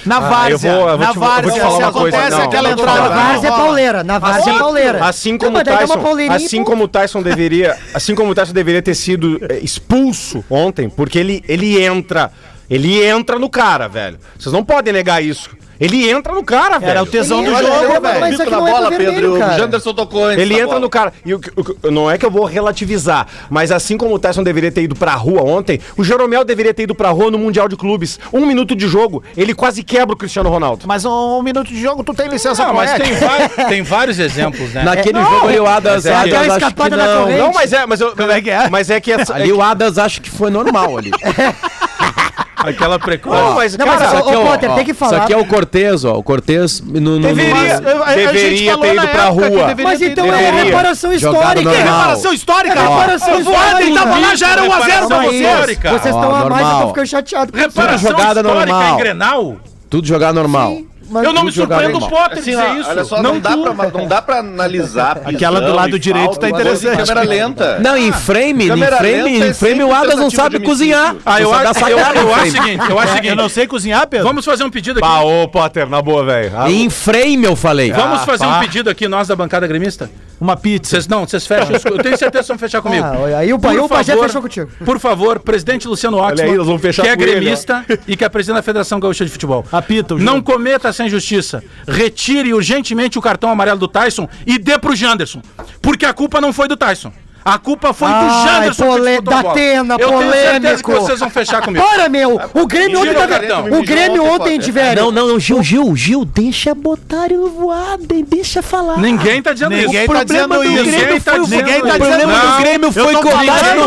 Na 0.05 0.19
várzea, 0.19 0.69
eu 0.71 0.77
vou- 0.77 0.89
eu 0.89 0.97
vou 0.97 1.05
na 1.07 1.13
te- 1.13 1.19
vou 1.19 1.27
te 1.27 1.29
várzea, 1.31 1.61
falar 1.63 1.71
se 1.77 1.83
uma 1.83 1.91
coisa, 1.91 2.17
acontece 2.17 2.37
não, 2.37 2.45
aquela 2.45 2.71
entrada... 2.71 2.97
falar. 2.97 3.09
Na 3.15 3.23
várzea 3.27 3.47
é 3.47 3.51
pauleira, 3.51 4.03
na 4.03 4.19
várzea 4.19 4.53
é 4.53 4.57
pauleira. 4.59 5.05
Assim 5.05 5.37
como 5.37 5.57
Tyson, 5.63 5.93
assim 6.33 6.63
como 6.63 6.83
o 6.83 6.87
Tyson 6.87 7.21
deveria, 7.21 7.77
assim 7.93 8.15
como 8.15 8.31
o 8.31 8.35
Tyson 8.35 8.53
deveria 8.53 8.81
ter 8.81 8.95
sido 8.95 9.39
eh, 9.49 9.59
expulso 9.61 10.43
ontem, 10.49 10.89
porque 10.89 11.19
ele, 11.19 11.43
ele 11.47 11.81
entra, 11.83 12.31
ele 12.69 13.03
entra 13.03 13.37
no 13.37 13.49
cara, 13.49 13.87
velho. 13.87 14.17
Vocês 14.39 14.53
não 14.53 14.63
podem 14.63 14.93
negar 14.93 15.21
isso. 15.23 15.49
Ele 15.79 16.09
entra 16.09 16.33
no 16.33 16.43
cara, 16.43 16.77
velho. 16.79 16.89
Era 16.91 17.03
o 17.03 17.05
tesão 17.05 17.43
do 17.43 17.49
Ele 17.51 17.57
jogo, 17.57 17.83
entra, 17.85 17.99
velho. 17.99 18.19
mas 18.19 18.33
isso 18.33 18.49
na 18.49 18.57
é 18.57 18.59
bola, 18.59 18.89
Pedro. 18.89 19.33
O. 19.33 19.57
Janderson 19.57 19.93
tocou 19.93 20.25
antes. 20.25 20.41
Ele 20.41 20.53
da 20.53 20.59
entra 20.61 20.67
bola. 20.67 20.79
no 20.79 20.89
cara. 20.89 21.13
E 21.25 21.33
o 21.33 21.39
o 21.83 21.91
não 21.91 22.09
é 22.09 22.17
que 22.17 22.25
eu 22.25 22.31
vou 22.31 22.45
relativizar, 22.45 23.27
mas 23.49 23.71
assim 23.71 23.97
como 23.97 24.13
o 24.13 24.19
Tyson 24.19 24.43
deveria 24.43 24.71
ter 24.71 24.83
ido 24.83 24.95
pra 24.95 25.13
rua 25.13 25.43
ontem, 25.43 25.79
o 25.97 26.03
Jeromel 26.03 26.43
deveria 26.43 26.73
ter 26.73 26.83
ido 26.83 26.95
pra 26.95 27.09
rua 27.09 27.31
no 27.31 27.37
Mundial 27.37 27.67
de 27.67 27.75
Clubes. 27.75 28.19
Um 28.33 28.45
minuto 28.45 28.75
de 28.75 28.87
jogo, 28.87 29.23
ele 29.35 29.53
quase 29.53 29.83
quebra 29.83 30.13
o 30.13 30.17
Cristiano 30.17 30.49
Ronaldo. 30.49 30.85
Mas 30.87 31.05
um, 31.05 31.39
um 31.39 31.43
minuto 31.43 31.67
de 31.67 31.81
jogo, 31.81 32.03
tu 32.03 32.13
tem 32.13 32.27
licença 32.27 32.65
Não, 32.65 32.73
mas 32.73 32.93
tem, 32.93 33.11
tem 33.67 33.81
vários 33.81 34.19
exemplos, 34.19 34.73
né? 34.73 34.83
Naquele 34.83 35.21
jogo 35.21 35.47
ali 35.47 35.59
o 35.59 35.65
Adas, 35.65 36.05
mas 36.05 36.05
é 36.05 36.15
Adas 36.15 36.33
aquela 36.33 36.55
acho 36.55 36.75
que 36.75 36.89
não. 36.89 37.37
Não, 37.37 37.53
mas 37.53 37.73
é, 37.73 37.85
mas 37.85 38.01
eu, 38.01 38.15
Como 38.15 38.31
é 38.31 38.41
que 38.41 38.49
é? 38.49 38.69
Mas 38.69 38.89
é 38.89 38.99
que 38.99 39.11
essa, 39.11 39.35
Ali 39.35 39.51
o 39.51 39.61
Adas 39.61 39.97
acho 39.97 40.21
que 40.21 40.29
foi 40.29 40.49
normal 40.49 40.97
ali. 40.97 41.11
Aquela 42.71 42.99
precoce. 42.99 43.35
Não, 43.41 43.53
mas, 43.55 43.77
Não, 43.77 43.85
mas, 43.85 44.01
Isso 44.01 44.15
aqui 44.15 44.29
ô, 44.29 44.33
é 44.33 44.37
o- 44.37 44.45
Potter, 44.47 44.71
ó, 44.71 44.75
tem 44.75 44.85
que 44.85 44.93
falar. 44.93 45.11
Isso 45.13 45.21
aqui 45.23 45.33
é 45.33 45.37
o 45.37 45.45
Cortez, 45.45 46.05
ó. 46.05 46.13
O 46.15 46.23
Cortez 46.23 46.81
no, 46.81 46.99
no, 46.99 47.19
no- 47.19 47.27
Deveria. 47.27 47.53
A- 47.53 48.13
gente 48.13 48.25
Deveria 48.33 48.77
ter 48.77 48.93
ido 48.95 49.07
pra 49.07 49.25
rua. 49.25 49.75
Mas 49.83 50.01
então 50.01 50.25
é 50.25 50.31
Deveria. 50.37 50.63
reparação 50.65 51.13
histórica. 51.13 51.61
normal. 51.61 51.75
É 51.75 51.83
Reparação 51.83 52.33
histórica? 52.33 52.79
É 52.79 52.81
reparação 52.81 53.39
histórica. 53.39 53.93
tava 53.99 54.19
lá, 54.19 54.35
já 54.35 54.49
era 54.51 54.63
1 54.63 54.71
a 54.73 54.79
0 54.79 54.85
pra 54.85 54.85
Reparação 54.85 55.23
vocês. 55.23 55.41
histórica. 55.41 55.89
Vocês 55.91 56.15
Ó, 56.15 56.19
estão 56.19 56.35
a 56.35 56.49
mais, 56.49 56.67
eu 56.69 56.79
tô 56.81 56.87
ficando 56.89 57.07
chateado. 57.07 57.57
Reparação 57.57 58.11
jogada 58.11 58.39
histórica 58.41 58.65
normal. 58.65 58.93
em 58.93 58.97
Grenal. 58.97 59.55
Tudo 59.89 60.07
jogada 60.07 60.33
normal. 60.33 60.77
Mas- 61.09 61.23
eu 61.23 61.33
não 61.33 61.43
me 61.43 61.51
surpreendo 61.51 61.97
o. 61.97 62.09
Potter 62.09 62.39
Assim, 62.39 62.51
dizer 62.51 62.75
isso. 62.79 62.89
olha 62.89 63.03
só, 63.05 63.21
não, 63.21 63.39
dá 63.39 63.51
tu. 63.51 63.61
pra, 63.75 63.91
não 63.91 64.07
dá 64.07 64.21
pra 64.21 64.39
analisar. 64.39 65.21
Aquela 65.25 65.61
do 65.61 65.73
lado 65.73 65.99
direito 65.99 66.25
falta, 66.25 66.39
tá 66.41 66.49
em 66.49 66.51
interessante. 66.51 66.97
Câmera 66.97 67.21
lenta. 67.21 67.79
Não, 67.79 67.97
em 67.97 68.11
frame, 68.11 68.65
em 68.65 68.67
Câmera 68.67 68.97
frame, 68.97 69.23
lenta 69.23 69.45
é 69.45 69.49
em 69.49 69.53
frame 69.53 69.83
o 69.83 69.87
sempre 69.87 70.05
Adas 70.07 70.19
não 70.19 70.29
sabe 70.29 70.59
cozinhar. 70.59 71.15
Ah, 71.25 71.41
eu 71.41 71.51
dá 71.51 71.69
acho, 71.71 71.79
eu, 71.87 71.97
eu 71.97 71.97
em 71.97 72.33
acho 72.33 72.47
o 72.47 72.51
seguinte, 72.51 72.89
eu 72.89 72.99
acho 72.99 73.07
o 73.07 73.11
Eu 73.11 73.15
seguinte. 73.15 73.35
não 73.35 73.49
sei 73.49 73.67
cozinhar, 73.67 74.07
Pedro. 74.07 74.25
Vamos 74.27 74.45
fazer 74.45 74.63
um 74.63 74.69
pedido 74.69 74.99
aqui. 74.99 75.07
Pá, 75.07 75.21
ô, 75.21 75.47
Potter, 75.47 75.89
na 75.89 76.01
boa, 76.01 76.23
velho. 76.23 76.51
Ah, 76.55 76.71
Em 76.71 76.89
frame 76.89 77.45
eu 77.45 77.55
falei. 77.55 77.91
Vamos 77.91 78.23
fazer 78.23 78.45
pá. 78.45 78.57
um 78.57 78.59
pedido 78.59 78.89
aqui, 78.89 79.07
nós 79.07 79.27
da 79.27 79.35
bancada 79.35 79.67
gremista? 79.67 80.09
Uma 80.39 80.57
pizza. 80.57 80.91
Vocês 80.91 81.07
não, 81.07 81.25
vocês 81.25 81.47
fecham. 81.47 81.69
Eu 81.85 81.97
tenho 82.03 82.17
certeza 82.17 82.27
que 82.29 82.31
vocês 82.37 82.47
vão 82.49 82.57
fechar 82.57 82.81
comigo. 82.81 83.05
Ah, 83.05 83.37
aí 83.39 83.53
o, 83.53 83.59
Por 83.59 83.71
aí 83.71 83.79
o 83.79 83.87
Pajé 83.87 84.11
favor, 84.13 84.27
fechou 84.27 84.41
contigo. 84.41 84.69
Por 84.83 84.99
favor, 84.99 85.39
presidente 85.39 85.87
Luciano 85.87 86.17
Oxman, 86.17 86.35
que 86.91 87.01
é 87.01 87.15
com 87.15 87.21
ele, 87.23 87.31
gremista 87.31 87.85
e 88.05 88.17
que 88.17 88.25
é 88.25 88.27
presidente 88.29 88.57
da 88.57 88.61
Federação 88.61 88.99
Gaúcha 88.99 89.23
de 89.23 89.31
Futebol. 89.31 89.63
Apita 89.71 90.15
o 90.15 90.19
Não 90.19 90.41
cometa 90.41 90.91
essa 90.95 91.05
injustiça. 91.05 91.63
Retire 91.87 92.53
urgentemente 92.53 93.19
o 93.19 93.21
cartão 93.21 93.49
amarelo 93.49 93.79
do 93.79 93.87
Tyson 93.87 94.27
e 94.45 94.57
dê 94.57 94.79
pro 94.79 94.95
Janderson. 94.95 95.41
Porque 95.81 96.05
a 96.05 96.13
culpa 96.13 96.41
não 96.41 96.53
foi 96.53 96.67
do 96.67 96.77
Tyson. 96.77 97.11
A 97.47 97.59
culpa 97.59 97.93
foi 97.93 98.07
do 98.07 98.13
Ai, 98.15 98.47
Janderson. 98.47 98.85
pole- 98.87 99.21
da. 99.21 99.39
Atena, 99.41 99.95
Eu 99.99 100.07
tenho 100.09 100.31
certeza 100.31 100.77
que 100.77 100.81
polêmico. 100.83 100.91
vocês 100.93 101.19
vão 101.19 101.29
fechar 101.29 101.61
comigo. 101.61 101.85
Para, 101.85 102.09
meu! 102.09 102.41
O 102.55 102.65
Grêmio 102.65 102.97
ontem 102.99 103.09
Tira 103.09 103.19
o 103.19 103.27
tava. 103.27 103.39
cartão. 103.39 103.65
O 103.79 103.83
Grêmio 103.83 104.23
Ontem, 104.23 104.33
ontem, 104.41 104.59
de 104.59 104.71
velho. 104.71 105.01
Não, 105.03 105.11
não, 105.11 105.27
não, 105.27 105.39
Gil, 105.39 105.61
Gil, 105.61 105.95
Gil, 105.95 106.25
deixa 106.25 106.73
botar 106.73 107.25
ele 107.25 107.37
no 107.37 107.49
voadem, 107.51 108.25
deixa 108.27 108.63
falar. 108.63 108.97
Ninguém 108.97 109.43
tá 109.43 109.53
dizendo 109.53 109.75
isso. 109.75 109.85
Ninguém 109.85 110.05
O 110.05 110.07
tá 110.07 110.13
problema 110.13 110.57
dizendo 110.57 110.73
do 110.73 110.81
isso. 110.81 110.83
Grêmio 110.97 111.21
tá 111.21 111.37
dizendo 111.37 111.49
Ninguém 111.49 111.81
tá 111.81 111.87
isso. 111.87 111.95
O 111.95 111.99
problema 111.99 112.33
do 112.39 112.57
Grêmio 112.57 112.91
foi 112.91 113.13
não 113.13 113.21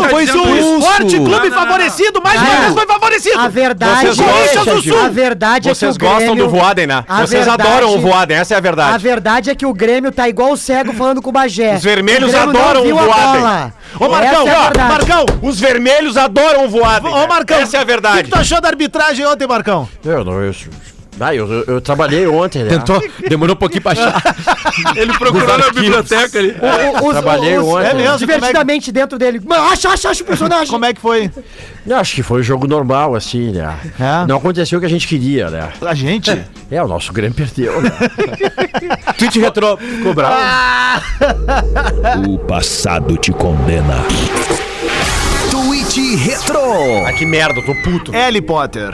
foi 0.09 0.25
dizendo 0.25 0.55
expulso. 0.55 0.79
Esporte 0.79 1.17
Clube 1.19 1.51
favorecido, 1.51 2.21
mais 2.23 2.41
uma 2.41 2.55
vez 2.61 2.73
foi 2.73 2.85
favorecido. 2.87 3.39
A 3.39 3.47
verdade, 3.49 4.13
Gil? 4.81 4.99
a 5.03 5.07
verdade 5.09 5.67
é 5.67 5.71
que 5.73 5.77
Vocês 5.77 5.95
o 5.97 5.99
gostam 5.99 6.35
do 6.35 6.47
Voaden, 6.47 6.87
né? 6.87 7.03
Vocês 7.19 7.45
adoram 7.45 7.93
o 7.93 7.99
Voaden, 7.99 8.37
essa 8.37 8.53
é 8.53 8.57
a 8.57 8.61
verdade. 8.61 8.95
A 8.95 8.97
verdade 8.97 9.49
é 9.49 9.55
que 9.55 9.65
o 9.65 9.73
Grêmio 9.73 10.13
tá 10.13 10.29
igual 10.29 10.53
o 10.53 10.57
cego 10.57 10.93
falando 10.93 11.21
com 11.21 11.29
o 11.29 11.33
Bagé. 11.33 11.75
Os 11.75 11.83
vermelhos 11.83 12.33
O 12.33 12.37
adoram 12.37 12.85
o 12.89 12.99
a 12.99 13.48
Bola. 13.49 13.73
Ô, 13.99 14.09
Marcão, 14.09 14.41
Essa 14.41 14.49
é 14.49 14.57
ó, 14.59 14.63
verdade. 14.63 14.89
Marcão. 14.91 15.25
Os 15.41 15.59
vermelhos 15.59 16.17
adoram 16.17 16.65
o 16.65 16.69
Voaden. 16.69 17.11
Ô, 17.13 17.27
Marcão. 17.27 17.57
Essa 17.59 17.77
é 17.77 17.79
a 17.79 17.83
O 17.83 17.85
que, 17.85 17.91
verdade. 17.91 18.23
que 18.23 18.29
tu 18.29 18.37
achou 18.37 18.61
da 18.61 18.67
arbitragem 18.69 19.25
ontem, 19.25 19.47
Marcão? 19.47 19.87
Eu 20.03 20.23
não, 20.23 20.41
eu, 20.41 20.53
ah, 21.19 21.35
eu, 21.35 21.51
eu, 21.51 21.63
eu 21.65 21.81
trabalhei 21.81 22.25
ontem, 22.27 22.63
né? 22.63 22.69
Tentou, 22.77 23.01
demorou 23.27 23.55
um 23.55 23.59
pouquinho 23.59 23.81
pra 23.81 23.91
achar. 23.91 24.21
Ele 24.95 25.11
procurou 25.17 25.57
na 25.57 25.69
biblioteca 25.71 26.39
ali. 26.39 26.55
O- 27.01 27.05
os- 27.07 27.11
Trabalhei 27.11 27.57
os- 27.57 27.65
ontem. 27.65 27.87
É 27.89 27.93
mesmo? 27.93 28.17
Divertidamente 28.19 28.91
dentro 28.91 29.17
dele. 29.19 29.41
Mano, 29.43 29.63
acha, 29.65 29.89
acha, 29.89 30.09
acha 30.09 30.23
o 30.23 30.25
personagem. 30.25 30.67
Como 30.67 30.85
é 30.85 30.93
que 30.93 31.01
foi? 31.01 31.29
Eu 31.85 31.97
acho 31.97 32.15
que 32.15 32.23
foi 32.23 32.39
um 32.41 32.43
jogo 32.43 32.67
normal, 32.67 33.15
assim, 33.15 33.51
né? 33.51 33.77
É? 33.99 34.27
Não 34.27 34.37
aconteceu 34.37 34.77
o 34.77 34.79
que 34.79 34.85
a 34.85 34.89
gente 34.89 35.07
queria, 35.07 35.49
né? 35.49 35.69
A 35.81 35.93
gente? 35.93 36.29
É, 36.71 36.83
o 36.83 36.87
nosso 36.87 37.11
Grêmio 37.11 37.35
perdeu, 37.35 37.81
né? 37.81 37.91
Tweet 39.17 39.39
retrô, 39.39 39.75
ficou 39.77 40.13
bravo. 40.13 40.39
O 42.27 42.37
passado 42.39 43.17
te 43.17 43.31
condena. 43.31 43.95
Tweet 45.51 46.15
Retro. 46.15 46.59
Ah, 47.05 47.13
que 47.13 47.25
merda, 47.25 47.59
eu 47.59 47.65
tô 47.65 47.75
puto. 47.75 48.15
L. 48.15 48.41
Potter. 48.41 48.93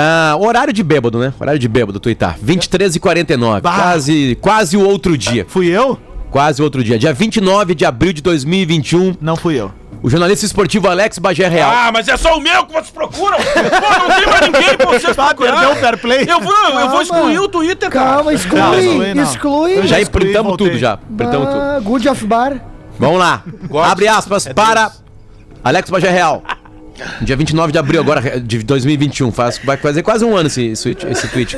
Ah, 0.00 0.36
horário 0.38 0.72
de 0.72 0.82
bêbado, 0.82 1.18
né? 1.18 1.32
Horário 1.40 1.58
de 1.58 1.66
bêbado, 1.68 1.98
tuitar. 1.98 2.36
23 2.40 2.94
e 2.96 3.00
49 3.00 3.60
Bah. 3.60 3.74
Quase, 3.74 4.38
quase 4.40 4.76
o 4.76 4.86
outro 4.86 5.18
dia. 5.18 5.44
Fui 5.48 5.66
eu? 5.66 5.98
Quase 6.30 6.60
o 6.60 6.64
outro 6.64 6.84
dia. 6.84 6.98
Dia 6.98 7.12
29 7.12 7.74
de 7.74 7.84
abril 7.84 8.12
de 8.12 8.22
2021. 8.22 9.16
Não 9.20 9.34
fui 9.34 9.54
eu. 9.60 9.72
O 10.00 10.08
jornalista 10.08 10.46
esportivo 10.46 10.86
Alex 10.88 11.18
Bagé 11.18 11.48
Real. 11.48 11.72
Ah, 11.74 11.90
mas 11.92 12.06
é 12.06 12.16
só 12.16 12.36
o 12.36 12.40
meu 12.40 12.64
que 12.66 12.72
vocês 12.72 12.90
procuram. 12.90 13.36
Pô, 13.38 14.08
não 14.08 14.16
tem 14.16 14.26
mais 14.26 14.40
ninguém 14.42 14.76
pra 14.76 14.86
vocês 14.86 15.02
Tá, 15.16 15.26
procurar. 15.34 15.52
perdeu 15.54 15.70
o 15.72 15.76
fair 15.76 15.98
play? 15.98 16.24
Eu 16.28 16.40
vou, 16.40 16.52
eu 16.52 16.70
vou 16.72 16.80
Calma. 16.88 17.02
excluir 17.02 17.38
o 17.40 17.48
Twitter, 17.48 17.90
cara. 17.90 18.10
Calma, 18.16 18.32
exclui, 18.32 18.60
Não, 18.60 18.78
exclui 18.78 19.14
não. 19.14 19.22
exclui. 19.24 19.86
Já 19.88 20.00
excluí, 20.00 20.24
printamos 20.26 20.48
voltei. 20.50 20.68
tudo 20.68 20.78
já. 20.78 20.96
Printamos 20.98 21.48
tudo. 21.48 21.60
Ah, 21.60 21.80
good 21.82 22.08
of 22.08 22.24
bar. 22.26 22.60
Vamos 22.96 23.18
lá. 23.18 23.42
Abre 23.90 24.06
aspas 24.06 24.46
É 24.46 24.54
para 24.54 24.92
Alex 25.64 25.90
Bagé 25.90 26.10
Real. 26.10 26.44
Dia 27.22 27.36
29 27.36 27.72
de 27.72 27.78
abril 27.78 28.00
agora 28.00 28.40
de 28.40 28.58
2021. 28.62 29.30
Faz, 29.32 29.58
vai 29.64 29.76
fazer 29.76 30.02
quase 30.02 30.24
um 30.24 30.36
ano 30.36 30.46
esse, 30.48 30.64
esse, 30.66 30.96
esse 31.08 31.28
tweet. 31.28 31.56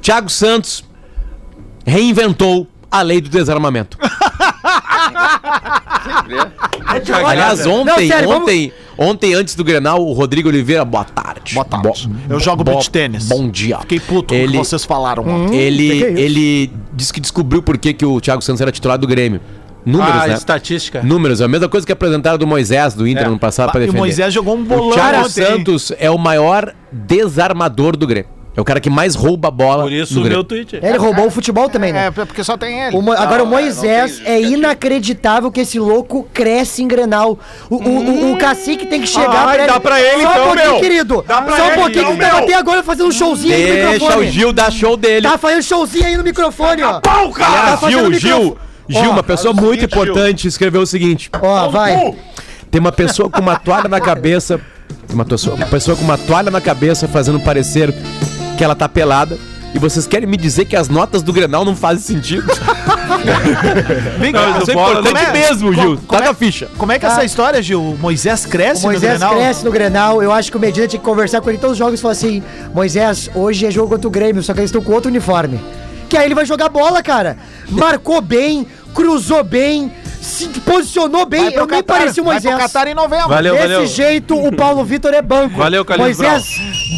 Thiago 0.00 0.28
Santos 0.30 0.84
reinventou 1.86 2.66
a 2.90 3.02
lei 3.02 3.20
do 3.20 3.28
desarmamento. 3.28 3.98
Aliás, 7.26 7.66
ontem, 7.66 7.84
Não, 7.84 7.96
sério, 8.08 8.28
vamos- 8.28 8.42
ontem, 8.42 8.72
ontem, 8.96 9.34
antes 9.34 9.54
do 9.54 9.64
Grenal, 9.64 10.04
o 10.04 10.12
Rodrigo 10.12 10.48
Oliveira, 10.48 10.84
boa 10.84 11.04
tarde. 11.04 11.54
Boa 11.54 11.64
tarde. 11.64 12.08
Eu 12.28 12.38
jogo 12.40 12.62
bo- 12.64 12.72
beach 12.72 12.90
tênis. 12.90 13.26
Bom 13.28 13.48
dia. 13.48 13.78
Fiquei 13.80 14.00
puto 14.00 14.28
com 14.28 14.34
o 14.34 14.38
que 14.38 14.44
Ele, 14.44 14.58
vocês 14.58 14.84
falaram 14.84 15.26
ontem. 15.26 15.56
ele, 15.58 15.88
que 15.90 15.98
que 15.98 16.04
é 16.04 16.20
ele 16.20 16.72
disse 16.92 17.12
que 17.12 17.20
descobriu 17.20 17.62
por 17.62 17.76
que, 17.78 17.92
que 17.92 18.04
o 18.04 18.20
Thiago 18.20 18.42
Santos 18.42 18.60
era 18.60 18.70
titular 18.72 18.98
do 18.98 19.06
Grêmio. 19.06 19.40
Números, 19.84 20.22
Ah, 20.22 20.26
né? 20.28 20.34
estatística. 20.34 21.02
Números, 21.02 21.40
a 21.42 21.48
mesma 21.48 21.68
coisa 21.68 21.86
que 21.86 21.92
apresentaram 21.92 22.38
do 22.38 22.46
Moisés 22.46 22.94
do 22.94 23.06
Inter 23.06 23.26
É. 23.26 23.28
no 23.28 23.38
passado 23.38 23.70
para 23.70 23.80
E 23.80 23.84
o 23.84 23.86
defender. 23.86 23.98
Moisés 24.00 24.32
jogou 24.32 24.56
um 24.56 24.60
o 24.60 24.64
bolão 24.64 24.90
Thiago 24.92 25.18
ontem. 25.26 25.28
Santos 25.44 25.92
é 25.98 26.10
o 26.10 26.16
maior 26.18 26.72
desarmador 26.90 27.96
do 27.96 28.06
Grêmio. 28.06 28.30
É 28.56 28.60
o 28.60 28.64
cara 28.64 28.78
que 28.78 28.88
mais 28.88 29.16
rouba 29.16 29.48
a 29.48 29.50
bola 29.50 29.82
Por 29.82 29.90
isso 29.92 30.12
o 30.14 30.22
Grêmio. 30.22 30.38
meu 30.38 30.44
tweet. 30.44 30.76
Ele 30.80 30.96
roubou 30.96 31.26
o 31.26 31.30
futebol 31.30 31.68
também, 31.68 31.92
né? 31.92 32.06
É, 32.06 32.10
porque 32.12 32.44
só 32.44 32.56
tem 32.56 32.82
ele. 32.84 32.96
O 32.96 33.02
Mo- 33.02 33.10
agora 33.10 33.42
o 33.42 33.46
Não, 33.46 33.58
é, 33.58 33.62
Moisés 33.62 34.20
não 34.20 34.26
é 34.30 34.40
inacreditável 34.40 35.50
que 35.50 35.60
esse 35.62 35.76
louco 35.80 36.28
cresce 36.32 36.80
em 36.80 36.86
Grenal. 36.86 37.36
O, 37.68 37.74
o, 37.74 37.88
o, 37.88 38.32
o 38.32 38.38
cacique 38.38 38.86
tem 38.86 39.00
que 39.00 39.08
chegar 39.08 39.48
Ai, 39.48 39.66
dá 39.66 39.80
pra 39.80 40.00
ele 40.00 40.22
Só 40.22 40.30
então, 40.30 40.42
um 40.44 40.46
pouquinho, 40.46 40.70
meu. 40.70 40.80
querido. 40.80 41.24
Dá 41.26 41.42
pra 41.42 41.56
Só 41.56 41.62
um 41.62 41.66
ele 41.66 41.74
pouquinho 41.74 42.00
então, 42.02 42.12
que 42.12 42.18
meu. 42.24 42.36
até 42.44 42.54
agora 42.54 42.82
fazendo 42.84 43.08
um 43.08 43.12
showzinho 43.12 43.54
aí 43.54 43.60
no 43.66 43.72
Deixa 43.74 43.90
microfone. 43.92 44.28
o 44.28 44.30
Gil 44.30 44.52
dar 44.52 44.70
show 44.72 44.96
dele. 44.96 45.28
Tá 45.28 45.36
fazendo 45.36 45.62
showzinho 45.64 46.06
aí 46.06 46.16
no 46.16 46.22
microfone, 46.22 46.82
ó. 46.84 47.00
Aliás, 47.04 47.70
tá 47.70 47.76
fazendo 47.76 48.12
Gil, 48.14 48.20
Gil, 48.20 48.36
microfone. 48.38 48.56
Gil, 48.88 49.10
uma 49.10 49.22
pessoa 49.22 49.52
muito 49.54 49.80
seguinte, 49.80 49.94
Gil. 49.94 50.02
importante, 50.04 50.48
escreveu 50.48 50.82
o 50.82 50.86
seguinte: 50.86 51.30
Ó, 51.40 51.68
vai. 51.68 52.14
tem 52.70 52.80
uma 52.80 52.92
pessoa 52.92 53.30
com 53.30 53.40
uma 53.40 53.56
toalha 53.56 53.88
na 53.88 54.00
cabeça, 54.00 54.60
uma 55.12 55.24
pessoa, 55.24 55.56
uma 55.56 55.66
pessoa 55.66 55.96
com 55.96 56.04
uma 56.04 56.18
toalha 56.18 56.50
na 56.50 56.60
cabeça 56.60 57.08
fazendo 57.08 57.40
parecer 57.40 57.94
que 58.58 58.62
ela 58.64 58.74
tá 58.74 58.88
pelada. 58.88 59.38
E 59.74 59.78
vocês 59.78 60.06
querem 60.06 60.28
me 60.28 60.36
dizer 60.36 60.66
que 60.66 60.76
as 60.76 60.88
notas 60.88 61.20
do 61.20 61.32
Grenal 61.32 61.64
não 61.64 61.74
fazem 61.74 62.00
sentido? 62.16 62.46
Vem 64.20 64.32
Não, 64.32 64.40
cá, 64.52 64.58
isso 64.60 64.70
é 64.70 64.74
importante 64.74 65.24
é- 65.24 65.32
mesmo, 65.32 65.72
Gil. 65.74 65.96
como 66.06 66.20
Tá 66.20 66.24
é- 66.26 66.28
na 66.28 66.34
ficha. 66.34 66.68
Como 66.78 66.92
é 66.92 66.98
que 66.98 67.04
é 67.06 67.08
essa 67.08 67.24
história, 67.24 67.60
Gil? 67.60 67.82
O 67.82 67.98
Moisés 67.98 68.44
O 68.44 68.48
cresce 68.48 68.84
Moisés 68.84 69.02
no 69.14 69.18
Grenal? 69.18 69.34
cresce 69.36 69.64
no 69.64 69.70
Grenal. 69.72 70.22
Eu 70.22 70.30
acho 70.32 70.50
que 70.50 70.56
o 70.56 70.60
Medina 70.60 70.86
tinha 70.86 70.98
que 71.00 71.04
conversar 71.04 71.40
com 71.40 71.50
ele 71.50 71.58
todos 71.58 71.72
os 71.72 71.78
jogos 71.78 71.98
e 71.98 72.02
falar 72.02 72.12
assim: 72.12 72.40
Moisés, 72.72 73.28
hoje 73.34 73.66
é 73.66 73.70
jogo 73.70 73.88
contra 73.88 74.06
o 74.06 74.10
Grêmio, 74.10 74.42
só 74.44 74.52
que 74.54 74.60
eles 74.60 74.68
estão 74.68 74.80
com 74.82 74.92
outro 74.92 75.10
uniforme. 75.10 75.60
Que 76.14 76.18
aí 76.18 76.26
ele 76.28 76.34
vai 76.36 76.46
jogar 76.46 76.68
bola, 76.68 77.02
cara. 77.02 77.36
Marcou 77.70 78.20
bem, 78.20 78.64
cruzou 78.94 79.42
bem, 79.42 79.92
se 80.22 80.46
posicionou 80.60 81.26
bem. 81.26 81.46
Eu 81.52 81.66
nem 81.66 81.82
Qatar, 81.82 81.98
pareci 81.98 82.20
o 82.20 82.24
vai 82.24 82.40
pro 82.40 82.50
Moisés. 82.52 82.70
Qatar 82.72 82.86
em 82.86 82.94
novembro. 82.94 83.30
Valeu, 83.30 83.54
Desse 83.56 83.66
valeu. 83.66 83.86
jeito, 83.88 84.38
o 84.38 84.54
Paulo 84.54 84.84
Vitor 84.84 85.12
é 85.12 85.20
banco. 85.20 85.56
Valeu, 85.58 85.84
Carlinhos 85.84 86.16
Moisés, 86.16 86.44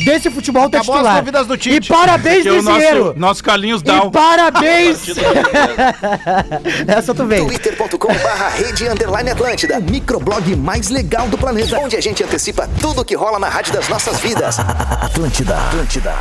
desse 0.04 0.30
futebol 0.30 0.68
tá 0.68 0.80
as 0.80 0.84
titular. 0.84 1.16
dúvidas 1.16 1.46
do 1.46 1.54
E 1.54 1.56
Tite. 1.56 1.88
parabéns, 1.88 2.42
Que 2.42 2.48
é 2.48 2.52
o 2.52 2.56
Lisieiro. 2.56 3.04
nosso, 3.06 3.18
nosso 3.18 3.42
Carlinhos 3.42 3.80
E 3.80 3.84
Down. 3.84 4.10
parabéns. 4.10 4.98
Essa 6.86 7.14
tu 7.14 7.24
vem. 7.24 7.46
twitter.com 7.46 8.12
barra 8.22 8.50
rede 8.50 8.86
underline 8.86 9.30
Atlântida, 9.30 9.78
o 9.78 9.82
microblog 9.82 10.54
mais 10.56 10.90
legal 10.90 11.26
do 11.28 11.38
planeta, 11.38 11.78
onde 11.78 11.96
a 11.96 12.02
gente 12.02 12.22
antecipa 12.22 12.68
tudo 12.82 13.02
que 13.02 13.14
rola 13.16 13.38
na 13.38 13.48
rádio 13.48 13.72
das 13.72 13.88
nossas 13.88 14.20
vidas. 14.20 14.58
Atlântida, 15.00 15.56
Atlântida. 15.56 16.12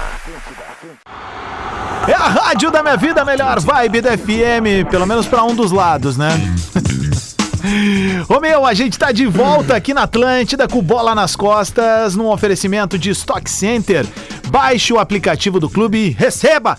É 2.07 2.13
a 2.13 2.27
rádio 2.27 2.69
da 2.69 2.83
minha 2.83 2.95
vida, 2.95 3.25
melhor 3.25 3.59
vibe 3.59 4.01
da 4.01 4.17
FM, 4.17 4.87
pelo 4.89 5.07
menos 5.07 5.25
pra 5.25 5.43
um 5.43 5.55
dos 5.55 5.71
lados, 5.71 6.17
né? 6.17 6.29
Ô 8.29 8.39
meu, 8.39 8.63
a 8.63 8.75
gente 8.75 8.99
tá 8.99 9.11
de 9.11 9.25
volta 9.25 9.75
aqui 9.75 9.91
na 9.91 10.03
Atlântida 10.03 10.67
com 10.67 10.83
bola 10.83 11.15
nas 11.15 11.35
costas, 11.35 12.15
num 12.15 12.27
oferecimento 12.27 12.97
de 12.97 13.09
Stock 13.09 13.49
Center. 13.49 14.05
Baixe 14.49 14.93
o 14.93 14.99
aplicativo 14.99 15.59
do 15.59 15.67
clube 15.67 15.97
e 15.97 16.09
receba 16.11 16.77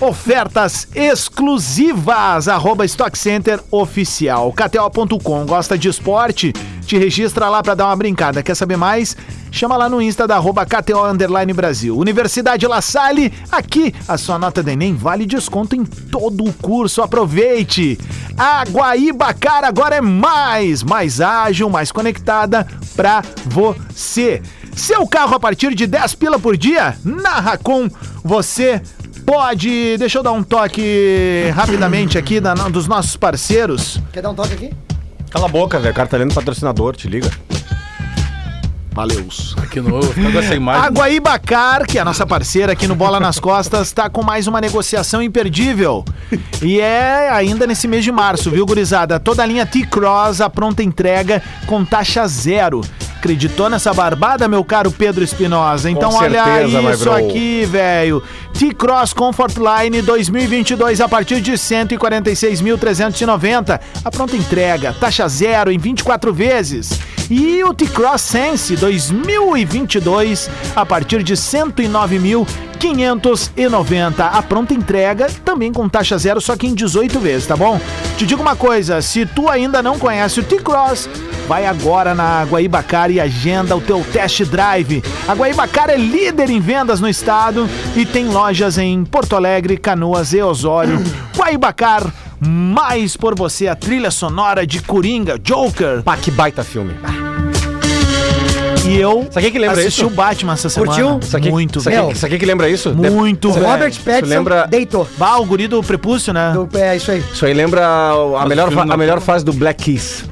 ofertas 0.00 0.86
exclusivas. 0.94 2.46
Arroba 2.46 2.84
Stock 2.84 3.18
Center 3.18 3.60
Oficial. 3.70 4.52
KTO.com. 4.52 5.46
Gosta 5.46 5.78
de 5.78 5.88
esporte? 5.88 6.52
Te 6.88 6.96
registra 6.96 7.50
lá 7.50 7.62
pra 7.62 7.74
dar 7.74 7.84
uma 7.84 7.96
brincada. 7.96 8.42
Quer 8.42 8.54
saber 8.54 8.78
mais? 8.78 9.14
Chama 9.52 9.76
lá 9.76 9.90
no 9.90 10.00
Insta 10.00 10.26
da 10.26 10.36
arroba 10.36 10.64
KTO 10.64 11.04
Underline 11.04 11.52
Brasil. 11.52 11.94
Universidade 11.94 12.66
La 12.66 12.80
Salle, 12.80 13.30
aqui 13.52 13.94
a 14.08 14.16
sua 14.16 14.38
nota 14.38 14.62
do 14.62 14.70
Enem 14.70 14.94
vale 14.94 15.26
desconto 15.26 15.76
em 15.76 15.84
todo 15.84 16.44
o 16.46 16.52
curso. 16.54 17.02
Aproveite! 17.02 17.98
A 18.38 18.64
Guaíba 18.64 19.34
Cara 19.34 19.68
agora 19.68 19.96
é 19.96 20.00
mais, 20.00 20.82
mais 20.82 21.20
ágil, 21.20 21.68
mais 21.68 21.92
conectada 21.92 22.66
pra 22.96 23.22
você. 23.44 24.40
Seu 24.74 25.06
carro 25.06 25.34
a 25.34 25.40
partir 25.40 25.74
de 25.74 25.86
10 25.86 26.14
pila 26.14 26.38
por 26.38 26.56
dia? 26.56 26.96
Na 27.04 27.38
Racon, 27.38 27.90
você 28.24 28.80
pode. 29.26 29.98
Deixa 29.98 30.20
eu 30.20 30.22
dar 30.22 30.32
um 30.32 30.42
toque 30.42 31.50
rapidamente 31.54 32.16
aqui 32.16 32.40
da- 32.40 32.54
dos 32.54 32.86
nossos 32.86 33.14
parceiros. 33.14 34.00
Quer 34.10 34.22
dar 34.22 34.30
um 34.30 34.34
toque 34.34 34.54
aqui? 34.54 34.70
Cala 35.30 35.46
a 35.46 35.48
boca, 35.48 35.78
velho. 35.78 35.92
O 35.92 35.94
cara 35.94 36.08
tá 36.08 36.16
lendo 36.16 36.34
patrocinador, 36.34 36.96
te 36.96 37.08
liga. 37.08 37.30
Valeus. 38.98 39.54
Ficou 39.70 40.32
com 40.32 40.38
essa 40.40 40.56
imagem. 40.56 40.86
A 40.86 40.90
Guaíbacar, 40.90 41.86
que 41.86 41.98
é 41.98 42.00
a 42.00 42.04
nossa 42.04 42.26
parceira 42.26 42.72
aqui 42.72 42.88
no 42.88 42.96
Bola 42.96 43.20
nas 43.20 43.38
Costas, 43.38 43.92
tá 43.92 44.10
com 44.10 44.24
mais 44.24 44.48
uma 44.48 44.60
negociação 44.60 45.22
imperdível. 45.22 46.04
E 46.60 46.80
é 46.80 47.30
ainda 47.30 47.64
nesse 47.64 47.86
mês 47.86 48.02
de 48.02 48.10
março, 48.10 48.50
viu, 48.50 48.66
gurizada? 48.66 49.20
Toda 49.20 49.44
a 49.44 49.46
linha 49.46 49.64
T-Cross, 49.64 50.40
a 50.40 50.50
pronta 50.50 50.82
entrega 50.82 51.40
com 51.66 51.84
taxa 51.84 52.26
zero. 52.26 52.80
Acreditou 53.18 53.68
nessa 53.68 53.92
barbada, 53.92 54.46
meu 54.46 54.62
caro 54.62 54.92
Pedro 54.92 55.24
Espinosa? 55.24 55.90
Então 55.90 56.14
olha 56.14 56.44
certeza, 56.44 56.80
isso 56.92 57.10
aqui, 57.10 57.64
velho. 57.64 58.22
T-Cross 58.56 59.12
Comfort 59.12 59.56
Line 59.56 60.00
2022 60.02 61.00
a 61.00 61.08
partir 61.08 61.40
de 61.40 61.54
146.390. 61.54 63.80
A 64.04 64.10
pronta 64.10 64.36
entrega, 64.36 64.94
taxa 65.00 65.26
zero 65.26 65.72
em 65.72 65.78
24 65.78 66.32
vezes. 66.32 66.96
E 67.28 67.64
o 67.64 67.74
T-Cross 67.74 68.22
Sense 68.22 68.76
2022 68.76 70.48
a 70.76 70.86
partir 70.86 71.24
de 71.24 71.34
109.590. 72.78 74.30
A 74.32 74.42
pronta 74.42 74.72
entrega 74.72 75.28
também 75.44 75.72
com 75.72 75.88
taxa 75.88 76.16
zero, 76.16 76.40
só 76.40 76.56
que 76.56 76.66
em 76.66 76.74
18 76.74 77.18
vezes, 77.18 77.46
tá 77.46 77.56
bom? 77.56 77.80
Te 78.16 78.24
digo 78.24 78.40
uma 78.40 78.56
coisa, 78.56 79.02
se 79.02 79.26
tu 79.26 79.48
ainda 79.48 79.82
não 79.82 79.98
conhece 79.98 80.40
o 80.40 80.44
T-Cross, 80.44 81.08
vai 81.46 81.66
agora 81.66 82.14
na 82.14 82.44
Guaíbacar 82.44 83.10
e 83.10 83.20
agenda 83.20 83.76
o 83.76 83.80
teu 83.80 84.04
test 84.12 84.44
drive. 84.44 85.02
A 85.26 85.34
Guaíbacar 85.34 85.90
é 85.90 85.96
líder 85.96 86.50
em 86.50 86.60
vendas 86.60 87.00
no 87.00 87.08
estado 87.08 87.68
e 87.96 88.06
tem 88.06 88.28
lojas 88.28 88.78
em 88.78 89.04
Porto 89.04 89.34
Alegre, 89.36 89.76
Canoas 89.76 90.32
e 90.32 90.42
Osório. 90.42 91.02
Guaíbacar, 91.36 92.12
mais 92.40 93.16
por 93.16 93.34
você 93.34 93.66
a 93.66 93.74
trilha 93.74 94.10
sonora 94.10 94.66
de 94.66 94.80
Coringa, 94.82 95.38
Joker. 95.38 96.02
Pá, 96.02 96.16
que 96.16 96.30
baita 96.30 96.62
filme. 96.62 96.94
E 98.88 98.96
eu 98.98 99.26
Sabe 99.30 99.42
quem 99.44 99.52
que 99.52 99.58
lembra 99.58 99.78
assisti 99.80 100.00
isso? 100.00 100.06
o 100.06 100.10
Batman 100.10 100.54
essa 100.54 100.68
semana. 100.70 100.92
Curtiu? 100.92 101.20
Sabe 101.28 101.50
Muito, 101.50 101.80
sabe, 101.80 101.96
velho. 101.96 102.16
sabe 102.16 102.30
quem 102.30 102.38
que 102.38 102.46
lembra 102.46 102.68
isso? 102.70 102.94
Muito, 102.94 103.52
velho. 103.52 103.66
Robert 103.66 103.92
Pattinson 104.02 104.26
lembra- 104.26 104.66
deitou. 104.66 105.06
Bah, 105.18 105.36
o 105.36 105.44
guri 105.44 105.68
do 105.68 105.82
prepúcio, 105.82 106.32
né? 106.32 106.52
Do- 106.54 106.68
É 106.78 106.96
isso 106.96 107.10
aí. 107.10 107.22
Isso 107.32 107.44
aí 107.44 107.52
lembra 107.52 107.86
a 107.86 108.46
melhor, 108.48 108.72
a 108.90 108.96
melhor 108.96 109.20
fase 109.20 109.44
do 109.44 109.52
Black 109.52 109.84
Kiss. 109.84 110.24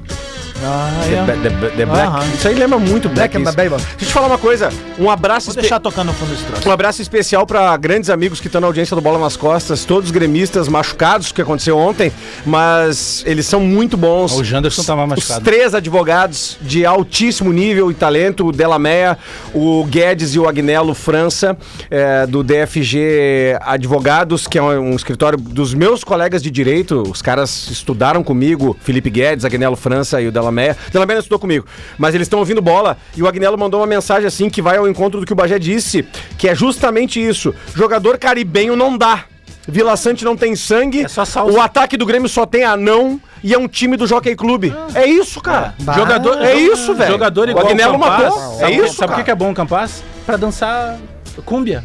Ah, 0.65 0.91
The, 1.05 1.13
é. 1.15 1.23
Ba- 1.25 1.33
the- 1.61 1.77
the 1.77 1.87
Black. 1.87 2.07
Aham. 2.09 2.25
Isso 2.35 2.49
aí 2.49 2.55
lembra 2.55 2.79
muito 2.79 3.09
Black, 3.09 3.37
Black 3.37 3.37
and 3.37 3.53
Baby. 3.69 3.83
Deixa 3.83 3.95
eu 4.01 4.07
te 4.09 4.13
falar 4.13 4.27
uma 4.27 4.39
coisa. 4.39 4.71
Um 4.99 5.11
abraço 5.11 5.47
Vou 5.47 5.51
espe- 5.53 5.61
deixar 5.63 5.81
tocando 5.81 6.09
no 6.09 6.15
fundo 6.15 6.33
esse 6.33 6.43
troço. 6.45 6.69
Um 6.69 6.73
abraço 6.73 7.03
especial 7.03 7.47
para 7.47 7.77
grandes 7.77 8.09
amigos 8.11 8.41
que 8.41 8.47
estão 8.49 8.61
na 8.61 8.67
audiência 8.67 8.95
do 8.97 9.03
Bola 9.03 9.19
nas 9.19 9.37
Costas, 9.37 9.85
todos 9.85 10.11
gremistas 10.11 10.69
machucados, 10.69 11.31
que 11.33 11.43
aconteceu 11.43 11.77
ontem, 11.79 12.11
mas 12.45 13.23
eles 13.27 13.47
são 13.47 13.61
muito 13.61 13.97
bons. 13.97 14.33
O 14.33 14.43
Janderson 14.43 14.83
tava 14.83 15.03
Os 15.05 15.09
machucado. 15.11 15.45
três 15.45 15.75
advogados 15.75 16.57
de 16.63 16.87
altíssimo 16.87 17.53
nível 17.53 17.91
e 17.91 17.95
talento, 17.95 18.47
o 18.47 18.53
Delameia, 18.53 19.19
o 19.55 19.85
Guedes 19.85 20.35
e 20.35 20.39
o 20.39 20.49
Agnello 20.49 20.95
França, 20.95 21.57
é, 21.91 22.27
do 22.27 22.43
DFG 22.43 23.59
Advogados, 23.61 24.47
que 24.47 24.59
é 24.59 24.63
um, 24.63 24.93
um 24.93 24.97
escritório 24.97 25.39
dos 25.39 25.75
meus 25.75 26.03
colegas 26.03 26.43
de 26.43 26.51
direito. 26.51 27.03
Os 27.09 27.21
caras 27.21 27.69
estudaram 27.71 28.23
comigo, 28.23 28.77
Felipe 28.81 29.11
Guedes, 29.11 29.45
Agnello 29.45 29.77
França 29.77 30.21
e 30.21 30.27
o 30.29 30.33
Delameia. 30.47 30.77
O 30.89 30.91
Delameia 30.91 31.17
não 31.17 31.21
estudou 31.21 31.39
comigo, 31.39 31.67
mas 31.99 32.15
eles 32.15 32.27
estão 32.27 32.39
ouvindo 32.39 32.63
bola 32.63 32.97
e 33.17 33.23
o 33.23 33.27
Agnello 33.29 33.59
mandou 33.59 33.81
uma 33.81 33.87
mensagem 33.87 34.27
assim 34.27 34.49
que 34.49 34.63
vai 34.63 34.77
ao 34.77 34.89
encontro 34.89 35.21
do 35.21 35.27
que 35.27 35.33
o 35.33 35.37
Bagé 35.37 35.59
disse, 35.59 36.07
que 36.39 36.49
é 36.49 36.55
justamente 36.55 37.21
isso. 37.25 37.55
Jogador 37.75 38.19
caribenho 38.19 38.77
não 38.77 38.97
dá. 38.97 39.25
Vila 39.69 39.97
Sante 39.97 40.25
não 40.25 40.37
tem 40.37 40.55
sangue, 40.55 41.03
É 41.05 41.09
só 41.09 41.25
salsa. 41.25 41.53
o 41.53 41.61
ataque 41.61 41.97
do 41.97 42.07
Grêmio 42.07 42.29
só 42.29 42.47
tem 42.47 42.63
anão 42.63 43.21
e 43.43 43.53
é 43.53 43.59
um 43.59 43.67
time 43.67 43.97
do 43.97 44.07
Jockey 44.07 44.37
Clube. 44.37 44.73
É 44.95 45.07
isso, 45.07 45.41
cara. 45.41 45.75
Jogador, 45.95 46.41
É 46.41 46.55
isso, 46.55 46.95
velho. 46.95 47.11
Jogador 47.11 47.49
O 47.49 47.51
igual 47.51 47.67
Agnello 47.67 47.99
Campas, 47.99 48.23
matou. 48.23 48.39
Sabe, 48.39 48.63
É 48.63 48.71
isso, 48.85 48.95
Sabe 48.95 49.21
o 49.21 49.25
que 49.25 49.31
é 49.31 49.35
bom 49.35 49.51
o 49.51 49.55
Campas? 49.55 50.05
Pra 50.25 50.37
dançar 50.37 50.97
cúmbia. 51.45 51.85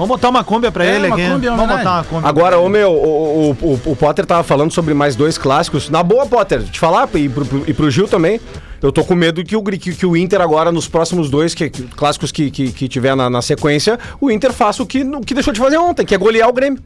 Vamos 0.00 0.08
botar 0.16 0.30
uma 0.30 0.42
cúmbia 0.42 0.72
pra 0.72 0.82
É, 0.82 0.96
ele 0.96 1.08
uma 1.08 1.16
aqui. 1.16 1.28
cúmbia, 1.28 1.50
Vamos 1.50 1.76
botar 1.76 1.92
uma 1.96 2.04
cúmbia. 2.04 2.28
Agora, 2.28 2.58
ô 2.58 2.68
meu, 2.70 2.90
o, 2.90 3.50
o, 3.50 3.56
o, 3.60 3.80
o 3.92 3.96
Potter 3.96 4.24
tava 4.24 4.42
falando 4.42 4.72
sobre 4.72 4.94
mais 4.94 5.14
dois 5.14 5.36
clássicos. 5.36 5.90
Na 5.90 6.02
boa, 6.02 6.24
Potter, 6.24 6.62
te 6.62 6.80
falar, 6.80 7.06
e 7.14 7.28
pro, 7.28 7.44
pro- 7.44 7.64
e 7.66 7.74
pro 7.74 7.90
Gil 7.90 8.08
também. 8.08 8.40
Eu 8.80 8.90
tô 8.90 9.04
com 9.04 9.14
medo 9.14 9.44
que 9.44 9.54
o, 9.54 9.62
que, 9.62 9.78
que 9.94 10.06
o 10.06 10.16
Inter 10.16 10.40
agora, 10.40 10.72
nos 10.72 10.88
próximos 10.88 11.28
dois 11.28 11.54
que, 11.54 11.68
que- 11.68 11.82
clássicos 11.82 12.32
que, 12.32 12.50
que, 12.50 12.72
que 12.72 12.88
tiver 12.88 13.14
na, 13.14 13.28
na 13.28 13.42
sequência, 13.42 13.98
o 14.18 14.30
Inter 14.30 14.54
faça 14.54 14.82
o 14.82 14.86
que, 14.86 15.02
o 15.02 15.20
que 15.20 15.34
deixou 15.34 15.52
de 15.52 15.60
fazer 15.60 15.76
ontem, 15.76 16.06
que 16.06 16.14
é 16.14 16.18
golear 16.18 16.48
o 16.48 16.52
Grêmio. 16.54 16.80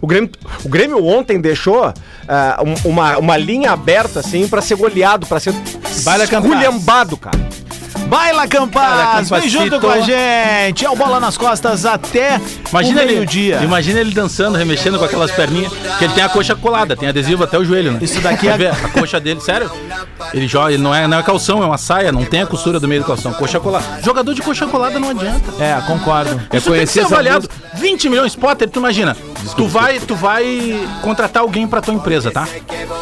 O 0.00 0.06
Grêmio, 0.06 0.30
o 0.64 0.68
Grêmio 0.68 1.04
ontem 1.04 1.40
deixou 1.40 1.92
um- 2.64 2.90
uma, 2.90 3.18
uma 3.18 3.36
linha 3.36 3.72
aberta, 3.72 4.20
assim, 4.20 4.46
pra 4.46 4.62
ser 4.62 4.76
goleado, 4.76 5.26
pra 5.26 5.40
ser 5.40 5.52
esculhambado, 5.90 7.16
cara. 7.16 7.45
Baila 8.08 8.46
Campas, 8.46 9.28
vem 9.28 9.48
junto 9.48 9.80
com 9.80 9.88
a 9.88 10.00
gente. 10.00 10.84
É 10.84 10.90
o 10.90 10.94
Bola 10.96 11.18
nas 11.18 11.36
Costas 11.36 11.84
até 11.84 12.40
Imagina 12.70 13.02
o 13.02 13.06
meio-dia. 13.06 13.60
imagina 13.62 14.00
ele 14.00 14.12
dançando, 14.12 14.56
remexendo 14.56 14.98
com 14.98 15.04
aquelas 15.04 15.30
perninhas, 15.32 15.72
que 15.98 16.04
ele 16.04 16.12
tem 16.14 16.22
a 16.22 16.28
coxa 16.28 16.54
colada, 16.54 16.96
tem 16.96 17.08
adesivo 17.08 17.42
até 17.44 17.58
o 17.58 17.64
joelho, 17.64 17.92
né? 17.92 17.98
Isso 18.00 18.20
daqui 18.20 18.48
é- 18.48 18.70
a 18.70 18.88
coxa 18.90 19.18
dele, 19.18 19.40
sério? 19.40 19.70
Ele 20.32 20.46
joga, 20.46 20.72
ele 20.72 20.82
não 20.82 20.94
é, 20.94 21.06
não 21.06 21.18
é 21.18 21.22
calção, 21.22 21.62
é 21.62 21.66
uma 21.66 21.78
saia, 21.78 22.12
não 22.12 22.24
tem 22.24 22.42
a 22.42 22.46
costura 22.46 22.78
do 22.78 22.86
meio 22.86 23.02
do 23.02 23.06
calção, 23.06 23.32
coxa 23.32 23.58
colada. 23.58 23.84
Jogador 24.02 24.34
de 24.34 24.42
coxa 24.42 24.66
colada 24.66 24.98
não 25.00 25.10
adianta. 25.10 25.52
É, 25.62 25.80
concordo. 25.86 26.30
Isso 26.36 26.48
tem 26.50 26.60
que 26.60 26.68
conheci 26.68 27.00
essa 27.00 27.14
avaliado. 27.14 27.48
20 27.74 28.08
milhões, 28.08 28.34
Potter, 28.36 28.68
tu 28.70 28.78
imagina. 28.78 29.16
tu 29.56 29.66
vai, 29.66 29.98
tu 29.98 30.14
vai 30.14 30.78
contratar 31.02 31.42
alguém 31.42 31.66
pra 31.66 31.80
tua 31.80 31.94
empresa, 31.94 32.30
tá? 32.30 32.46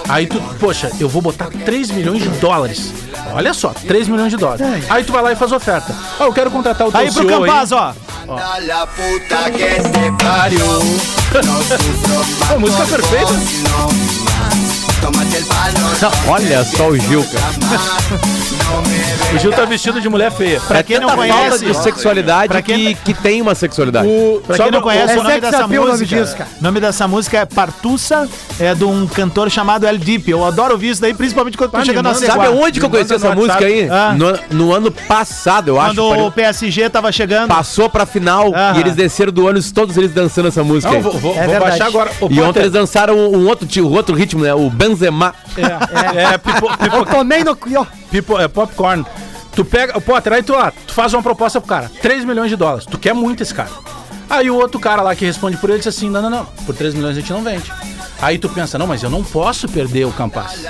Aí 0.09 0.27
tu, 0.27 0.41
poxa, 0.59 0.91
eu 0.99 1.09
vou 1.09 1.21
botar 1.23 1.47
3 1.65 1.91
milhões 1.91 2.23
de 2.23 2.29
dólares. 2.41 2.93
Olha 3.33 3.55
só, 3.55 3.71
3 3.71 4.09
milhões 4.09 4.31
de 4.31 4.37
dólares. 4.37 4.67
Aí 4.89 5.05
tu 5.05 5.13
vai 5.13 5.23
lá 5.23 5.33
e 5.33 5.37
faz 5.37 5.53
oferta. 5.53 5.95
Ah, 6.19 6.25
eu 6.25 6.33
quero 6.33 6.51
contratar 6.51 6.87
o 6.87 6.93
teu 6.93 7.01
Aí 7.01 7.11
pro 7.11 7.23
CEO 7.27 7.41
Campas, 7.41 7.73
ó. 7.73 7.95
la 8.67 8.87
puta 8.87 9.51
que 9.51 9.65
te 9.65 9.83
sufro 9.83 10.25
más 10.25 10.53
Pô, 12.49 12.61
música 12.61 12.87
perfeita. 12.87 13.35
Olha 16.29 16.65
só 16.65 16.89
o 16.89 16.99
Gil, 16.99 17.25
cara. 17.25 17.45
O 19.35 19.39
Gil 19.39 19.53
tá 19.53 19.65
vestido 19.65 20.01
de 20.01 20.09
mulher 20.09 20.31
feia. 20.31 20.61
Pra 20.61 20.83
quem 20.83 20.99
não 20.99 21.09
falta 21.09 21.23
conhece, 21.23 21.65
de 21.65 21.75
sexualidade 21.77 22.49
pra 22.49 22.63
quem- 22.63 22.95
que, 22.95 23.13
que 23.13 23.15
tem 23.15 23.41
uma 23.43 23.55
sexualidade. 23.55 24.07
O, 24.07 24.41
Pra 24.47 24.57
só 24.57 24.63
quem 24.65 24.73
não 24.73 24.81
conhece 24.81 25.15
é 25.15 25.19
o 25.19 25.23
nome 25.23 25.41
dessa 25.41 25.67
música, 25.69 26.49
o 26.61 26.63
nome 26.65 26.81
dessa 26.81 27.09
música 27.09 27.39
é 27.39 27.45
Partussa, 27.45 28.29
é 28.59 28.75
de 28.75 28.85
um 28.85 29.07
cantor 29.07 29.51
chamado 29.51 29.87
El 29.87 29.99
Deep. 29.99 30.31
Eu 30.31 30.45
adoro 30.45 30.73
ouvir 30.73 30.91
isso 30.91 31.01
daí, 31.01 31.15
principalmente 31.15 31.57
quando 31.57 31.71
tô 31.73 31.77
Ah, 31.79 31.85
chegando 31.85 32.05
me 32.05 32.11
a 32.11 32.15
manda- 32.15 32.27
Ceguá. 32.27 32.45
Sabe 32.45 32.59
aonde 32.59 32.81
que 32.81 32.87
eu 32.87 32.91
conheci 32.91 33.15
essa 33.15 33.35
música 33.35 33.65
aí? 33.65 33.89
Ah. 33.91 34.15
No, 34.17 34.39
no 34.51 34.73
ano 34.75 34.91
passado, 34.91 35.69
eu 35.69 35.81
acho. 35.81 35.95
Quando 35.97 36.27
o 36.27 36.31
PSG 36.33 36.89
tava 36.91 37.11
chegando. 37.13 37.49
Passou 37.49 37.89
pra 37.89 38.07
final 38.07 38.53
e 38.77 38.81
eles 38.81 38.95
desceram 38.95 39.33
do 39.33 39.45
ônibus, 39.45 39.73
todos 39.73 39.97
eles 39.97 40.13
dançando 40.13 40.49
essa 40.49 40.63
música. 40.63 40.89
Não, 40.91 40.97
aí. 40.99 41.03
vou, 41.03 41.13
vou, 41.19 41.35
É 41.37 41.47
vou 41.47 41.59
baixar 41.61 41.87
agora. 41.87 42.11
Ô, 42.21 42.29
E 42.31 42.41
ontem 42.41 42.61
eles 42.61 42.73
dançaram 42.73 43.17
um 43.17 43.47
outro, 43.49 43.67
outro 43.91 44.15
ritmo, 44.15 44.43
né? 44.45 44.55
O 44.55 44.71
Benzema. 44.71 45.35
É, 46.15 46.39
pipo, 46.39 46.69
pipo, 46.79 46.97
Eu 46.97 47.07
tomei 47.07 47.43
no. 47.43 47.57
Pipo- 48.11 48.39
é 48.39 48.47
popcorn. 48.49 49.05
Tu 49.55 49.65
pega, 49.65 49.97
o 49.97 50.01
Potter, 50.01 50.33
aí 50.33 50.43
tu 50.43 50.53
lá, 50.53 50.73
tu 50.87 50.93
faz 50.93 51.15
uma 51.15 51.23
proposta 51.23 51.61
pro 51.61 51.69
cara, 51.69 51.91
3 52.03 52.25
milhões 52.25 52.51
de 52.51 52.57
dólares. 52.57 52.87
Tu 52.87 52.99
quer 52.99 53.15
muito 53.15 53.43
esse 53.43 53.55
cara. 53.55 53.71
Aí 54.29 54.51
o 54.51 54.57
outro 54.57 54.81
cara 54.81 55.03
lá 55.03 55.15
que 55.15 55.25
responde 55.25 55.57
por 55.57 55.71
ele 55.71 55.79
diz 55.79 55.87
assim: 55.87 56.11
não, 56.11 56.23
não, 56.23 56.31
não, 56.31 56.45
por 56.67 56.75
3 56.75 56.95
milhões 56.95 57.17
a 57.17 57.21
gente 57.21 57.33
não 57.33 57.43
vende. 57.43 57.73
Aí 58.25 58.39
tu 58.39 58.49
pensa, 58.49 58.79
não, 58.79 58.87
mas 58.87 59.03
eu 59.03 59.11
não 59.11 59.23
posso 59.23 59.69
perder 59.69 60.07
o 60.07 60.11
Campas. 60.13 60.65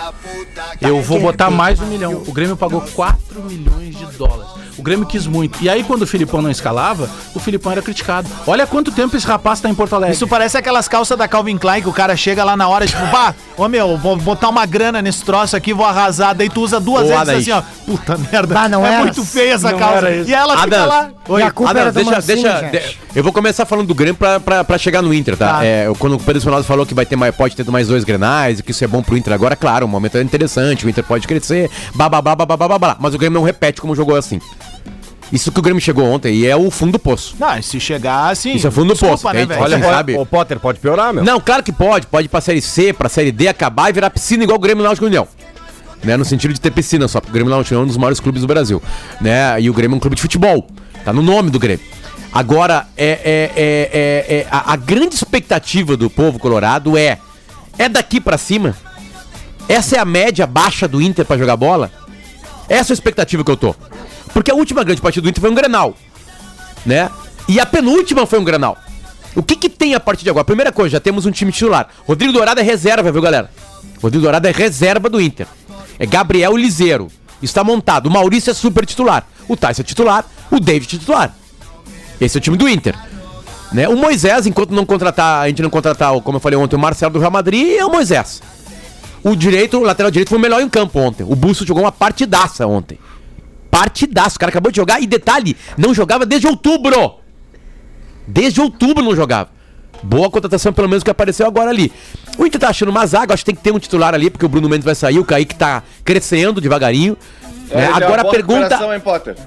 Eu 0.80 1.00
vou 1.00 1.20
botar 1.20 1.50
mais 1.50 1.80
um 1.80 1.86
milhão. 1.86 2.22
O 2.26 2.32
Grêmio 2.32 2.56
pagou 2.56 2.80
4 2.80 3.42
milhões 3.44 3.96
de 3.96 4.04
dólares. 4.18 4.50
O 4.76 4.82
Grêmio 4.82 5.06
quis 5.06 5.24
muito. 5.24 5.62
E 5.62 5.68
aí, 5.68 5.84
quando 5.84 6.02
o 6.02 6.06
Filipão 6.06 6.42
não 6.42 6.50
escalava, 6.50 7.08
o 7.32 7.38
Filipão 7.38 7.70
era 7.70 7.80
criticado. 7.80 8.28
Olha 8.44 8.66
quanto 8.66 8.90
tempo 8.90 9.16
esse 9.16 9.24
rapaz 9.24 9.60
tá 9.60 9.70
em 9.70 9.74
Porto 9.74 9.94
Alegre. 9.94 10.16
Isso 10.16 10.26
parece 10.26 10.58
aquelas 10.58 10.88
calças 10.88 11.16
da 11.16 11.28
Calvin 11.28 11.56
Klein 11.56 11.80
que 11.80 11.88
o 11.88 11.92
cara 11.92 12.16
chega 12.16 12.42
lá 12.42 12.56
na 12.56 12.66
hora, 12.66 12.84
tipo, 12.88 13.06
pá, 13.08 13.32
ô 13.56 13.68
meu, 13.68 13.96
vou 13.96 14.16
botar 14.16 14.48
uma 14.48 14.66
grana 14.66 15.00
nesse 15.00 15.24
troço 15.24 15.54
aqui, 15.56 15.72
vou 15.72 15.86
arrasar. 15.86 16.34
Daí 16.34 16.50
tu 16.50 16.60
usa 16.60 16.80
duas 16.80 17.04
Ô, 17.08 17.24
vezes 17.24 17.28
assim, 17.28 17.52
ó. 17.52 17.62
Puta 17.86 18.18
merda. 18.18 18.60
Ah, 18.62 18.68
não 18.68 18.84
é 18.84 18.94
era. 18.94 19.04
muito 19.04 19.24
feia 19.24 19.54
essa 19.54 19.70
Não 19.70 19.78
calça. 19.78 20.10
E 20.10 20.34
ela 20.34 20.58
fica 20.60 20.82
Adams. 20.82 20.88
lá. 21.28 21.38
E 21.38 21.42
a 21.42 21.50
culpa 21.52 21.70
Adams, 21.70 21.82
era 21.82 21.92
do 21.92 21.94
deixa, 21.94 22.10
Mancini, 22.16 22.42
deixa, 22.42 22.60
gente. 22.60 22.72
de- 22.98 23.03
eu 23.14 23.22
vou 23.22 23.32
começar 23.32 23.64
falando 23.64 23.86
do 23.86 23.94
Grêmio 23.94 24.14
pra, 24.16 24.40
pra, 24.40 24.64
pra 24.64 24.76
chegar 24.78 25.00
no 25.02 25.12
Inter, 25.14 25.36
tá? 25.36 25.58
Tá. 25.58 25.64
É, 25.64 25.86
eu- 25.86 25.94
quando 25.94 26.14
o 26.14 26.18
Pedro 26.18 26.38
Espinosa 26.38 26.64
falou 26.64 26.84
que 26.84 26.94
vai 26.94 27.06
ter 27.06 27.16
mais, 27.16 27.34
pode 27.34 27.54
ter 27.54 27.64
mais 27.70 27.88
dois 27.88 28.04
grenais 28.04 28.58
e 28.58 28.62
que 28.62 28.70
isso 28.72 28.82
é 28.84 28.86
bom 28.86 29.02
pro 29.02 29.16
Inter 29.16 29.32
agora, 29.32 29.54
claro, 29.56 29.86
o 29.86 29.88
momento 29.88 30.18
é 30.18 30.22
interessante, 30.22 30.84
o 30.86 30.88
Inter 30.90 31.04
pode 31.04 31.26
crescer, 31.26 31.70
bababá, 31.94 32.34
bababá, 32.34 32.66
babá, 32.68 32.96
mas 32.98 33.14
o 33.14 33.18
Grêmio 33.18 33.38
não 33.38 33.44
repete 33.46 33.80
como 33.80 33.94
jogou 33.94 34.16
assim. 34.16 34.40
Isso 35.32 35.50
que 35.50 35.58
o 35.58 35.62
Grêmio 35.62 35.80
chegou 35.80 36.04
ontem 36.04 36.34
e 36.34 36.46
é 36.46 36.54
o 36.54 36.70
fundo 36.70 36.92
do 36.92 36.98
poço. 36.98 37.34
Não, 37.40 37.60
se 37.62 37.80
chegar 37.80 38.30
assim. 38.30 38.54
Isso 38.54 38.66
é 38.68 38.70
fundo 38.70 38.94
do 38.94 38.98
poço, 38.98 39.26
né? 39.32 39.46
Olha, 39.58 39.78
sabe? 39.82 40.14
o 40.16 40.26
Potter 40.26 40.60
pode 40.60 40.78
piorar, 40.78 41.12
meu. 41.14 41.24
Não, 41.24 41.40
claro 41.40 41.62
que 41.62 41.72
pode. 41.72 42.06
Pode 42.06 42.26
ir 42.26 42.28
pra 42.28 42.40
Série 42.40 42.60
C, 42.60 42.92
pra 42.92 43.08
Série 43.08 43.32
D, 43.32 43.48
acabar 43.48 43.88
e 43.90 43.92
virar 43.92 44.10
piscina 44.10 44.44
igual 44.44 44.58
o 44.58 44.60
Grêmio 44.60 44.84
Náutico 44.84 45.06
União. 45.06 45.26
Né? 46.04 46.16
No 46.16 46.24
sentido 46.24 46.52
de 46.52 46.60
ter 46.60 46.70
piscina 46.70 47.08
só, 47.08 47.20
porque 47.20 47.30
o 47.30 47.34
Grêmio 47.34 47.50
Náutico 47.50 47.74
União 47.74 47.82
é 47.82 47.84
um 47.84 47.88
dos 47.88 47.96
maiores 47.96 48.20
clubes 48.20 48.42
do 48.42 48.46
Brasil. 48.46 48.80
Né? 49.20 49.60
E 49.62 49.70
o 49.70 49.72
Grêmio 49.72 49.94
é 49.94 49.96
um 49.96 50.00
clube 50.00 50.14
de 50.14 50.22
futebol. 50.22 50.68
Tá 51.04 51.12
no 51.12 51.22
nome 51.22 51.50
do 51.50 51.58
Grêmio. 51.58 51.84
Agora, 52.32 52.88
é, 52.96 53.06
é, 53.06 53.52
é, 53.56 53.90
é- 54.36 54.36
é- 54.40 54.46
a, 54.50 54.72
a 54.72 54.76
grande 54.76 55.14
expectativa 55.14 55.96
do 55.96 56.10
povo 56.10 56.38
colorado 56.38 56.96
é: 56.98 57.18
é 57.78 57.88
daqui 57.88 58.20
pra 58.20 58.36
cima? 58.36 58.74
Essa 59.68 59.96
é 59.96 59.98
a 59.98 60.04
média 60.04 60.46
baixa 60.46 60.86
do 60.88 61.00
Inter 61.00 61.24
pra 61.24 61.38
jogar 61.38 61.56
bola? 61.56 61.90
Essa 62.68 62.92
é 62.92 62.94
a 62.94 62.94
expectativa 62.94 63.44
que 63.44 63.50
eu 63.50 63.56
tô. 63.56 63.74
Porque 64.32 64.50
a 64.50 64.54
última 64.54 64.82
grande 64.82 65.00
partida 65.00 65.22
do 65.22 65.28
Inter 65.28 65.40
foi 65.40 65.50
um 65.50 65.54
Grenal, 65.54 65.94
né? 66.84 67.08
E 67.48 67.60
a 67.60 67.66
penúltima 67.66 68.26
foi 68.26 68.38
um 68.38 68.44
Grenal. 68.44 68.76
O 69.36 69.42
que 69.42 69.56
que 69.56 69.68
tem 69.68 69.94
a 69.94 70.00
partir 70.00 70.24
de 70.24 70.30
agora? 70.30 70.44
Primeira 70.44 70.72
coisa, 70.72 70.90
já 70.90 71.00
temos 71.00 71.26
um 71.26 71.30
time 71.30 71.50
titular. 71.52 71.88
Rodrigo 72.06 72.32
Dourado 72.32 72.60
é 72.60 72.62
reserva, 72.62 73.10
viu, 73.12 73.22
galera? 73.22 73.50
Rodrigo 74.02 74.22
Dourado 74.22 74.46
é 74.46 74.50
reserva 74.50 75.08
do 75.08 75.20
Inter. 75.20 75.46
É 75.98 76.06
Gabriel 76.06 76.56
Liseiro. 76.56 77.08
Está 77.42 77.62
montado. 77.62 78.06
O 78.06 78.10
Maurício 78.10 78.50
é 78.50 78.54
super 78.54 78.86
titular. 78.86 79.26
O 79.48 79.56
Tyson 79.56 79.82
é 79.82 79.84
titular. 79.84 80.24
O 80.50 80.58
David 80.60 80.96
é 80.96 80.98
titular. 80.98 81.34
Esse 82.20 82.36
é 82.36 82.38
o 82.38 82.40
time 82.40 82.56
do 82.56 82.68
Inter. 82.68 82.94
Né? 83.72 83.88
O 83.88 83.96
Moisés, 83.96 84.46
enquanto 84.46 84.70
não 84.70 84.86
contratar, 84.86 85.42
a 85.42 85.48
gente 85.48 85.60
não 85.62 85.70
contratar, 85.70 86.12
como 86.20 86.36
eu 86.36 86.40
falei 86.40 86.58
ontem, 86.58 86.76
o 86.76 86.78
Marcelo 86.78 87.12
do 87.14 87.18
Real 87.18 87.30
Madrid, 87.30 87.76
é 87.76 87.84
o 87.84 87.90
Moisés. 87.90 88.40
O 89.22 89.34
direito, 89.34 89.78
o 89.78 89.82
lateral 89.82 90.10
direito 90.10 90.28
foi 90.28 90.38
o 90.38 90.40
melhor 90.40 90.60
em 90.60 90.68
campo 90.68 90.98
ontem. 91.00 91.24
O 91.24 91.34
Busto 91.34 91.66
jogou 91.66 91.82
uma 91.82 91.90
partidaça 91.92 92.66
ontem. 92.66 92.98
Partidaça. 93.70 94.36
O 94.36 94.38
cara 94.38 94.50
acabou 94.50 94.70
de 94.70 94.76
jogar 94.76 95.00
e 95.00 95.06
detalhe, 95.06 95.56
não 95.76 95.92
jogava 95.92 96.24
desde 96.24 96.46
outubro. 96.46 97.14
Desde 98.26 98.60
outubro 98.60 99.02
não 99.02 99.16
jogava. 99.16 99.50
Boa 100.02 100.30
contratação, 100.30 100.72
pelo 100.72 100.88
menos, 100.88 101.02
que 101.02 101.10
apareceu 101.10 101.46
agora 101.46 101.70
ali. 101.70 101.90
O 102.38 102.44
Inter 102.44 102.60
tá 102.60 102.68
achando 102.68 102.90
uma 102.90 103.06
zaga, 103.06 103.32
acho 103.32 103.42
que 103.42 103.46
tem 103.46 103.54
que 103.54 103.62
ter 103.62 103.72
um 103.72 103.78
titular 103.78 104.14
ali, 104.14 104.28
porque 104.28 104.44
o 104.44 104.48
Bruno 104.48 104.68
Mendes 104.68 104.84
vai 104.84 104.94
sair, 104.94 105.18
o 105.18 105.24
Kaique 105.24 105.54
tá 105.54 105.82
crescendo 106.04 106.60
devagarinho. 106.60 107.16
né? 107.70 107.84
É, 107.84 107.86
já 107.86 107.86
é 107.86 108.04
Agora 108.04 108.22
a 108.22 108.24
pergunta. 108.26 108.68
hein? 109.30 109.40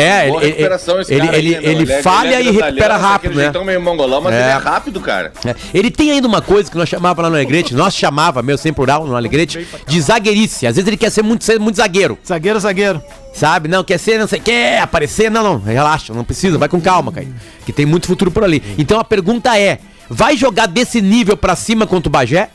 É, 0.00 0.28
ele, 0.28 0.46
recuperação 0.46 1.00
esse 1.00 1.12
ele, 1.12 1.26
cara 1.26 1.38
ele, 1.38 1.56
aí, 1.56 1.64
ele 1.66 1.92
é- 1.92 2.02
falha 2.02 2.34
é 2.36 2.42
e 2.42 2.50
recupera 2.50 2.96
rápido, 2.96 3.34
né? 3.34 3.42
jeitão 3.44 3.64
meio 3.64 3.80
mongolão, 3.82 4.20
mas 4.20 4.32
É. 4.34 4.40
ele 4.40 4.48
é 4.50 4.52
rápido, 4.56 5.00
cara. 5.00 5.32
É, 5.44 5.54
Ele 5.74 5.90
tem 5.90 6.12
ainda 6.12 6.28
uma 6.28 6.40
coisa 6.40 6.70
que 6.70 6.76
nós 6.76 6.88
chamava 6.88 7.20
lá 7.22 7.28
no 7.30 7.34
Alegrete, 7.36 7.74
nós 7.74 7.94
chamava, 7.94 8.42
meu 8.42 8.56
sem 8.56 8.72
plural, 8.72 9.06
no 9.06 9.16
Alegrete, 9.16 9.66
de 9.86 10.00
zagueirice. 10.00 10.66
Às 10.66 10.76
vezes 10.76 10.86
ele 10.86 10.96
quer 10.96 11.10
ser 11.10 11.22
muito, 11.22 11.42
ser 11.44 11.58
muito 11.58 11.76
zagueiro. 11.76 12.16
Zagueiro, 12.26 12.60
zagueiro. 12.60 13.02
Sabe? 13.34 13.68
Não, 13.68 13.82
quer 13.84 13.98
ser, 13.98 14.18
não 14.18 14.26
sei, 14.28 14.40
quer 14.40 14.80
aparecer. 14.80 15.30
Não, 15.30 15.42
não, 15.42 15.58
relaxa, 15.58 16.12
não 16.14 16.24
precisa, 16.24 16.58
vai 16.58 16.68
com 16.68 16.80
calma, 16.80 17.12
Caio. 17.12 17.34
Que 17.66 17.72
tem 17.72 17.84
muito 17.86 18.06
futuro 18.06 18.30
por 18.30 18.44
ali. 18.44 18.62
Então 18.78 18.98
a 19.00 19.04
pergunta 19.04 19.58
é: 19.58 19.78
vai 20.08 20.36
jogar 20.36 20.66
desse 20.66 21.00
nível 21.00 21.36
pra 21.36 21.54
cima 21.56 21.86
contra 21.86 22.08
o 22.08 22.12
Bagé? 22.12 22.48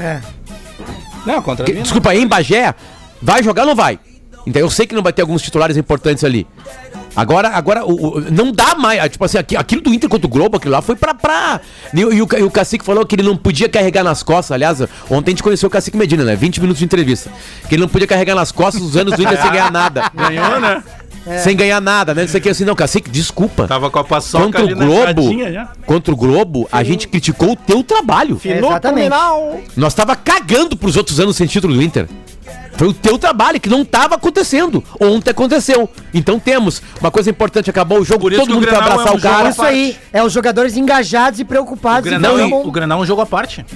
É. 0.00 0.20
Não, 1.26 1.42
contra 1.42 1.64
Que- 1.64 1.72
mim. 1.72 1.82
desculpa, 1.82 2.10
aí 2.10 2.22
em 2.22 2.26
Bagé, 2.26 2.74
vai 3.20 3.42
jogar 3.42 3.62
ou 3.62 3.68
não 3.68 3.74
vai? 3.76 3.98
Então 4.48 4.60
eu 4.62 4.70
sei 4.70 4.86
que 4.86 4.94
não 4.94 5.02
vai 5.02 5.12
ter 5.12 5.22
alguns 5.22 5.42
titulares 5.42 5.76
importantes 5.76 6.24
ali. 6.24 6.46
Agora, 7.16 7.48
agora 7.48 7.84
o, 7.84 8.18
o- 8.18 8.20
não 8.30 8.52
dá 8.52 8.74
mais. 8.76 9.00
ah, 9.00 9.08
Tipo 9.08 9.24
assim, 9.24 9.38
aqui- 9.38 9.56
aquilo 9.56 9.82
do 9.82 9.92
Inter 9.92 10.08
contra 10.08 10.26
o 10.26 10.30
Globo, 10.30 10.56
aquilo 10.56 10.72
lá 10.72 10.80
foi 10.82 10.94
pra. 10.96 11.14
pra 11.14 11.60
e, 11.92 12.04
o- 12.04 12.12
e 12.12 12.22
o, 12.22 12.28
e 12.38 12.42
o 12.44 12.50
Cacique 12.50 12.84
falou 12.84 13.04
que 13.04 13.14
ele 13.16 13.22
não 13.24 13.36
podia 13.36 13.68
carregar 13.68 14.04
nas 14.04 14.22
costas. 14.22 14.52
Aliás, 14.52 14.80
ontem 15.10 15.30
a 15.30 15.32
gente 15.32 15.42
conheceu 15.42 15.66
o 15.66 15.70
Cacique 15.70 15.96
Medina, 15.96 16.24
né? 16.24 16.36
20 16.36 16.60
minutos 16.60 16.78
de 16.78 16.84
entrevista. 16.84 17.30
Que 17.68 17.74
ele 17.74 17.82
não 17.82 17.88
podia 17.88 18.06
carregar 18.06 18.34
nas 18.34 18.52
costas 18.52 18.82
os 18.82 18.96
anos 18.96 19.14
do 19.16 19.22
Inter 19.22 19.40
sem 19.40 19.50
ganhar 19.50 19.70
nada. 19.72 20.10
Ganhou, 20.14 20.60
né? 20.60 20.82
Sem 21.42 21.54
ganhar 21.54 21.80
nada, 21.80 22.14
né? 22.14 22.22
Não 22.22 22.28
sei 22.28 22.40
o 22.40 22.42
que 22.42 22.48
assim, 22.48 22.64
não, 22.64 22.74
Cacique, 22.74 23.10
desculpa. 23.10 23.66
Tava 23.68 23.90
com 23.90 23.98
a 23.98 24.04
paçoca 24.04 24.44
Contra 24.44 24.64
o 24.64 24.68
Globo, 24.74 25.22
contra 25.84 26.14
o 26.14 26.16
Globo, 26.16 26.68
a 26.72 26.82
gente 26.82 27.06
criticou 27.06 27.52
o 27.52 27.56
teu 27.56 27.82
trabalho. 27.84 28.36
É, 28.36 28.58
exatamente. 28.70 29.10
Nós 29.76 29.92
tava 29.92 30.16
cagando 30.16 30.74
pros 30.74 30.96
outros 30.96 31.20
anos 31.20 31.36
sem 31.36 31.46
título 31.46 31.74
do 31.74 31.82
Inter. 31.82 32.08
Foi 32.78 32.88
o 32.88 32.94
teu 32.94 33.18
trabalho 33.18 33.60
que 33.60 33.68
não 33.68 33.84
tava 33.84 34.14
acontecendo. 34.14 34.82
Ontem 35.00 35.30
aconteceu. 35.30 35.90
Então 36.14 36.38
temos. 36.38 36.80
Uma 37.00 37.10
coisa 37.10 37.28
importante, 37.28 37.68
acabou 37.68 37.98
o 38.00 38.04
jogo, 38.04 38.20
Por 38.20 38.32
isso 38.32 38.40
todo 38.40 38.46
que 38.48 38.52
o 38.52 38.56
mundo 38.56 38.68
foi 38.68 38.72
Grenal 38.78 38.92
abraçar 38.92 39.12
é 39.12 39.14
um 39.16 39.18
o 39.18 39.20
cara. 39.20 39.38
jogo 39.38 39.50
Isso 39.50 39.62
aí, 39.62 39.96
é 40.12 40.22
os 40.22 40.32
jogadores 40.32 40.76
engajados 40.76 41.40
e 41.40 41.42
O 41.42 41.46
preocupados. 41.46 42.06
e 42.06 42.10
Grenal, 42.10 42.38
não- 42.38 42.62
o 42.66 42.70
Grenal 42.70 43.00
é 43.00 43.02
um 43.02 43.06
jogo 43.06 43.20
à 43.20 43.26
parte. 43.26 43.66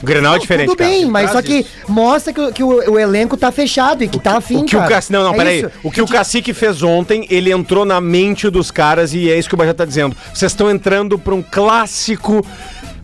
O 0.00 0.06
Grenal 0.06 0.34
é 0.34 0.38
diferente, 0.40 0.66
Tudo 0.68 0.78
cara. 0.78 0.90
bem, 0.90 1.04
mas 1.06 1.30
só 1.30 1.40
que 1.40 1.64
mostra 1.88 2.32
que, 2.32 2.40
o- 2.40 2.52
que 2.52 2.62
o, 2.64 2.90
o 2.92 2.98
elenco 2.98 3.36
tá 3.36 3.52
fechado 3.52 4.02
e 4.02 4.08
que 4.08 4.18
tá 4.18 4.36
afim, 4.38 4.56
O 4.58 4.64
que 4.64 4.74
o 4.74 4.80
cara. 4.80 4.90
Cacique, 4.96 5.12
não, 5.12 5.22
não, 5.22 5.32
É 5.34 5.36
peraí. 5.36 5.58
isso. 5.60 5.70
O 5.82 5.90
que 5.92 6.02
o 6.02 6.06
Cacique 6.08 6.52
fez 6.52 6.82
ontem, 6.82 7.24
ele 7.30 7.52
entrou 7.52 7.84
na 7.84 8.00
mente 8.00 8.50
dos 8.50 8.70
caras 8.72 9.12
e 9.14 9.30
é 9.30 9.38
isso 9.38 9.48
que 9.48 9.54
o 9.54 9.58
Bajé 9.58 9.72
tá 9.72 9.84
dizendo. 9.84 10.16
Vocês 10.34 10.50
estão 10.50 10.68
entrando 10.70 11.16
pra 11.18 11.32
um 11.34 11.42
clássico 11.42 12.44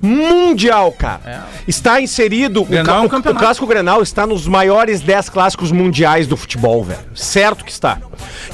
mundial, 0.00 0.92
cara. 0.92 1.46
Está 1.66 2.00
inserido. 2.00 2.62
O, 2.62 2.64
Grenal 2.64 2.96
é 2.96 3.00
um 3.00 3.02
ca- 3.02 3.02
o- 3.02 3.06
o 3.06 3.10
campeonato. 3.10 3.44
clássico 3.44 3.66
Grenal 3.66 4.02
está 4.02 4.26
nos 4.26 4.46
maiores 4.46 5.00
10 5.00 5.28
clássicos 5.28 5.70
mundiais 5.72 6.26
do 6.26 6.36
futebol, 6.36 6.82
velho. 6.84 7.00
Certo 7.14 7.64
que 7.64 7.70
está. 7.72 7.98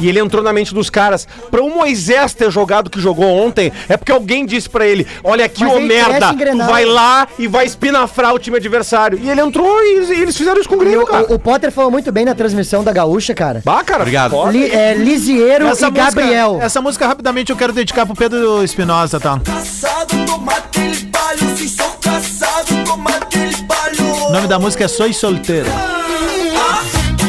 E 0.00 0.08
ele 0.08 0.18
entrou 0.18 0.42
na 0.42 0.52
mente 0.52 0.74
dos 0.74 0.90
caras. 0.90 1.26
Pra 1.50 1.62
o 1.62 1.70
Moisés 1.70 2.34
ter 2.34 2.50
jogado 2.50 2.88
o 2.88 2.90
que 2.90 3.00
jogou 3.00 3.26
ontem, 3.26 3.72
é 3.88 3.96
porque 3.96 4.12
alguém 4.12 4.44
disse 4.44 4.68
pra 4.68 4.86
ele: 4.86 5.06
Olha 5.22 5.44
aqui, 5.44 5.64
ô 5.64 5.80
merda, 5.80 6.34
tu 6.34 6.58
vai 6.58 6.84
lá 6.84 7.26
e 7.38 7.46
vai 7.46 7.64
espinafrar 7.64 8.34
o 8.34 8.38
time 8.38 8.56
adversário. 8.56 9.18
E 9.22 9.30
ele 9.30 9.40
entrou 9.40 9.80
e, 9.82 10.12
e 10.14 10.22
eles 10.22 10.36
fizeram 10.36 10.60
isso 10.60 10.68
com 10.68 10.74
o 10.76 10.78
Grêmio, 10.78 11.02
o, 11.02 11.06
cara. 11.06 11.26
o- 11.30 11.34
o 11.34 11.38
Potter 11.38 11.70
falou 11.70 11.90
muito 11.90 12.10
bem 12.12 12.24
na 12.24 12.34
transmissão 12.34 12.82
da 12.84 12.92
Gaúcha, 12.92 13.34
cara. 13.34 13.62
Bah, 13.64 13.82
cara, 13.84 14.02
Obrigado. 14.02 14.50
Li, 14.50 14.70
é, 14.70 14.94
Lisieiro 14.94 15.66
e 15.68 15.90
Gabriel. 15.90 16.58
essa 16.60 16.80
música 16.80 17.06
rapidamente 17.06 17.50
eu 17.50 17.56
quero 17.56 17.72
dedicar 17.72 18.04
pro 18.06 18.14
Pedro 18.14 18.62
Espinosa, 18.62 19.18
tá? 19.20 19.34
O 19.34 21.03
nome 24.34 24.48
da 24.48 24.58
música 24.58 24.84
é 24.84 24.88
Soy 24.88 25.14
Solteiro. 25.14 25.68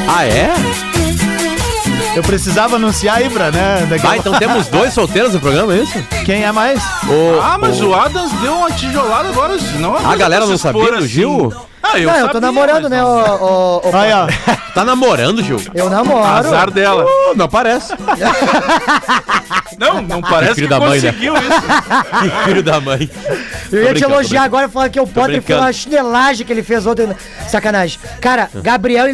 Ah, 0.07 0.25
é? 0.25 0.51
Eu 2.15 2.23
precisava 2.23 2.77
anunciar 2.77 3.17
aí 3.17 3.29
pra, 3.29 3.51
né? 3.51 3.85
Daqui 3.87 4.07
Ah, 4.07 4.17
então 4.17 4.33
temos 4.39 4.65
dois 4.67 4.91
solteiros 4.91 5.33
no 5.33 5.39
programa, 5.39 5.75
é 5.75 5.83
isso? 5.83 6.03
Quem 6.25 6.43
é 6.43 6.51
mais? 6.51 6.81
O, 7.07 7.39
Ah, 7.39 7.59
mas 7.61 7.79
o 7.79 7.93
Adams 7.93 8.31
deu 8.41 8.55
uma 8.55 8.71
tijolada 8.71 9.29
agora, 9.29 9.59
senão... 9.59 9.95
A 9.95 10.15
galera 10.15 10.47
não 10.47 10.57
sabia 10.57 10.93
do 10.93 11.05
Gil? 11.05 11.53
Ah, 11.95 11.99
eu 11.99 12.07
Não, 12.09 12.15
eu 12.15 12.25
sabia, 12.25 12.33
tô 12.33 12.41
namorando, 12.41 12.81
mas 12.83 12.91
né, 12.91 12.97
não. 13.01 13.07
o, 13.07 13.81
o, 13.85 13.89
o 13.89 13.95
Aí, 13.95 14.11
ó. 14.11 14.27
Tá 14.73 14.83
namorando, 14.83 15.41
Gil? 15.41 15.61
Eu 15.73 15.89
namoro. 15.89 16.23
Azar 16.25 16.69
dela. 16.69 17.05
Uh, 17.05 17.35
não 17.35 17.47
parece. 17.47 17.93
Não, 19.77 20.01
não 20.01 20.21
parece 20.21 20.55
Filho 20.55 20.67
que 20.67 20.73
da 20.73 20.79
mãe, 20.79 21.01
né? 21.01 21.11
conseguiu 21.11 21.33
isso. 21.35 21.61
Que 22.21 22.29
filho 22.47 22.63
da 22.63 22.79
mãe. 22.79 23.09
Eu 23.69 23.83
ia 23.83 23.93
te 23.93 24.03
elogiar 24.05 24.43
agora 24.43 24.69
falando 24.69 24.89
que 24.89 24.99
o 25.01 25.05
Potter 25.07 25.41
foi 25.41 25.55
uma 25.55 25.73
chinelagem 25.73 26.45
que 26.45 26.53
ele 26.53 26.63
fez 26.63 26.85
ontem. 26.85 27.09
Sacanagem. 27.49 27.99
Cara, 28.21 28.49
Gabriel 28.55 29.09
e 29.09 29.13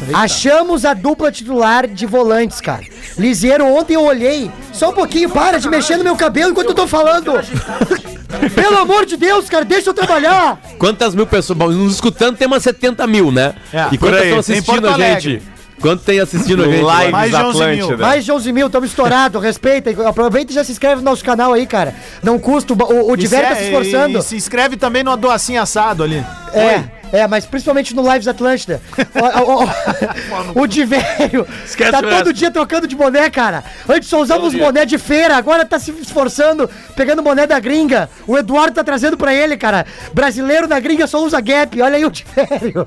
Lisieiro. 0.00 0.16
Achamos 0.18 0.84
a 0.84 0.94
dupla 0.94 1.30
titular 1.32 1.86
de 1.86 2.06
volantes, 2.06 2.60
cara. 2.60 2.82
Lisieiro, 3.18 3.64
ontem 3.66 3.94
eu 3.94 4.04
olhei. 4.04 4.50
Só 4.72 4.90
um 4.90 4.92
pouquinho, 4.92 5.30
para 5.30 5.58
de 5.58 5.68
mexer 5.68 5.96
no 5.96 6.04
meu 6.04 6.16
cabelo 6.16 6.50
enquanto 6.50 6.70
eu 6.70 6.74
tô 6.74 6.86
falando. 6.86 7.32
Pelo 8.54 8.78
amor 8.78 9.06
de 9.06 9.16
Deus, 9.16 9.48
cara, 9.48 9.64
deixa 9.64 9.90
eu 9.90 9.94
trabalhar. 9.94 10.60
Quantas 10.78 11.14
mil 11.14 11.26
pessoas? 11.26 11.56
Bom, 11.58 11.68
nos 11.70 11.94
escutando 11.94 12.36
tem 12.36 12.46
umas 12.46 12.62
70 12.62 13.06
mil, 13.06 13.30
né? 13.30 13.54
É, 13.72 13.88
e 13.92 13.98
quantas 13.98 14.22
estão 14.24 14.38
assistindo 14.38 14.88
a 14.88 14.92
gente? 14.94 15.42
Quanto 15.80 16.02
tem 16.02 16.18
assistindo 16.18 16.62
a 16.64 16.66
gente? 16.66 16.82
Lives 16.82 17.10
Mais 17.10 17.30
de 17.30 17.36
11 17.36 17.58
mil. 17.58 17.84
Atlântida. 17.84 17.96
Mais 18.06 18.24
de 18.24 18.32
11 18.32 18.52
mil, 18.52 18.66
estamos 18.66 18.88
estourados, 18.88 19.42
respeita. 19.42 19.90
Aproveita 20.08 20.50
e 20.50 20.54
já 20.54 20.64
se 20.64 20.72
inscreve 20.72 20.96
no 20.96 21.02
nosso 21.02 21.22
canal 21.24 21.52
aí, 21.52 21.66
cara. 21.66 21.94
Não 22.22 22.38
custa, 22.38 22.72
o, 22.72 23.10
o, 23.10 23.14
E 23.14 23.28
tá 23.28 23.54
se- 23.54 23.56
se 23.56 23.64
esforçando. 23.64 24.18
E, 24.18 24.22
se 24.22 24.36
inscreve 24.36 24.76
também 24.76 25.02
no 25.04 25.16
docinho 25.16 25.60
assado 25.60 26.02
ali. 26.02 26.24
É, 26.52 26.84
é, 27.14 27.26
mas 27.26 27.46
principalmente 27.46 27.94
no 27.94 28.02
Lives 28.12 28.28
Atlântida. 28.28 28.80
Ó, 29.14 29.42
ó, 29.42 29.64
ó, 29.64 30.60
o 30.62 30.66
Divério 30.66 31.46
Esquece 31.64 31.90
tá 31.92 31.98
o 32.00 32.02
todo 32.02 32.32
dia 32.32 32.50
trocando 32.50 32.86
de 32.86 32.96
boné, 32.96 33.30
cara. 33.30 33.62
Antes 33.88 34.08
só 34.08 34.20
usávamos 34.20 34.54
boné 34.54 34.84
de 34.84 34.98
feira, 34.98 35.36
agora 35.36 35.64
tá 35.64 35.78
se 35.78 35.90
esforçando, 35.92 36.68
pegando 36.96 37.22
boné 37.22 37.46
da 37.46 37.58
gringa. 37.60 38.08
O 38.26 38.36
Eduardo 38.36 38.74
tá 38.74 38.82
trazendo 38.84 39.16
pra 39.16 39.32
ele, 39.34 39.56
cara. 39.56 39.86
Brasileiro 40.12 40.66
na 40.66 40.80
gringa 40.80 41.06
só 41.06 41.22
usa 41.24 41.40
Gap, 41.40 41.80
olha 41.80 41.96
aí 41.96 42.04
o 42.04 42.10
Divério. 42.10 42.86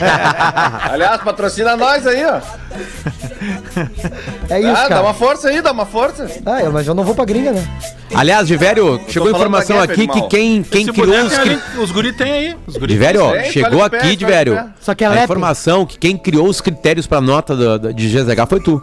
Aliás, 0.90 1.20
patrocina 1.22 1.76
nós 1.76 2.06
aí, 2.06 2.24
ó. 2.24 2.40
É 4.48 4.60
isso, 4.60 4.70
Ah, 4.70 4.82
dá 4.82 4.88
cara. 4.88 5.02
uma 5.02 5.14
força 5.14 5.48
aí, 5.48 5.60
dá 5.60 5.72
uma 5.72 5.86
força. 5.86 6.26
Ah, 6.46 6.68
mas 6.72 6.86
eu 6.86 6.94
não 6.94 7.04
vou 7.04 7.14
pra 7.14 7.24
gringa, 7.24 7.52
né? 7.52 7.66
Aliás, 8.14 8.46
Divério, 8.48 9.00
chegou 9.08 9.30
informação 9.30 9.80
aqui 9.80 10.06
que 10.08 10.22
quem, 10.28 10.62
quem 10.62 10.86
criou 10.86 11.06
boneco 11.06 11.26
os 11.26 11.32
tem 11.32 11.40
ali, 11.52 11.60
Os 11.78 11.90
guri 11.92 12.12
tem 12.12 12.32
aí. 12.32 12.56
Os 12.66 12.76
guri 12.76 12.98
ó, 13.18 13.32
Tem, 13.32 13.50
chegou 13.52 13.84
de 13.84 13.90
pé, 13.90 13.96
aqui, 13.98 14.16
de 14.16 14.26
pé. 14.26 14.66
Só 14.80 14.94
que 14.94 15.04
é 15.04 15.06
A 15.06 15.24
informação 15.24 15.86
que 15.86 15.96
quem 15.98 16.16
criou 16.16 16.48
os 16.48 16.60
critérios 16.60 17.06
pra 17.06 17.20
nota 17.20 17.54
do- 17.54 17.78
do- 17.78 17.94
de 17.94 18.08
GZH 18.08 18.46
foi 18.48 18.60
tu. 18.60 18.82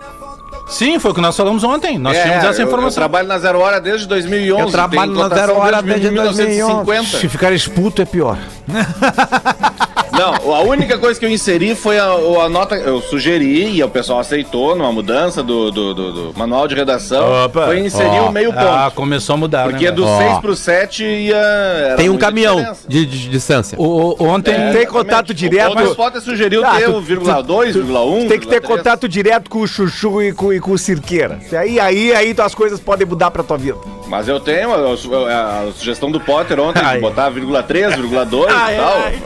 Sim, 0.70 1.00
foi 1.00 1.12
o 1.12 1.14
que 1.14 1.22
nós 1.22 1.36
falamos 1.36 1.64
ontem. 1.64 1.98
Nós 1.98 2.18
É, 2.18 2.24
tínhamos 2.24 2.44
essa 2.46 2.62
eu- 2.62 2.66
Eu, 2.66 2.68
informação. 2.68 2.96
trabalho 2.96 3.28
na 3.28 3.38
Zero 3.40 3.60
Hora 3.60 3.80
desde 3.80 4.06
2011. 4.08 4.64
Eu 4.64 4.70
trabalho 4.72 5.14
na 5.14 5.30
Zero 5.30 5.58
Hora 5.58 5.82
desde 5.82 6.12
1950. 6.12 7.18
Se 7.20 7.30
ficar 7.30 7.52
expulso 7.54 8.02
é 8.02 8.06
pior. 8.06 8.38
Não, 10.18 10.54
a 10.54 10.62
única 10.62 10.98
coisa 10.98 11.20
que 11.20 11.26
eu 11.26 11.30
inseri 11.30 11.76
foi 11.76 12.00
a, 12.00 12.06
a 12.06 12.50
nota. 12.50 12.76
Eu 12.76 13.02
sugeri 13.02 13.76
e 13.76 13.84
o 13.84 13.90
pessoal 13.90 14.20
aceitou 14.20 14.76
numa 14.76 14.92
mudança 14.92 15.44
do, 15.44 15.70
do, 15.72 15.94
do- 15.94 16.12
do 16.32 16.38
manual 16.40 16.68
de 16.68 16.76
redação. 16.76 17.46
Opa. 17.46 17.66
Foi 17.68 17.80
inserir 17.80 18.20
o 18.22 18.32
meio 18.32 18.52
ponto. 18.52 18.66
Ah, 18.66 18.92
começou 18.94 19.36
a 19.36 19.38
mudar, 19.38 19.70
porque 19.70 19.86
né, 19.86 19.92
do 19.92 20.06
Ó. 20.06 20.18
6 20.18 20.40
pro 20.40 20.56
7 20.56 21.04
ia. 21.04 21.36
era 21.36 21.96
Tem 21.98 22.10
um 22.10 22.18
caminhão 22.18 22.76
de, 22.88 23.06
de- 23.06 23.18
de 23.24 23.30
distância. 23.30 23.78
O, 23.80 23.84
o- 24.24 24.28
ontem... 24.28 24.54
É, 24.56 24.72
Tem 24.74 24.88
contato 24.88 25.34
direto- 25.34 25.78
O 25.78 25.96
Potter 25.96 26.22
sugeriu 26.22 26.66
Ah, 26.66 26.78
ter 26.78 26.90
o 26.90 27.00
vírgula 27.02 27.42
2, 27.44 27.76
vírgula 27.76 28.04
1. 28.06 28.28
Tem 28.28 28.40
que 28.40 28.48
ter 28.48 28.56
vírgula 28.56 28.60
três. 28.62 28.66
contato 28.78 29.08
direto 29.08 29.50
com 29.50 29.60
o 29.60 29.68
Chuchu 29.68 30.22
e 30.22 30.34
com, 30.34 30.52
e 30.52 30.60
com 30.60 30.72
o 30.72 30.78
Cirqueira. 30.78 31.40
Aí, 31.54 31.80
aí, 31.80 32.14
aí 32.14 32.36
as 32.40 32.56
coisas 32.56 32.80
podem 32.80 33.06
mudar 33.06 33.30
pra 33.32 33.44
tua 33.44 33.58
vida. 33.58 33.78
Mas 34.08 34.28
eu 34.28 34.40
tenho 34.40 34.72
a, 34.74 34.78
a- 34.78 35.64
a 35.68 35.72
sugestão 35.74 36.10
do 36.10 36.20
Potter 36.20 36.60
ontem 36.60 36.82
Ai. 36.84 36.96
de 36.96 37.02
botar 37.02 37.30
vírgula 37.30 37.62
3, 37.62 37.96
vírgula 37.96 38.26
2 38.26 38.46
e 38.52 38.56
tal. 38.78 38.98
ai. 39.00 39.20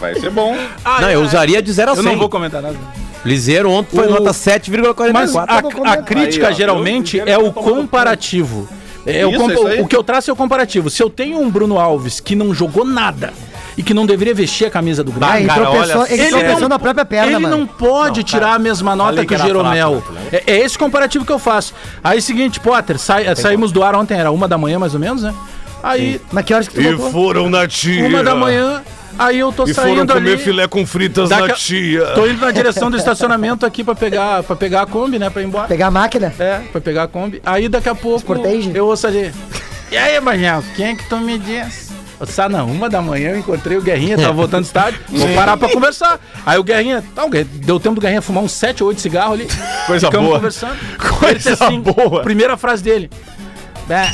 Vai 0.00 0.14
ser 0.14 0.23
bom. 0.30 0.56
Não, 1.00 1.10
eu 1.10 1.20
usaria 1.22 1.60
de 1.62 1.72
0 1.72 1.90
a 1.90 1.94
Eu 1.94 2.02
100. 2.02 2.12
não 2.12 2.18
vou 2.18 2.28
comentar 2.28 2.60
nada. 2.62 2.76
Liseiro 3.24 3.70
ontem 3.70 3.96
foi 3.96 4.06
O- 4.06 4.10
nota 4.10 4.24
Mas 4.24 4.36
7,44. 4.36 5.86
a, 5.86 5.92
a 5.92 5.96
crítica 5.98 6.48
Aí, 6.48 6.52
ó, 6.52 6.56
geralmente 6.56 7.16
eu- 7.16 7.26
é 7.26 7.38
o 7.38 7.46
eu- 7.46 7.52
comparativo. 7.52 8.68
É, 9.06 9.24
o, 9.26 9.30
Isso, 9.30 9.38
compa- 9.38 9.60
o 9.82 9.86
que 9.86 9.94
eu 9.96 10.02
traço 10.02 10.30
é 10.30 10.32
o 10.32 10.36
comparativo. 10.36 10.88
Se 10.88 11.02
eu 11.02 11.10
tenho 11.10 11.38
um 11.38 11.50
Bruno 11.50 11.78
Alves 11.78 12.20
que 12.20 12.34
não 12.34 12.54
jogou 12.54 12.84
nada 12.86 13.32
e 13.76 13.82
que 13.82 13.92
não 13.92 14.06
deveria 14.06 14.32
vestir 14.34 14.66
a 14.66 14.70
camisa 14.70 15.04
do 15.04 15.12
Grêmio, 15.12 15.28
Ah, 15.34 15.38
ele 15.38 15.46
cara, 15.48 15.60
tropeçou, 15.66 16.00
olha, 16.02 16.12
ele 16.12 16.22
ele 16.22 16.30
tropeçou 16.30 16.60
não- 16.62 16.68
na 16.70 16.78
própria 16.78 17.04
perna, 17.04 17.32
ele 17.32 17.38
mano. 17.38 17.58
não 17.58 17.66
pode 17.66 18.22
tirar 18.24 18.54
a 18.54 18.58
mesma 18.58 18.96
nota 18.96 19.24
que 19.26 19.34
o 19.34 19.38
Jeromel. 19.38 20.02
fraco, 20.02 20.18
É, 20.32 20.42
é 20.46 20.58
esse 20.60 20.78
comparativo 20.78 21.24
que 21.24 21.32
eu 21.32 21.38
faço. 21.38 21.74
Aí, 22.02 22.20
seguinte, 22.22 22.58
Potter, 22.60 22.98
sai- 22.98 23.34
saímos 23.36 23.72
do 23.72 23.82
ar 23.82 23.94
ontem, 23.94 24.18
era 24.18 24.30
uma 24.30 24.48
da 24.48 24.56
manhã 24.56 24.78
mais 24.78 24.94
ou 24.94 25.00
menos, 25.00 25.22
né? 25.22 25.34
Aí, 25.82 26.18
Mas 26.32 26.44
que 26.46 26.54
horas 26.54 26.66
que 26.68 26.74
tu 26.74 26.80
E 26.80 27.10
foram 27.12 27.50
na 27.50 27.68
tia. 27.68 28.06
uma 28.06 28.22
da 28.22 28.34
manhã, 28.34 28.82
aí 29.18 29.38
eu 29.38 29.52
tô 29.52 29.64
E 29.64 29.74
foram 29.74 29.94
saindo 29.96 30.12
comer 30.12 30.32
ali. 30.34 30.38
filé 30.42 30.66
com 30.68 30.86
fritas 30.86 31.28
Daqui 31.30 31.48
na 31.48 31.54
a- 31.54 31.56
tia. 31.56 32.06
Tô 32.14 32.26
indo 32.26 32.40
na 32.40 32.50
direção 32.50 32.90
do 32.90 32.96
estacionamento 32.96 33.64
aqui 33.66 33.82
pra 33.84 33.94
pegar, 33.94 34.42
pra 34.42 34.56
pegar 34.56 34.82
a 34.82 34.86
Kombi, 34.86 35.18
né? 35.18 35.30
Pra 35.30 35.42
ir 35.42 35.46
embora. 35.46 35.68
Pegar 35.68 35.86
a 35.88 35.90
máquina? 35.90 36.32
É, 36.38 36.60
pra 36.72 36.80
pegar 36.80 37.04
a 37.04 37.08
Kombi. 37.08 37.40
Aí 37.44 37.68
daqui 37.68 37.88
a 37.88 37.94
pouco 37.94 38.18
Sportage? 38.20 38.70
eu 38.74 38.86
ouço 38.86 39.06
ali. 39.06 39.32
E 39.90 39.96
aí, 39.96 40.18
Magnel, 40.20 40.62
quem 40.76 40.86
é 40.86 40.94
que 40.96 41.08
tu 41.08 41.16
me 41.18 41.38
diz? 41.38 41.84
Sá, 42.26 42.48
não, 42.48 42.66
uma 42.70 42.88
da 42.88 43.02
manhã 43.02 43.30
eu 43.30 43.38
encontrei 43.38 43.76
o 43.76 43.82
Guerrinha, 43.82 44.16
tava 44.16 44.32
voltando 44.32 44.62
do 44.62 44.66
estádio, 44.66 44.98
vou 45.10 45.28
parar 45.34 45.56
pra 45.58 45.68
conversar. 45.68 46.18
Aí 46.46 46.56
o 46.58 46.62
Guerrinha, 46.64 47.04
tá, 47.14 47.24
o 47.24 47.28
Guerrinha- 47.28 47.60
deu 47.64 47.78
tempo 47.78 47.96
do 47.96 48.00
Guerrinha 48.00 48.22
fumar 48.22 48.42
uns 48.42 48.52
7 48.52 48.82
ou 48.82 48.88
8 48.88 49.00
cigarros 49.00 49.34
ali. 49.34 49.48
Coisa 49.86 50.06
Ficamos 50.06 50.26
boa. 50.28 50.38
conversando. 50.38 50.76
Coisa 51.18 51.50
disse 51.56 51.78
boa. 51.80 52.22
Primeira 52.22 52.56
frase 52.56 52.82
dele. 52.82 53.10
"Bah, 53.86 54.06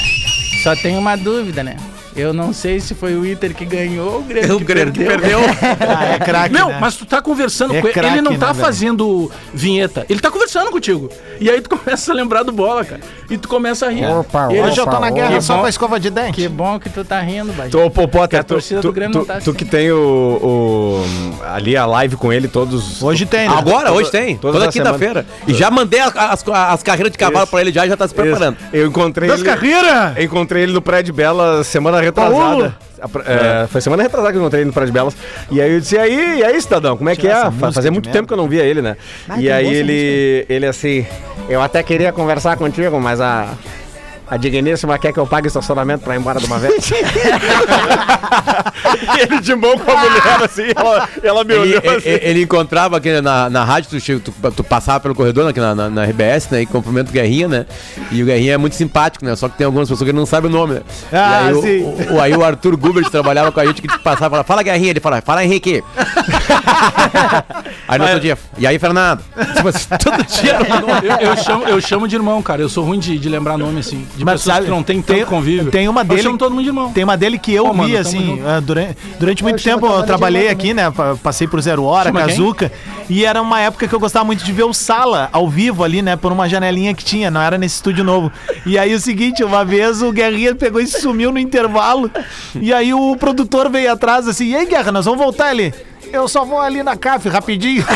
só 0.64 0.74
tenho 0.74 0.98
uma 0.98 1.14
dúvida, 1.16 1.62
né? 1.62 1.76
Eu 2.16 2.32
não 2.32 2.52
sei 2.52 2.80
se 2.80 2.94
foi 2.94 3.14
o 3.14 3.24
Inter 3.24 3.54
que 3.54 3.64
ganhou 3.64 4.14
ou 4.14 4.18
o 4.18 4.22
Grêmio, 4.22 4.58
que, 4.58 4.64
perdeu. 5.04 5.38
Ah, 5.88 6.04
é 6.14 6.18
craque, 6.18 6.54
Meu, 6.54 6.68
né? 6.68 6.78
mas 6.80 6.96
tu 6.96 7.06
tá 7.06 7.22
conversando 7.22 7.74
É 7.74 7.80
com 7.80 7.86
ele. 7.86 7.94
craque, 7.94 8.14
Ele 8.14 8.22
não 8.22 8.36
tá 8.36 8.48
né, 8.48 8.52
velho? 8.52 8.64
fazendo 8.64 9.30
vinheta. 9.54 10.04
Ele 10.08 10.18
tá 10.20 10.30
conversando 10.30 10.70
contigo. 10.70 11.08
E 11.40 11.48
aí 11.48 11.60
tu 11.60 11.70
começa 11.76 12.12
a 12.12 12.14
lembrar 12.14 12.42
do 12.42 12.52
bola, 12.52 12.84
cara. 12.84 13.00
E 13.30 13.38
tu 13.38 13.48
começa 13.48 13.86
a 13.86 13.90
rir. 13.90 14.04
Opa, 14.06 14.48
E 14.50 14.56
ele, 14.56 14.66
Hoje 14.68 14.80
eu 14.80 14.86
tô 14.86 14.98
na 14.98 15.08
guerra 15.10 15.40
só 15.40 15.54
bom. 15.54 15.60
com 15.60 15.66
a 15.66 15.68
escova 15.68 16.00
de 16.00 16.10
dente. 16.10 16.32
Que 16.32 16.48
bom 16.48 16.78
que 16.80 16.90
tu 16.90 17.04
tá 17.04 17.20
rindo, 17.20 17.52
Bajé. 17.52 17.70
Tô, 17.70 17.88
pô, 17.88 18.08
Potter, 18.08 18.28
Que 18.30 18.36
a 18.36 18.42
tu, 18.42 18.48
torcida 18.54 18.80
tu, 18.80 18.88
do 18.88 18.92
Grêmio 18.92 19.12
tu, 19.12 19.18
não 19.20 19.24
tá 19.24 19.34
tu 19.34 19.38
assim. 19.38 19.52
que 19.54 19.64
tem 19.64 19.90
o, 19.92 19.96
o- 19.98 21.44
ali 21.54 21.76
a 21.76 21.86
live 21.86 22.16
com 22.16 22.32
ele 22.32 22.48
todos. 22.48 23.00
Hoje 23.02 23.26
tem, 23.26 23.48
né? 23.48 23.54
Agora, 23.56 23.92
hoje 23.92 24.10
tem. 24.10 24.36
toda 24.36 24.58
Toda, 24.58 24.72
quinta-feira. 24.72 25.24
E 25.46 25.54
já 25.54 25.70
mandei 25.70 26.00
as, 26.00 26.12
as, 26.16 26.44
as 26.48 26.82
carreiras 26.82 27.12
de 27.12 27.18
cavalo 27.18 27.44
Isso. 27.44 27.50
pra 27.50 27.60
ele 27.60 27.72
já 27.72 27.86
e 27.86 27.88
já 27.88 27.96
tá 27.96 28.08
se 28.08 28.14
preparando. 28.14 28.56
Isso. 28.56 28.68
Eu 28.72 28.86
encontrei 28.88 29.28
Das 29.28 29.40
ele. 29.40 29.48
carreiras? 29.48 30.16
Eu 30.16 30.24
encontrei 30.24 30.62
ele 30.64 30.72
no 30.72 30.82
Prédio 30.82 31.14
Bela 31.14 31.62
semana 31.62 32.00
retrasada. 32.00 32.56
Pra- 32.78 32.89
é, 33.26 33.66
Foi 33.66 33.80
semana 33.80 34.02
retrasada 34.02 34.32
que 34.32 34.38
eu 34.38 34.42
encontrei 34.42 34.62
ele 34.62 34.68
no 34.68 34.72
Prédio 34.72 34.92
Belas. 34.92 35.16
E 35.50 35.60
aí 35.60 35.72
eu 35.72 35.80
disse, 35.80 35.94
e 35.94 35.98
aí, 35.98 36.38
e 36.38 36.44
aí, 36.44 36.60
cidadão, 36.60 36.96
como 36.96 37.08
é 37.08 37.16
que 37.16 37.26
é? 37.26 37.50
Fazia 37.50 37.82
de 37.82 37.90
muito 37.90 38.10
tempo 38.10 38.26
que 38.26 38.32
eu 38.32 38.36
não 38.38 38.48
via 38.48 38.64
ele, 38.64 38.82
né? 38.82 38.96
Ah, 39.28 39.40
e 39.40 39.50
aí 39.50 39.72
ele, 39.72 40.46
ele 40.48 40.66
assim, 40.66 41.06
eu 41.48 41.60
até 41.60 41.82
queria 41.82 42.12
conversar 42.12 42.56
contigo, 42.56 43.00
mas 43.00 43.20
a. 43.20 43.54
A 44.30 44.36
digníssima 44.36 44.96
quer 44.98 45.12
que 45.12 45.18
eu 45.18 45.26
pague 45.26 45.48
estacionamento 45.48 46.04
pra 46.04 46.14
ir 46.14 46.18
embora 46.20 46.38
de 46.38 46.46
uma 46.46 46.58
vez. 46.58 46.90
ele 49.20 49.40
de 49.40 49.54
mão 49.54 49.76
com 49.78 49.90
a 49.90 49.96
mulher 49.96 50.42
assim, 50.44 50.66
ela, 50.74 51.08
ela 51.22 51.44
me 51.44 51.52
Ele, 51.54 51.62
olhou 51.62 51.80
ele- 51.84 51.96
assim. 51.96 52.08
ele 52.28 52.42
encontrava 52.42 52.96
aqui 52.96 53.20
na, 53.20 53.50
na 53.50 53.64
rádio, 53.64 53.90
tu, 54.00 54.20
tu, 54.20 54.32
tu 54.52 54.64
passava 54.64 55.00
pelo 55.00 55.14
corredor 55.14 55.48
aqui 55.48 55.60
na, 55.60 55.74
na, 55.74 55.90
na 55.90 56.04
RBS, 56.04 56.48
né? 56.50 56.62
E 56.62 56.66
cumprimenta 56.66 57.10
o 57.10 57.12
Guerrinha, 57.12 57.48
né? 57.48 57.66
E 58.10 58.22
o 58.22 58.26
Guerrinha 58.26 58.54
é 58.54 58.56
muito 58.56 58.76
simpático, 58.76 59.24
né? 59.24 59.34
Só 59.36 59.48
que 59.48 59.56
tem 59.58 59.64
algumas 59.64 59.88
pessoas 59.88 60.08
que 60.08 60.12
não 60.14 60.24
sabem 60.26 60.48
o 60.50 60.52
nome, 60.52 60.74
né? 60.74 60.82
Ah, 61.12 61.16
e 61.16 61.48
aí, 61.48 61.52
o- 61.54 61.62
sim. 61.62 61.82
O, 61.82 62.14
o- 62.14 62.20
aí 62.20 62.32
o 62.34 62.44
Arthur 62.44 62.76
Gubert 62.76 63.10
trabalhava 63.10 63.50
com 63.52 63.60
a 63.60 63.66
gente 63.66 63.82
que 63.82 63.88
passava 63.98 64.26
e 64.26 64.30
falava, 64.30 64.44
fala 64.44 64.62
Guerrinha, 64.62 64.90
ele 64.90 65.00
fala, 65.00 65.20
fala 65.20 65.44
Henrique. 65.44 65.82
aí 67.88 67.98
no 67.98 68.04
outro 68.04 68.20
dia, 68.20 68.38
e 68.58 68.66
aí 68.66 68.78
Fernando? 68.78 69.22
Tipo 69.56 69.68
assim, 69.68 69.88
todo 70.02 70.24
dia. 70.24 70.58
Eu, 71.20 71.28
eu 71.30 71.36
chamo, 71.36 71.64
eu 71.64 71.80
chamo 71.80 72.06
de 72.08 72.14
irmão, 72.16 72.42
cara. 72.42 72.60
Eu 72.62 72.68
sou 72.68 72.84
ruim 72.84 72.98
de, 72.98 73.18
de 73.18 73.28
lembrar 73.28 73.56
nome, 73.56 73.80
assim. 73.80 74.06
De 74.20 74.24
Mas 74.26 74.34
pessoas 74.42 74.54
sabe, 74.56 74.66
que 74.66 74.70
não 74.70 74.82
tem 74.82 75.00
tem- 75.00 75.16
tanto 75.20 75.28
convívio. 75.30 75.70
tem 75.70 75.88
uma 75.88 76.04
dele- 76.04 76.36
todo 76.36 76.50
mundo 76.50 76.62
de 76.62 76.68
irmão. 76.68 76.92
Tem 76.92 77.02
uma 77.02 77.16
dele 77.16 77.38
que 77.38 77.54
eu 77.54 77.64
Pô, 77.64 77.72
mano, 77.72 77.88
vi, 77.88 77.96
assim, 77.96 78.40
ah, 78.46 78.60
durante, 78.60 78.96
durante 79.18 79.42
muito 79.42 79.62
tempo 79.62 79.86
eu 79.86 80.02
trabalhei 80.02 80.48
aqui, 80.50 80.74
né? 80.74 80.90
pa- 80.90 81.16
Passei 81.22 81.48
por 81.48 81.58
Zero 81.62 81.84
Hora? 81.84 82.12
Kazuca. 82.12 82.70
E 83.08 83.24
era 83.24 83.40
uma 83.40 83.58
época 83.60 83.88
que 83.88 83.94
eu 83.94 83.98
gostava 83.98 84.24
muito 84.26 84.44
de 84.44 84.52
ver 84.52 84.64
o 84.64 84.74
Sala 84.74 85.30
ao 85.32 85.48
vivo 85.48 85.82
ali, 85.82 86.02
né? 86.02 86.16
Por 86.16 86.30
uma 86.32 86.46
janelinha 86.48 86.94
que 86.94 87.02
tinha, 87.02 87.30
não 87.30 87.40
era 87.40 87.56
nesse 87.56 87.76
estúdio 87.76 88.04
novo. 88.04 88.30
E 88.66 88.78
aí 88.78 88.94
o 88.94 89.00
seguinte, 89.00 89.42
uma 89.42 89.64
vez 89.64 90.02
o 90.02 90.12
Guerrinha 90.12 90.54
pegou 90.54 90.80
e 90.82 90.86
sumiu 90.86 91.32
no 91.32 91.38
intervalo. 91.38 92.10
E 92.54 92.74
aí 92.74 92.92
o 92.92 93.16
produtor 93.16 93.70
veio 93.70 93.90
atrás 93.90 94.28
assim, 94.28 94.48
e 94.48 94.54
aí, 94.54 94.66
Guerra, 94.66 94.92
nós 94.92 95.06
vamos 95.06 95.18
voltar 95.18 95.46
ali. 95.48 95.72
Eu 96.12 96.28
só 96.28 96.44
vou 96.44 96.60
ali 96.60 96.82
na 96.82 96.96
CAF 96.96 97.28
rapidinho. 97.28 97.84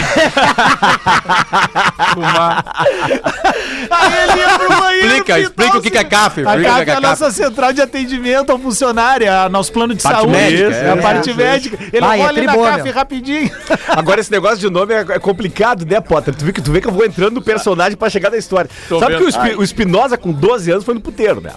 Aí 3.90 4.12
ele 4.22 4.40
ia 4.40 4.58
pro 4.58 4.68
banheiro. 4.68 5.06
Explica, 5.08 5.40
explica 5.40 5.78
o 5.78 5.82
que 5.82 5.90
que 5.90 5.98
é 5.98 6.04
CAF. 6.04 6.46
A 6.46 6.54
o 6.54 6.56
que 6.56 6.64
CAF 6.64 6.90
é 6.90 6.94
a 6.94 7.00
nossa 7.00 7.30
central 7.30 7.72
de 7.72 7.80
atendimento 7.82 8.50
ao 8.50 8.58
funcionário, 8.58 9.26
é 9.26 9.30
a 9.30 9.48
nosso 9.48 9.72
plano 9.72 9.94
de 9.94 10.02
Parte 10.02 10.16
saúde. 10.16 10.32
médica, 10.32 10.74
é, 10.74 10.90
a 10.90 10.96
é. 10.96 10.96
parte 10.96 11.30
Isso, 11.30 11.38
médica. 11.38 11.78
Ele 11.92 12.00
vai 12.00 12.20
é 12.20 12.24
ali 12.24 12.42
na 12.42 12.56
CAF 12.56 12.90
rapidinho. 12.90 13.50
Agora, 13.88 14.20
esse 14.20 14.30
negócio 14.30 14.58
de 14.58 14.70
nome 14.70 14.94
é, 14.94 15.00
é 15.00 15.18
complicado, 15.18 15.84
né, 15.84 16.00
Potter? 16.00 16.34
Tu 16.34 16.44
vê, 16.44 16.52
que, 16.52 16.62
tu 16.62 16.72
vê 16.72 16.80
que 16.80 16.88
eu 16.88 16.92
vou 16.92 17.04
entrando 17.04 17.34
no 17.34 17.42
personagem 17.42 17.96
pra 17.96 18.08
chegar 18.10 18.30
na 18.30 18.36
história. 18.36 18.70
Sabe 18.88 19.16
que 19.16 19.24
o, 19.56 19.62
Espinosa, 19.62 20.16
com 20.16 20.32
12 20.32 20.70
anos, 20.70 20.84
foi 20.84 20.94
no 20.94 21.00
puteiro, 21.00 21.40
né? 21.40 21.50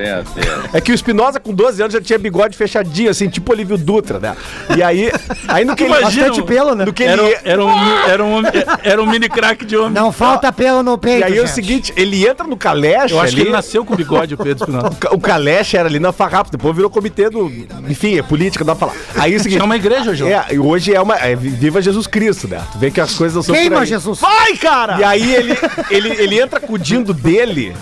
Assim, 0.00 0.40
é. 0.74 0.78
É 0.78 0.80
que 0.80 0.92
o 0.92 0.94
Espinosa, 0.94 1.38
com 1.40 1.52
12 1.52 1.80
anos, 1.82 1.92
já 1.94 2.00
tinha 2.00 2.18
bigode 2.18 2.56
fechadinho, 2.56 3.10
assim, 3.10 3.28
tipo 3.28 3.52
Olívio 3.52 3.76
Dutra, 3.76 4.18
né? 4.18 4.36
E 4.76 4.82
aí, 4.82 5.10
aí 5.48 5.64
no 5.64 5.74
que 5.76 5.84
ele... 5.84 5.92
Imagina 5.98 6.28
Bastante 6.28 6.46
pelo, 6.46 6.74
né? 6.74 6.84
No 6.84 6.92
que 6.92 7.02
ele 7.02 7.12
Era, 7.12 7.22
um- 7.22 7.28
era, 7.44 7.64
um, 7.64 8.06
era, 8.08 8.24
um, 8.24 8.42
era 8.82 9.02
um 9.02 9.06
mini 9.06 9.28
craque 9.28 9.64
de 9.64 9.76
homem. 9.76 9.92
Não 9.92 10.10
falta 10.12 10.52
pelo 10.52 10.82
no 10.82 10.96
peito, 10.96 11.20
E 11.20 11.24
aí 11.24 11.38
é 11.38 11.42
o 11.42 11.46
gente. 11.46 11.54
seguinte, 11.54 11.92
ele 11.96 12.26
entra 12.26 12.46
no 12.46 12.56
Caleche 12.56 13.14
Eu 13.14 13.20
acho 13.20 13.30
que 13.34 13.40
ali, 13.40 13.48
ele 13.48 13.56
nasceu 13.56 13.84
com 13.84 13.94
bigode, 13.94 14.34
o 14.34 14.36
Pedro 14.38 14.64
Espinosa. 14.64 14.88
o 14.88 14.94
Ca- 14.96 15.14
O 15.14 15.20
Caleche 15.20 15.76
era 15.76 15.88
ali 15.88 15.98
na 15.98 16.12
Farrapos, 16.12 16.50
depois 16.50 16.74
virou 16.74 16.90
comitê 16.90 17.28
do... 17.28 17.50
Enfim, 17.88 18.18
é 18.18 18.22
política, 18.22 18.64
dá 18.64 18.74
pra 18.74 18.88
falar. 18.88 19.00
Aí 19.16 19.34
é 19.34 19.36
o 19.36 19.40
seguinte... 19.40 19.60
É 19.60 19.64
uma 19.64 19.76
igreja, 19.76 20.14
João. 20.14 20.30
É, 20.30 20.46
e 20.52 20.58
hoje 20.58 20.94
é 20.94 21.00
uma... 21.00 21.16
É, 21.16 21.34
viva 21.36 21.80
Jesus 21.82 22.06
Cristo, 22.06 22.48
né? 22.48 22.62
Tu 22.72 22.78
vê 22.78 22.90
que 22.90 23.00
as 23.00 23.14
coisas 23.14 23.34
não 23.36 23.42
são 23.42 23.54
Queima. 23.54 23.84
Jesus. 23.86 24.18
Vai, 24.20 24.56
cara! 24.56 24.98
E 24.98 25.04
aí 25.04 25.34
ele, 25.34 25.56
ele, 25.90 26.08
ele 26.22 26.40
entra 26.40 26.60
com 26.60 26.74
o 26.74 26.78
dindo 26.78 27.12
dele, 27.12 27.74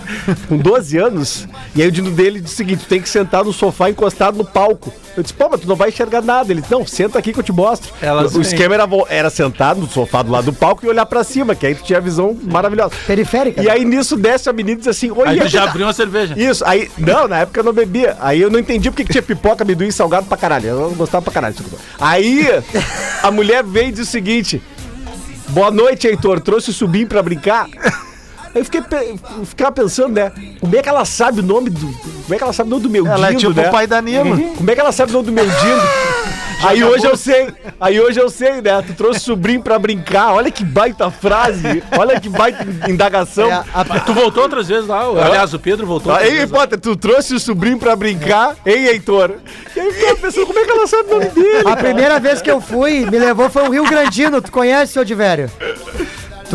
com 0.47 0.57
12 0.57 0.97
anos, 0.97 1.47
e 1.75 1.81
aí 1.81 1.87
o 1.87 1.91
dindo 2.01 2.15
dele 2.15 2.41
diz 2.41 2.51
o 2.51 2.55
seguinte, 2.55 2.83
tu 2.83 2.87
tem 2.87 3.01
que 3.01 3.09
sentar 3.09 3.43
no 3.43 3.53
sofá 3.53 3.89
encostado 3.89 4.37
no 4.37 4.45
palco. 4.45 4.91
Eu 5.15 5.23
disse, 5.23 5.33
pô, 5.33 5.49
mas 5.49 5.59
tu 5.59 5.67
não 5.67 5.75
vai 5.75 5.89
enxergar 5.89 6.21
nada. 6.21 6.51
Ele, 6.51 6.63
não, 6.69 6.85
senta 6.85 7.19
aqui 7.19 7.33
que 7.33 7.39
eu 7.39 7.43
te 7.43 7.51
mostro. 7.51 7.93
Elas 8.01 8.31
o 8.31 8.35
vêm. 8.35 8.41
esquema 8.41 8.73
era, 8.73 8.87
era 9.09 9.29
sentado 9.29 9.81
no 9.81 9.89
sofá 9.89 10.21
do 10.21 10.31
lado 10.31 10.45
do 10.45 10.53
palco 10.53 10.85
e 10.85 10.89
olhar 10.89 11.05
pra 11.05 11.23
cima, 11.23 11.53
que 11.53 11.65
aí 11.65 11.75
tu 11.75 11.83
tinha 11.83 11.99
a 11.99 12.01
visão 12.01 12.37
maravilhosa. 12.43 12.93
Periférica. 13.05 13.61
E 13.61 13.69
aí 13.69 13.83
nisso 13.83 14.15
desce 14.17 14.49
a 14.49 14.53
menina 14.53 14.77
e 14.77 14.79
diz 14.79 14.87
assim, 14.87 15.11
oi, 15.11 15.27
Aí 15.27 15.39
tu 15.39 15.47
já 15.49 15.65
abriu 15.65 15.85
uma 15.85 15.93
cerveja. 15.93 16.33
Isso, 16.37 16.63
aí, 16.65 16.89
não, 16.97 17.27
na 17.27 17.39
época 17.39 17.59
eu 17.59 17.63
não 17.63 17.73
bebia. 17.73 18.17
Aí 18.19 18.41
eu 18.41 18.49
não 18.49 18.59
entendi 18.59 18.89
porque 18.89 19.03
que 19.03 19.11
tinha 19.11 19.21
pipoca, 19.21 19.63
amendoim 19.63 19.91
salgado 19.91 20.25
pra 20.27 20.37
caralho. 20.37 20.67
Eu 20.67 20.79
não 20.81 20.93
gostava 20.93 21.23
pra 21.23 21.33
caralho. 21.33 21.55
Aí 21.99 22.47
a 23.21 23.29
mulher 23.31 23.63
veio 23.63 23.89
e 23.89 23.91
diz 23.91 24.07
o 24.07 24.11
seguinte: 24.11 24.61
Boa 25.49 25.69
noite, 25.69 26.07
Heitor. 26.07 26.39
Trouxe 26.39 26.69
o 26.69 26.73
subim 26.73 27.05
pra 27.05 27.21
brincar. 27.21 27.67
Aí 28.53 28.61
eu 28.61 28.65
fiquei 28.65 28.81
pe- 28.81 29.17
pensando, 29.73 30.13
né? 30.13 30.31
Como 30.59 30.75
é 30.75 30.81
que 30.81 30.89
ela 30.89 31.05
sabe 31.05 31.39
o 31.39 31.43
nome 31.43 31.69
do. 31.69 31.87
Como 31.87 32.33
é 32.33 32.37
que 32.37 32.43
ela 32.43 32.53
sabe 32.53 32.67
o 32.69 32.71
nome 32.71 32.83
do 32.83 32.89
meu 32.89 33.07
Ela 33.07 33.27
é 33.27 33.29
dindo, 33.31 33.39
tipo 33.39 33.61
né? 33.61 33.67
o 33.67 33.71
pai 33.71 33.87
Danilo. 33.87 34.37
Como 34.55 34.69
é 34.71 34.73
que 34.75 34.79
ela 34.81 34.91
sabe 34.91 35.11
o 35.11 35.13
nome 35.13 35.25
do 35.27 35.31
meu 35.31 35.45
dindo? 35.45 35.81
Aí 36.63 36.83
hoje 36.83 37.03
eu 37.07 37.17
sei, 37.17 37.51
aí 37.79 37.99
hoje 37.99 38.19
eu 38.19 38.29
sei, 38.29 38.61
né? 38.61 38.83
Tu 38.85 38.93
trouxe 38.93 39.19
o 39.19 39.23
sobrinho 39.23 39.63
pra 39.63 39.79
brincar. 39.79 40.31
Olha 40.35 40.51
que 40.51 40.63
baita 40.63 41.09
frase, 41.09 41.81
olha 41.97 42.19
que 42.19 42.29
baita 42.29 42.63
indagação. 42.87 43.49
É, 43.49 43.63
a- 43.73 43.83
Tu 44.05 44.13
voltou 44.13 44.43
outras 44.43 44.67
vezes 44.67 44.85
lá. 44.87 45.01
Aliás, 45.25 45.55
o 45.55 45.59
Pedro 45.59 45.87
voltou. 45.87 46.11
Ah, 46.11 46.17
outras 46.17 46.31
Ei. 46.31 46.45
Potter, 46.45 46.79
tu 46.79 46.95
trouxe 46.95 47.33
o 47.33 47.39
sobrinho 47.39 47.79
pra 47.79 47.95
brincar, 47.95 48.55
hein, 48.63 48.85
Heitor? 48.85 49.31
E 49.75 49.79
aí 49.79 50.03
eu 50.03 50.17
pensando, 50.17 50.45
como 50.45 50.59
é 50.59 50.63
que 50.63 50.69
ela 50.69 50.85
sabe 50.85 51.09
o 51.11 51.13
nome 51.15 51.29
dele? 51.33 51.63
A 51.67 51.75
primeira 51.75 52.19
vez 52.19 52.43
que 52.43 52.51
eu 52.51 52.61
fui, 52.61 53.07
me 53.09 53.17
levou 53.17 53.49
foi 53.49 53.63
o 53.67 53.71
Rio 53.71 53.85
Grandino. 53.89 54.39
Tu 54.39 54.51
conhece, 54.51 54.93
seu 54.93 55.03
Divério? 55.03 55.49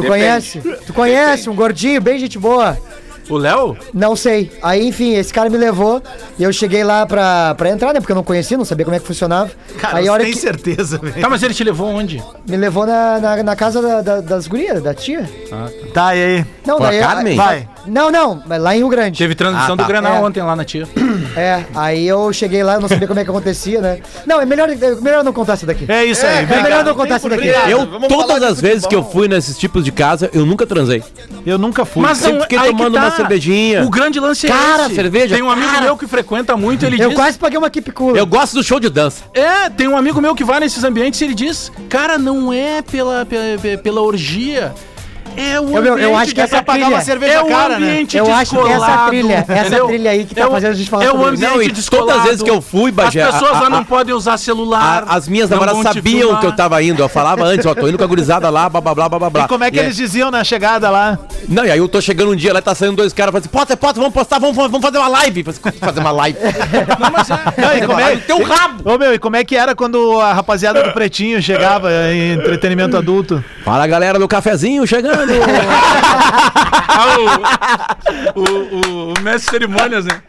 Tu 0.02 0.06
conhece? 0.06 0.60
Tu 0.86 0.92
conhece, 0.92 1.50
um 1.50 1.54
gordinho, 1.54 2.00
bem 2.00 2.18
gente 2.18 2.38
boa. 2.38 2.76
O 3.28 3.36
Léo? 3.36 3.76
Não 3.92 4.14
sei. 4.14 4.52
Aí, 4.62 4.86
enfim, 4.86 5.14
esse 5.14 5.34
cara 5.34 5.50
me 5.50 5.56
levou 5.56 6.00
e 6.38 6.44
eu 6.44 6.52
cheguei 6.52 6.84
lá 6.84 7.04
pra, 7.04 7.56
pra 7.56 7.70
entrar, 7.70 7.92
né? 7.92 7.98
Porque 7.98 8.12
eu 8.12 8.16
não 8.16 8.22
conhecia, 8.22 8.56
não 8.56 8.64
sabia 8.64 8.84
como 8.84 8.96
é 8.96 9.00
que 9.00 9.06
funcionava. 9.06 9.50
Cara, 9.78 9.98
aí 9.98 10.02
a 10.04 10.04
você 10.04 10.10
hora 10.10 10.22
tem 10.22 10.32
que 10.32 10.38
certeza, 10.38 10.96
velho. 10.98 11.20
Tá, 11.20 11.28
mas 11.28 11.42
ele 11.42 11.52
te 11.52 11.64
levou 11.64 11.88
onde? 11.88 12.22
me 12.48 12.56
levou 12.56 12.86
na, 12.86 13.18
na, 13.18 13.42
na 13.42 13.56
casa 13.56 13.82
da- 13.82 14.00
da- 14.00 14.20
das 14.20 14.46
gurias, 14.46 14.80
da 14.80 14.94
tia. 14.94 15.28
Tá, 15.92 16.14
e 16.14 16.22
aí? 16.38 16.46
Não, 16.64 16.76
a 16.76 16.88
daí. 16.88 17.00
Carmen? 17.00 17.36
Vai. 17.36 17.68
Não, 17.84 18.12
não, 18.12 18.44
lá 18.46 18.74
em 18.76 18.78
Rio 18.78 18.88
Grande. 18.88 19.18
Teve 19.18 19.34
transmissão 19.34 19.74
Ah, 19.74 19.76
tá. 19.76 19.82
do 19.82 19.88
Granal 19.88 20.14
É. 20.14 20.20
ontem 20.20 20.40
lá 20.44 20.54
na 20.54 20.64
tia. 20.64 20.86
É, 21.36 21.64
aí 21.74 22.06
eu 22.08 22.32
cheguei 22.32 22.62
lá, 22.62 22.74
eu 22.74 22.80
não 22.80 22.88
sabia 22.88 23.06
como 23.06 23.20
é 23.20 23.24
que 23.24 23.30
acontecia, 23.30 23.80
né? 23.80 23.98
Não, 24.26 24.40
é 24.40 24.46
melhor, 24.46 24.68
é 24.70 24.74
melhor 25.02 25.22
não 25.22 25.32
contar 25.32 25.54
isso 25.54 25.66
daqui. 25.66 25.84
É 25.86 26.04
isso 26.04 26.24
aí, 26.24 26.38
É, 26.38 26.42
obrigado. 26.42 26.62
melhor 26.64 26.84
não 26.84 26.94
contar 26.94 27.16
isso 27.18 27.28
daqui. 27.28 27.48
Eu, 27.68 27.86
Vamos 27.86 28.08
todas 28.08 28.42
as 28.42 28.60
vezes 28.60 28.86
que 28.86 28.94
eu 28.94 29.04
fui 29.04 29.28
nesses 29.28 29.58
tipos 29.58 29.84
de 29.84 29.92
casa, 29.92 30.30
eu 30.32 30.46
nunca 30.46 30.66
transei. 30.66 31.02
Eu 31.44 31.58
nunca 31.58 31.84
fui. 31.84 32.02
Mas 32.02 32.18
Sempre 32.18 32.42
fiquei 32.42 32.58
aí 32.58 32.70
que 32.70 32.76
tomando 32.76 32.94
tá. 32.94 33.00
uma 33.00 33.10
cervejinha. 33.10 33.84
O 33.84 33.90
grande 33.90 34.18
lance 34.18 34.46
é 34.46 34.50
Cara, 34.50 34.86
esse. 34.86 34.94
cerveja, 34.94 35.34
Tem 35.34 35.44
um 35.44 35.50
amigo 35.50 35.70
cara. 35.70 35.82
meu 35.84 35.96
que 35.96 36.06
frequenta 36.06 36.56
muito, 36.56 36.84
ele 36.86 37.00
Eu 37.00 37.08
diz... 37.10 37.18
quase 37.18 37.38
paguei 37.38 37.58
uma 37.58 37.68
keep 37.70 37.90
cool. 37.92 38.16
Eu 38.16 38.26
gosto 38.26 38.54
do 38.54 38.62
show 38.64 38.80
de 38.80 38.88
dança. 38.88 39.22
É, 39.34 39.68
tem 39.68 39.86
um 39.86 39.96
amigo 39.96 40.20
meu 40.20 40.34
que 40.34 40.42
vai 40.44 40.58
nesses 40.60 40.82
ambientes 40.84 41.20
e 41.20 41.24
ele 41.24 41.34
diz, 41.34 41.70
cara, 41.88 42.16
não 42.18 42.52
é 42.52 42.80
pela, 42.82 43.26
pela, 43.26 43.78
pela 43.82 44.00
orgia, 44.00 44.74
é 45.36 45.60
o 45.60 45.76
Eu, 45.76 45.84
eu, 45.84 45.98
eu 45.98 46.16
acho 46.16 46.34
que 46.34 46.40
essa 46.40 46.62
pagar 46.62 46.80
trilha... 46.80 46.96
uma 46.96 47.00
cerveja 47.02 47.32
é 47.34 47.42
o 47.42 47.46
cara, 47.46 47.78
né? 47.78 47.86
ambiente 47.90 48.16
Eu 48.16 48.32
acho 48.32 48.50
que 48.50 48.56
essa 48.60 48.68
descolado, 48.78 49.08
trilha, 49.08 49.44
essa 49.48 49.84
trilha 49.86 50.10
aí 50.10 50.24
que 50.24 50.34
tá 50.34 50.40
É 50.42 50.46
o- 50.46 50.50
fazendo 50.50 50.70
a 50.70 50.74
gente 50.74 50.90
falar 50.90 51.04
É 51.04 51.12
o 51.12 51.24
ambiente 51.26 51.72
descolado. 51.72 52.06
todas 52.08 52.20
as 52.22 52.26
vezes 52.28 52.42
que 52.42 52.50
eu 52.50 52.60
fui, 52.62 52.90
Bagé, 52.92 53.22
As 53.22 53.32
pessoas 53.34 53.56
a- 53.56 53.60
lá 53.60 53.66
a- 53.66 53.70
não 53.70 53.84
podem 53.84 54.14
usar 54.14 54.36
celular. 54.38 55.04
A- 55.08 55.14
as 55.16 55.28
minhas 55.28 55.48
namoradas 55.50 55.82
sabiam 55.82 56.36
que 56.40 56.46
eu 56.46 56.52
tava 56.52 56.82
indo. 56.82 57.02
Eu 57.02 57.08
falava 57.08 57.44
antes, 57.44 57.64
ó, 57.66 57.74
tô 57.74 57.88
indo 57.88 57.98
com 57.98 58.04
a 58.04 58.06
gurizada 58.06 58.48
lá, 58.50 58.68
blá 58.68 58.80
blá 58.80 58.94
blá 58.94 59.08
blá 59.08 59.30
blá. 59.30 59.44
E 59.44 59.48
como 59.48 59.64
é 59.64 59.70
que 59.70 59.76
E 59.76 59.80
eles 59.80 59.96
diziam 59.96 60.30
na 60.30 60.42
chegada 60.44 60.90
lá? 60.90 61.18
Não, 61.48 61.64
e 61.64 61.70
aí 61.70 61.78
eu 61.78 61.88
tô 61.88 62.00
chegando 62.00 62.32
um 62.32 62.36
dia 62.36 62.52
lá, 62.52 62.60
tá 62.62 62.74
saindo 62.74 62.96
dois 62.96 63.12
caras, 63.12 63.30
falam 63.32 63.40
assim, 63.40 63.48
Potter, 63.48 63.76
Potter, 63.76 63.96
vamos 64.00 64.14
postar, 64.14 64.38
vamos, 64.38 64.56
vamos 64.56 64.80
fazer 64.80 64.98
uma 64.98 65.08
live. 65.08 65.44
"Como 65.44 65.74
fazer 65.78 66.00
uma 66.00 66.10
live. 66.10 66.38
Não, 66.98 67.10
mas 67.12 67.30
é. 67.30 67.34
Não, 67.60 67.76
e 67.76 67.86
como 67.86 68.00
é, 68.00 68.16
Teu 68.16 68.42
rabo. 68.42 68.90
Ô 68.92 68.98
meu, 68.98 69.14
e 69.14 69.18
como 69.18 69.36
é 69.36 69.44
que 69.44 69.54
era 69.56 69.74
quando 69.74 70.20
a 70.20 70.32
rapaziada 70.32 70.82
do 70.82 70.92
Pretinho 70.92 71.40
chegava 71.42 71.90
em 72.12 72.32
entretenimento 72.34 72.96
adulto? 72.96 73.42
Fala 73.64 73.86
galera 73.86 74.18
do 74.18 74.26
cafezinho 74.28 74.86
chegando. 74.86 75.25
Ah, 76.98 77.16
o, 78.34 78.40
o, 78.40 78.44
o, 78.44 79.14
o 79.14 79.20
mestre 79.22 79.58
de 79.58 79.66
cerimônias, 79.66 80.04
né? 80.04 80.20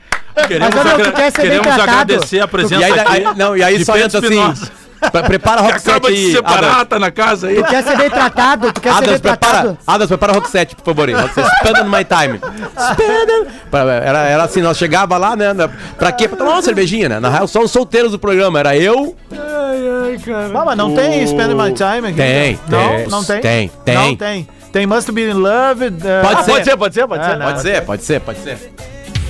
Queremos, 0.48 0.76
Mas, 0.76 0.94
agra- 0.94 1.32
queremos 1.32 1.68
agradecer 1.68 2.40
a 2.42 2.48
presença 2.48 2.86
aí, 2.86 3.00
aqui. 3.00 3.10
aí- 3.28 3.36
não, 3.36 3.56
e 3.58 3.64
aí 3.64 3.84
só 3.86 3.94
Pedro 3.94 4.06
entra 4.18 4.20
assim. 4.54 4.72
Prepara 5.28 5.62
Que 5.62 5.68
rock 5.68 5.80
set 5.80 5.90
acaba 5.92 6.12
de 6.12 6.32
separar, 6.32 6.72
Adams. 6.72 6.88
tá 6.90 7.00
na 7.00 7.12
casa 7.12 7.48
aí. 7.48 7.56
Tu 7.56 7.64
quer 7.66 7.84
ser 7.84 7.98
bem 7.98 8.10
tratado, 8.10 8.74
tu 8.74 8.82
quer 8.82 8.94
ser 8.94 9.00
bem 9.00 9.08
Adams, 9.10 9.22
prepara, 9.22 9.52
tratado. 9.54 9.78
Adams, 9.86 10.08
prepara 10.08 10.32
o 10.32 10.36
rock 10.36 10.50
set, 10.50 10.76
por 10.76 10.86
favor. 10.86 11.08
Spend 11.10 11.80
on 11.82 11.86
my 11.90 12.04
time. 12.04 12.40
Spend 12.40 13.48
Era, 14.04 14.20
era 14.28 14.44
assim, 14.44 14.62
nós 14.62 14.76
chegava 14.78 15.18
lá, 15.18 15.36
né? 15.36 15.54
Pra 16.00 16.12
quê? 16.12 16.28
Pra 16.28 16.38
tomar 16.38 16.54
uma 16.54 16.62
cervejinha, 16.64 17.08
né? 17.10 17.20
Na 17.20 17.30
real, 17.30 17.48
só 17.48 17.62
os 17.62 17.72
solteiros 17.72 18.12
do 18.12 18.20
programa. 18.20 18.60
Era 18.60 18.76
eu. 18.76 19.16
Ah, 19.32 20.64
mas 20.66 20.78
não 20.78 20.94
tem 20.96 21.26
Spend 21.28 21.54
My 21.54 21.72
Time 21.74 22.08
aqui? 22.10 22.14
Tem, 22.18 22.60
não, 22.68 22.90
tem. 22.90 23.08
Não 23.08 23.24
tem? 23.24 23.40
Tem, 23.42 23.72
tem. 23.86 23.96
Não 23.96 24.16
tem. 24.16 24.48
Tem 24.78 24.86
Must 24.86 25.12
Be 25.12 25.24
in 25.24 25.34
Love. 25.34 25.88
uh, 25.88 25.92
Pode 26.22 26.42
ah, 26.42 26.44
ser. 26.44 26.52
Pode 26.52 26.66
ser, 26.66 26.78
pode 26.78 26.94
ser, 26.94 27.08
pode 27.08 27.24
Ah, 27.24 27.30
ser. 27.30 27.38
não. 27.38 27.46
Pode 27.48 27.62
ser, 27.64 27.82
pode 27.82 28.04
ser, 28.04 28.20
pode 28.22 28.40
ser. 28.44 28.74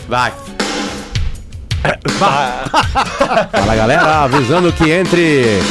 Vai. 0.09 0.33
Fala 3.53 3.75
galera, 3.77 4.23
avisando 4.23 4.73
que 4.73 4.91
entre 4.91 5.61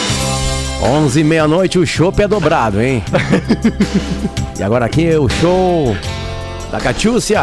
11 0.83 1.21
e 1.21 1.25
meia-noite 1.25 1.79
o 1.79 1.87
chopp 1.87 2.23
é 2.23 2.27
dobrado, 2.27 2.81
hein? 2.81 3.05
E 4.59 4.63
agora 4.63 4.87
aqui 4.87 5.15
o 5.15 5.29
show 5.29 5.95
da 6.73 6.81
Catiúcia. 6.81 7.43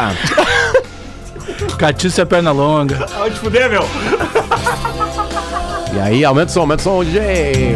Catícia 1.78 2.26
perna 2.26 2.52
longa. 2.52 3.06
Pode 3.16 3.36
fuder, 3.36 3.70
meu. 3.70 3.88
E 5.94 6.00
aí, 6.00 6.26
aumenta 6.26 6.50
o 6.50 6.54
som, 6.54 6.62
aumenta 6.62 6.82
o 6.82 6.84
som, 6.84 7.04
DJ. 7.04 7.76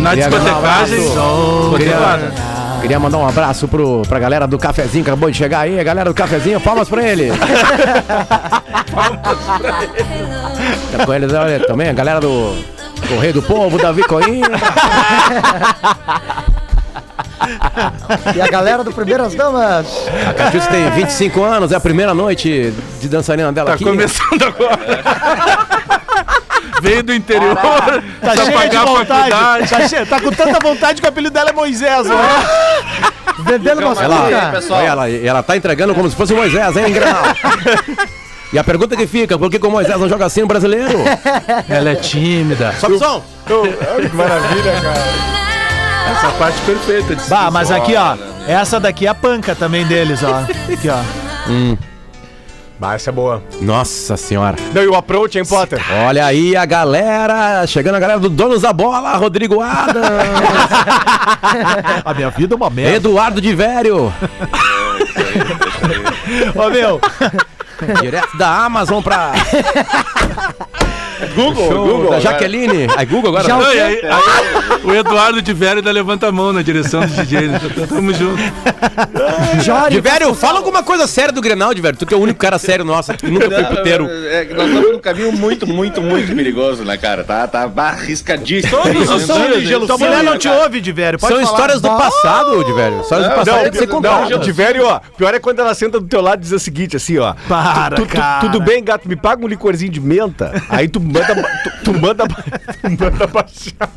Na 0.00 0.12
um 0.12 0.14
discotecagem. 0.14 1.12
abraço. 1.12 2.57
Queria, 2.80 2.98
mandar 2.98 3.18
um 3.18 3.28
abraço 3.28 3.66
pro, 3.68 4.02
pra 4.08 4.18
galera 4.18 4.46
do 4.46 4.58
cafezinho 4.58 5.04
que 5.04 5.10
acabou 5.10 5.30
de 5.30 5.36
chegar 5.36 5.60
aí. 5.60 5.78
A 5.78 5.84
galera 5.84 6.10
do 6.10 6.14
cafezinho, 6.14 6.60
palmas 6.60 6.88
pra 6.88 7.02
ele. 7.02 7.30
Tá 10.96 11.04
com 11.06 11.14
eles 11.14 11.32
olha, 11.32 11.60
também, 11.66 11.88
a 11.88 11.92
galera 11.92 12.20
do 12.20 12.56
Correio 13.08 13.32
do 13.34 13.42
Povo, 13.42 13.78
Davi 13.78 14.02
Coimbra. 14.02 14.58
E 18.34 18.40
a 18.40 18.48
galera 18.48 18.82
do 18.82 18.92
Primeiras 18.92 19.34
Damas. 19.34 19.86
A 20.28 20.34
Catiúcia 20.34 20.70
tem 20.70 20.90
25 20.90 21.42
anos, 21.42 21.72
é 21.72 21.76
a 21.76 21.80
primeira 21.80 22.12
noite 22.14 22.72
de 23.00 23.08
dançarina 23.08 23.52
dela 23.52 23.68
Tá 23.70 23.74
aqui. 23.74 23.84
começando 23.84 24.42
agora. 24.42 24.78
Veio 26.80 27.02
do 27.02 27.12
interior. 27.14 27.56
Tá 28.20 28.34
de 28.34 28.52
pagar 28.52 28.82
a 28.82 28.86
faculdade. 28.86 29.68
Tá, 29.70 29.88
cheia- 29.88 30.06
tá 30.06 30.20
com 30.20 30.30
tanta 30.30 30.58
vontade 30.60 31.00
que 31.00 31.06
o 31.06 31.10
apelido 31.10 31.32
dela 31.32 31.50
é 31.50 31.52
Moisés, 31.52 32.06
né? 32.06 32.16
Vendendo 33.40 33.80
umas 33.86 34.00
Ela, 34.00 34.50
pessoal. 34.50 34.80
ela, 34.80 35.08
ela 35.10 35.42
tá 35.42 35.56
entregando 35.56 35.94
como 35.94 36.10
se 36.10 36.16
fosse 36.16 36.32
o 36.32 36.36
Moisés, 36.36 36.76
hein, 36.76 36.92
Granal? 36.92 37.22
E 38.50 38.58
a 38.58 38.64
pergunta 38.64 38.96
que 38.96 39.06
fica, 39.06 39.38
por 39.38 39.50
que 39.50 39.58
o 39.58 39.70
Moisés 39.70 40.00
não 40.00 40.08
joga 40.08 40.24
assim 40.24 40.40
no 40.40 40.46
brasileiro? 40.46 40.98
Ela 41.68 41.90
é 41.90 41.94
tímida. 41.96 42.72
Sobe 42.80 42.94
o 42.94 42.98
som. 42.98 43.22
Que 43.46 44.16
maravilha, 44.16 44.72
cara. 44.80 45.04
Essa 46.12 46.28
parte 46.38 46.58
perfeita. 46.62 47.14
de 47.14 47.28
Bah, 47.28 47.50
mas 47.50 47.70
aqui, 47.70 47.94
ó. 47.94 48.16
Essa 48.48 48.80
daqui 48.80 49.06
é 49.06 49.10
a 49.10 49.14
panca 49.14 49.54
também 49.54 49.84
deles, 49.86 50.22
ó. 50.22 50.38
Aqui, 50.72 50.88
ó. 50.88 50.96
Bah, 52.78 52.94
essa 52.94 53.10
é 53.10 53.12
boa. 53.12 53.42
Nossa 53.60 54.16
senhora. 54.16 54.56
Não, 54.72 54.82
e 54.82 54.86
o 54.86 54.94
approach, 54.94 55.36
hein, 55.36 55.44
Potter? 55.44 55.80
Olha 56.06 56.24
aí 56.24 56.56
a 56.56 56.64
galera, 56.64 57.66
chegando 57.66 57.96
a 57.96 58.00
galera 58.00 58.20
do 58.20 58.28
Donos 58.28 58.62
da 58.62 58.72
Bola, 58.72 59.16
Rodrigo 59.16 59.60
Adams, 59.60 60.06
A 62.04 62.14
minha 62.14 62.30
vida 62.30 62.54
é 62.54 62.56
uma 62.56 62.70
merda. 62.70 62.96
Eduardo 62.96 63.40
de 63.40 63.52
Vério, 63.54 64.12
Ô, 66.54 66.70
meu. 66.70 67.00
direto 68.00 68.36
da 68.36 68.64
Amazon 68.64 69.02
pra 69.02 69.32
Google, 71.34 71.68
show 71.68 71.86
Google. 71.86 72.10
da 72.10 72.20
Jaqueline. 72.20 72.86
Aí 72.96 73.06
Google 73.06 73.30
agora. 73.30 73.44
Já 73.48 73.56
o 73.56 73.60
Não, 73.62 73.70
quê? 73.70 73.78
aí- 73.78 74.00
aí 74.04 74.80
o 74.84 74.94
Eduardo 74.94 75.42
de 75.42 75.52
Velho 75.52 75.78
ainda 75.78 75.90
levanta 75.92 76.28
a 76.28 76.32
mão 76.32 76.52
na 76.52 76.62
direção 76.62 77.00
dos 77.00 77.14
DJs. 77.16 77.88
Tamo 77.88 78.12
junto. 78.14 78.42
Jório. 79.64 79.90
De 79.90 80.00
Vério, 80.00 80.34
fala 80.34 80.58
alguma 80.58 80.82
coisa 80.82 81.06
séria 81.06 81.32
do 81.32 81.40
Grenal, 81.40 81.74
de 81.74 81.80
Vério. 81.80 81.98
Tu 81.98 82.06
que 82.06 82.14
é 82.14 82.16
o 82.16 82.20
único 82.20 82.38
cara 82.38 82.58
sério 82.58 82.84
nosso, 82.84 83.12
que 83.14 83.26
nunca 83.30 83.50
foi 83.50 83.64
puteiro. 83.64 84.08
É 84.30 84.44
que 84.44 84.54
nós 84.54 84.68
estamos 84.68 84.92
num 84.92 84.98
caminho 84.98 85.32
muito, 85.32 85.66
muito, 85.66 86.00
muito 86.02 86.34
perigoso, 86.34 86.84
né, 86.84 86.96
cara? 86.96 87.24
Tá, 87.24 87.46
tá 87.46 87.70
arriscadíssimo. 87.76 88.76
Todos 88.82 89.08
os 89.10 89.62
gelo. 89.64 89.86
Tua 89.86 89.98
mulher 89.98 90.22
não 90.22 90.38
te 90.38 90.48
ouve, 90.48 90.80
de. 90.80 90.92
Pode 90.98 91.20
São 91.20 91.28
falar. 91.28 91.42
histórias 91.42 91.80
do 91.80 91.88
passado, 91.88 92.64
de 92.64 92.72
Vério. 92.72 93.00
Histórias 93.00 93.28
do 93.28 93.34
passado 93.34 93.54
não, 93.56 93.62
tem 93.62 93.70
que 93.72 93.78
ser 93.78 93.86
contadas. 93.86 94.40
De 94.40 94.52
velho, 94.52 94.86
ó. 94.86 95.00
Pior 95.16 95.34
é 95.34 95.38
quando 95.38 95.60
ela 95.60 95.74
senta 95.74 96.00
do 96.00 96.06
teu 96.06 96.20
lado 96.20 96.40
e 96.40 96.42
diz 96.42 96.52
o 96.52 96.58
seguinte, 96.58 96.96
assim, 96.96 97.18
ó. 97.18 97.34
Para, 97.48 97.96
Tu- 97.96 98.02
tu- 98.06 98.08
cara. 98.16 98.40
Tudo 98.40 98.60
bem, 98.60 98.82
gato? 98.82 99.08
Me 99.08 99.16
paga 99.16 99.44
um 99.44 99.48
licorzinho 99.48 99.90
de 99.92 100.00
menta. 100.00 100.52
Aí 100.68 100.88
tu 100.88 100.98
manda, 101.08 101.34
tu, 101.64 101.70
tu 101.84 102.00
manda, 102.00 102.24
tu 102.28 102.90
manda 102.90 103.26
baixar. 103.26 103.88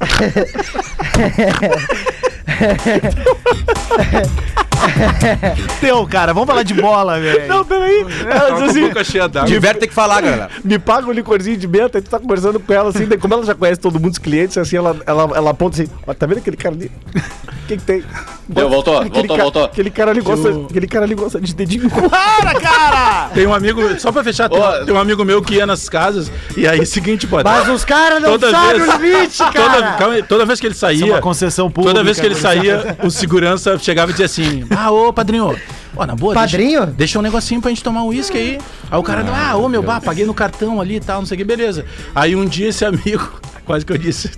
Teu, 5.79 6.07
cara. 6.07 6.33
Vamos 6.33 6.47
falar 6.47 6.63
de 6.63 6.73
bola, 6.73 7.19
velho. 7.19 7.47
Não, 7.47 7.63
peraí. 7.65 8.05
Ela 8.21 8.39
Tá 8.39 8.49
diz 8.51 8.69
assim, 8.69 8.87
boca 8.87 9.03
cheia 9.03 9.27
d'água. 9.27 9.73
Tem 9.73 9.87
que 9.87 9.93
falar, 9.93 10.21
galera. 10.21 10.49
me 10.63 10.79
paga 10.79 11.07
um 11.07 11.11
licorzinho 11.11 11.57
de 11.57 11.67
menta. 11.67 11.97
Aí 11.97 12.01
tu 12.01 12.09
tá 12.09 12.19
conversando 12.19 12.59
com 12.59 12.73
ela, 12.73 12.89
assim. 12.89 13.05
Daí, 13.05 13.17
como 13.17 13.33
ela 13.33 13.45
já 13.45 13.55
conhece 13.55 13.79
todo 13.79 13.99
mundo, 13.99 14.11
os 14.13 14.17
clientes, 14.17 14.57
assim, 14.57 14.77
ela, 14.77 14.95
ela, 15.05 15.23
ela 15.35 15.51
aponta 15.51 15.81
assim, 15.81 15.91
ó, 16.05 16.13
tá 16.13 16.25
vendo 16.25 16.39
aquele 16.39 16.57
cara 16.57 16.75
ali? 16.75 16.91
O 17.15 17.67
que 17.67 17.77
que 17.77 17.83
tem? 17.83 18.03
Deu, 18.49 18.69
voltou, 18.69 18.97
Aquele 18.97 19.27
voltou, 19.27 19.37
voltou. 19.37 19.63
Aquele 19.65 19.89
cara 19.89 20.11
ali 20.11 20.21
gosta, 20.21 20.49
aquele 20.69 20.87
cara 20.87 21.05
ali 21.05 21.15
gosta 21.15 21.39
de 21.39 21.55
dedinho. 21.55 21.89
Para, 21.89 22.59
cara! 22.59 23.29
Tem 23.33 23.47
um 23.47 23.53
amigo, 23.53 23.81
só 23.99 24.11
pra 24.11 24.23
fechar, 24.23 24.49
tem, 24.49 24.59
Ô, 24.59 24.85
tem 24.85 24.93
um 24.93 24.99
amigo 24.99 25.23
meu 25.23 25.41
que 25.41 25.55
ia 25.55 25.65
nas 25.65 25.87
casas 25.87 26.29
e 26.57 26.67
aí, 26.67 26.85
seguinte, 27.03 27.27
pô. 27.27 27.37
Mas 27.43 27.67
os 27.69 27.83
caras 27.85 28.21
não 28.21 28.31
Toda 28.31 28.51
sabem 28.51 28.81
vez- 28.81 28.93
o 28.93 28.97
limite, 28.97 29.37
Toda, 29.51 29.51
cara. 29.53 29.91
calma 29.93 30.13
aí, 30.15 30.23
toda 30.23 30.45
vez 30.45 30.59
que 30.59 30.67
ele 30.67 30.73
Isso 30.75 30.85
é 30.85 30.89
saía, 30.89 31.05
uma 31.13 31.21
concessão 31.21 31.69
pública. 31.69 31.93
toda 31.93 32.03
vez 32.03 32.19
que 32.19 32.25
ele 32.25 32.35
saía, 32.35 32.97
o 33.03 33.09
segurança 33.09 33.77
chegava 33.77 34.11
e 34.11 34.13
dizia 34.13 34.25
assim: 34.25 34.65
Ah, 34.69 34.91
ô 34.91 35.11
padrinho, 35.11 35.55
ó, 35.95 36.05
na 36.05 36.15
boa, 36.15 36.33
Padrinho? 36.33 36.79
Deixa, 36.81 36.93
deixa 36.97 37.19
um 37.19 37.21
negocinho 37.21 37.61
pra 37.61 37.69
gente 37.69 37.83
tomar 37.83 38.03
um 38.03 38.07
uísque 38.07 38.37
aí. 38.37 38.59
Aí 38.89 38.99
o 38.99 39.03
cara, 39.03 39.25
ah, 39.33 39.55
ô 39.57 39.67
meu, 39.67 39.81
bah, 39.83 39.99
paguei 40.01 40.25
no 40.25 40.33
cartão 40.33 40.79
ali 40.79 40.95
e 40.95 40.99
tal, 40.99 41.19
não 41.19 41.25
sei 41.25 41.35
o 41.35 41.37
que, 41.39 41.43
beleza. 41.43 41.85
Aí 42.15 42.35
um 42.35 42.45
dia 42.45 42.69
esse 42.69 42.83
amigo, 42.85 43.29
quase 43.65 43.85
que 43.85 43.91
eu 43.93 43.97
disse, 43.97 44.31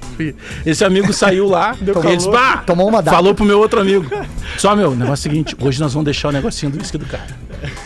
esse 0.66 0.84
amigo 0.84 1.11
saiu 1.14 1.47
lá, 1.47 1.76
e 1.80 2.07
ele 2.07 2.18
disse, 2.18 2.30
bah, 2.30 2.57
Tomou 2.66 2.88
uma 2.88 3.01
data. 3.01 3.16
falou 3.16 3.34
pro 3.36 3.45
meu 3.45 3.59
outro 3.59 3.80
amigo: 3.82 4.05
Só 4.57 4.76
meu, 4.76 4.89
o 4.91 4.95
negócio 4.95 5.28
é 5.28 5.30
o 5.30 5.32
seguinte, 5.32 5.55
hoje 5.59 5.80
nós 5.80 5.93
vamos 5.93 6.05
deixar 6.05 6.30
o 6.30 6.32
negocinho 6.32 6.72
do 6.72 6.78
uísque 6.80 6.97
do 6.97 7.05
cara. 7.05 7.28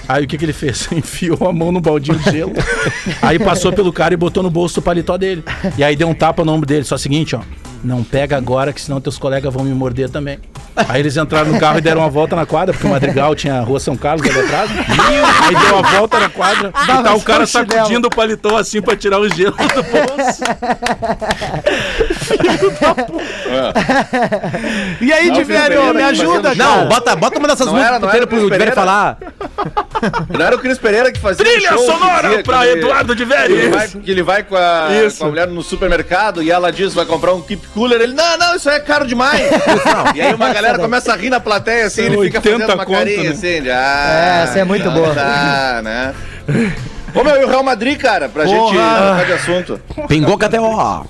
Aí 0.08 0.24
o 0.24 0.28
que, 0.28 0.38
que 0.38 0.46
ele 0.46 0.54
fez? 0.54 0.88
Enfiou 0.92 1.48
a 1.48 1.54
mão 1.54 1.72
no 1.72 1.82
baldinho 1.82 2.18
de 2.20 2.32
gelo, 2.32 2.54
aí 3.22 3.38
passou 3.40 3.72
pelo 3.74 3.92
cara 3.94 4.14
e 4.14 4.18
botou 4.18 4.42
no 4.44 4.50
bolso 4.50 4.76
do 4.76 4.82
paletó 4.82 5.18
dele. 5.18 5.44
E 5.78 5.84
aí 5.84 5.96
deu 5.96 6.08
um 6.08 6.14
tapa 6.14 6.44
no 6.46 6.54
ombro 6.54 6.66
dele. 6.68 6.84
Só 6.84 6.96
o 6.96 7.00
seguinte, 7.00 7.36
ó. 7.36 7.42
Não 7.84 8.04
pega 8.04 8.36
agora, 8.36 8.74
que 8.74 8.82
senão 8.82 9.00
teus 9.00 9.20
colegas 9.20 9.54
vão 9.54 9.64
me 9.64 9.72
morder 9.72 10.10
também. 10.10 10.40
Aí 10.76 11.00
eles 11.00 11.16
entraram 11.16 11.52
no 11.52 11.60
carro 11.60 11.78
e 11.78 11.82
deram 11.82 12.02
uma 12.02 12.10
volta 12.10 12.36
na 12.36 12.44
quadra, 12.46 12.74
porque 12.74 12.88
o 12.88 12.90
Madrigal 12.90 13.36
tinha 13.36 13.60
a 13.60 13.62
rua 13.62 13.80
São 13.80 13.96
Carlos 13.96 14.28
ali 14.28 14.40
atrás. 14.40 14.70
Aí 14.72 15.56
deu 15.56 15.76
uma 15.78 15.88
volta 15.92 16.20
na 16.20 16.28
quadra 16.28 16.70
e 16.70 17.04
tá 17.04 17.14
o 17.16 17.22
cara 17.22 17.44
o 17.44 17.48
chinelo. 17.48 17.72
sacudindo 17.72 18.08
o 18.08 18.10
paletó 18.10 18.58
assim 18.58 18.82
pra 18.82 18.96
tirar 18.96 19.20
o 19.20 19.30
gelo 19.30 19.56
do 19.56 19.84
bolso. 19.84 20.44
E 25.02 25.14
aí, 25.14 25.32
Diverio, 25.32 25.94
me 25.94 26.02
ajuda, 26.04 26.56
cara. 26.56 26.56
Não, 26.56 26.88
bota, 26.88 27.16
bota 27.16 27.40
uma 27.40 27.48
dessas 27.48 27.68
Não 27.68 27.74
músicas 27.74 27.92
era- 27.96 28.00
não 28.00 28.08
inteira 28.08 28.26
era 28.26 28.28
pro 28.28 28.40
Diverio 28.44 28.74
falar. 28.74 29.18
Não 30.30 30.46
era 30.46 30.56
o 30.56 30.60
Cris 30.60 30.78
Pereira 30.78 31.12
que 31.12 31.20
fazia 31.20 31.44
Trilha 31.46 31.74
um 31.76 31.78
sonora 31.86 32.44
pra 32.44 32.66
ele- 32.68 32.80
Eduardo 32.80 33.16
de 33.16 33.26
que 33.26 33.34
ele, 33.34 33.56
Velho. 33.56 33.72
vai, 33.72 33.88
que 33.88 34.12
ele 34.12 34.24
vai 34.24 34.44
com 34.44 34.56
a, 34.56 34.88
com 35.18 35.26
a 35.26 35.28
mulher 35.30 35.48
no 35.48 35.62
supermercado 35.64 36.42
e 36.44 36.52
ela 36.52 36.72
diz 36.72 36.94
vai 36.94 37.06
comprar 37.06 37.34
um 37.34 37.42
keep 37.42 37.66
cooler. 37.70 38.00
Ele, 38.02 38.14
não, 38.14 38.38
não, 38.38 38.56
isso 38.56 38.70
aí 38.70 38.78
é 38.78 38.80
caro 38.80 39.06
demais. 39.08 39.42
e 40.16 40.22
aí 40.22 40.34
uma 40.34 40.54
galera 40.54 40.78
começa 40.78 41.12
a 41.14 41.16
rir 41.16 41.30
na 41.30 41.40
plateia 41.40 41.86
assim, 41.88 42.04
ele 42.04 42.18
fica 42.26 42.38
80 42.40 42.42
fazendo 42.60 42.74
uma 42.76 42.86
conto, 42.86 42.98
carinha 42.98 43.24
né? 43.24 43.30
assim, 43.30 43.62
de, 43.62 43.72
ah, 43.72 44.40
É, 44.40 44.44
essa 44.44 44.60
é 44.60 44.64
muito 44.64 44.90
boa. 44.92 45.14
Tá, 45.14 45.82
né? 45.84 46.14
Ô 47.16 47.24
meu, 47.24 47.42
e 47.42 47.46
o 47.46 47.48
Real 47.48 47.64
Madrid, 47.64 47.98
cara, 48.00 48.30
pra 48.30 48.44
Porra. 48.44 48.58
gente 48.58 48.74
trocar 48.78 49.26
de 49.26 49.34
assunto. 49.34 49.82
Pingou 50.08 50.38
KTO. 50.38 51.08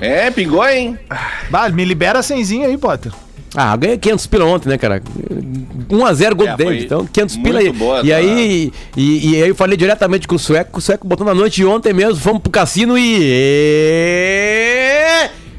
É, 0.00 0.30
pingou, 0.32 0.66
hein? 0.68 0.98
Bah, 1.48 1.68
me 1.68 1.84
libera 1.84 2.22
senzinho 2.22 2.66
aí, 2.66 2.76
Potter. 2.76 3.12
Ah, 3.54 3.76
ganhei 3.76 3.98
500 3.98 4.26
pila 4.28 4.46
ontem, 4.46 4.70
né, 4.70 4.78
cara? 4.78 5.02
1x0 5.90 6.34
gol 6.34 6.48
É, 6.48 6.52
do 6.52 6.56
David. 6.56 6.84
Então, 6.86 7.04
500 7.06 7.36
pila 7.36 7.58
aí. 7.60 7.70
boa, 7.70 8.00
e 8.02 8.08
tá? 8.08 8.16
aí. 8.16 8.72
E, 8.96 9.30
e 9.30 9.42
aí 9.42 9.48
eu 9.50 9.54
falei 9.54 9.76
diretamente 9.76 10.26
com 10.26 10.36
o 10.36 10.38
Sueco. 10.38 10.78
O 10.78 10.82
Sueco 10.82 11.06
botou 11.06 11.26
na 11.26 11.34
noite 11.34 11.56
de 11.56 11.66
ontem 11.66 11.92
mesmo. 11.92 12.16
Fomos 12.16 12.40
pro 12.40 12.50
cassino 12.50 12.96
e. 12.96 13.12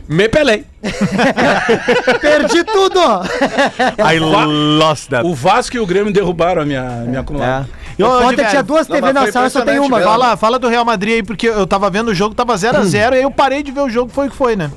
Me 0.07 0.27
pelei. 0.27 0.65
Perdi 2.19 2.63
tudo! 2.65 2.99
I 4.03 4.19
lost 4.19 5.09
that. 5.09 5.25
O 5.25 5.33
Vasco 5.33 5.77
e 5.77 5.79
o 5.79 5.85
Grêmio 5.85 6.11
derrubaram 6.11 6.61
a 6.61 6.65
minha, 6.65 6.83
minha 7.07 7.21
acumulada. 7.21 7.69
E, 7.97 8.03
O 8.03 8.07
ô, 8.07 8.21
Potter 8.21 8.49
tinha 8.49 8.63
duas 8.63 8.87
Não, 8.87 8.95
TV 8.95 9.13
na 9.13 9.31
sala, 9.31 9.49
só 9.49 9.61
tem 9.61 9.79
uma. 9.79 10.01
Fala. 10.01 10.35
Fala, 10.35 10.59
do 10.59 10.67
Real 10.67 10.83
Madrid 10.83 11.15
aí, 11.15 11.23
porque 11.23 11.47
eu 11.47 11.65
tava 11.65 11.89
vendo 11.89 12.09
o 12.09 12.13
jogo, 12.13 12.35
tava 12.35 12.53
0x0, 12.55 13.13
e 13.13 13.15
aí 13.15 13.23
eu 13.23 13.31
parei 13.31 13.63
de 13.63 13.71
ver 13.71 13.81
o 13.81 13.89
jogo, 13.89 14.11
foi 14.13 14.27
o 14.27 14.31
que 14.31 14.35
foi, 14.35 14.55
né? 14.55 14.69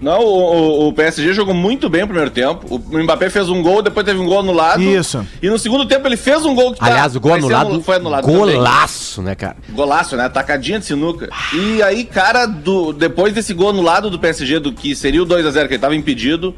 Não, 0.00 0.20
o, 0.20 0.84
o- 0.84 0.88
o 0.88 0.92
PSG 0.92 1.32
jogou 1.32 1.52
muito 1.54 1.88
bem 1.88 2.04
o 2.04 2.06
primeiro 2.06 2.30
tempo. 2.30 2.66
O 2.70 2.98
Mbappé 3.02 3.28
fez 3.30 3.48
um 3.48 3.62
gol, 3.62 3.82
depois 3.82 4.06
teve 4.06 4.20
um 4.20 4.26
gol 4.26 4.40
anulado. 4.40 4.80
Isso. 4.80 5.26
E 5.42 5.48
no 5.50 5.58
segundo 5.58 5.86
tempo 5.86 6.06
ele 6.06 6.16
fez 6.16 6.44
um 6.44 6.54
gol 6.54 6.72
que 6.72 6.78
tá- 6.78 6.86
Aliás, 6.86 7.16
o 7.16 7.20
gol 7.20 7.32
anulado. 7.34 7.66
anul- 7.70 7.82
foi 7.82 7.96
anulado 7.96 8.24
também. 8.24 8.54
Golaço, 8.56 9.22
né, 9.22 9.34
cara? 9.34 9.56
Golaço, 9.70 10.16
né? 10.16 10.28
Tacadinha 10.28 10.78
de 10.78 10.86
sinuca. 10.86 11.28
E 11.52 11.82
aí, 11.82 12.04
cara, 12.04 12.46
do, 12.46 12.92
depois 12.92 13.32
desse 13.34 13.52
gol 13.52 13.70
anulado 13.70 14.08
do 14.08 14.18
PSG, 14.20 14.60
do 14.60 14.72
que 14.72 14.94
seria 14.94 15.22
o 15.22 15.26
2x0, 15.26 15.66
que 15.66 15.74
ele 15.74 15.80
tava 15.80 15.96
impedido, 15.96 16.54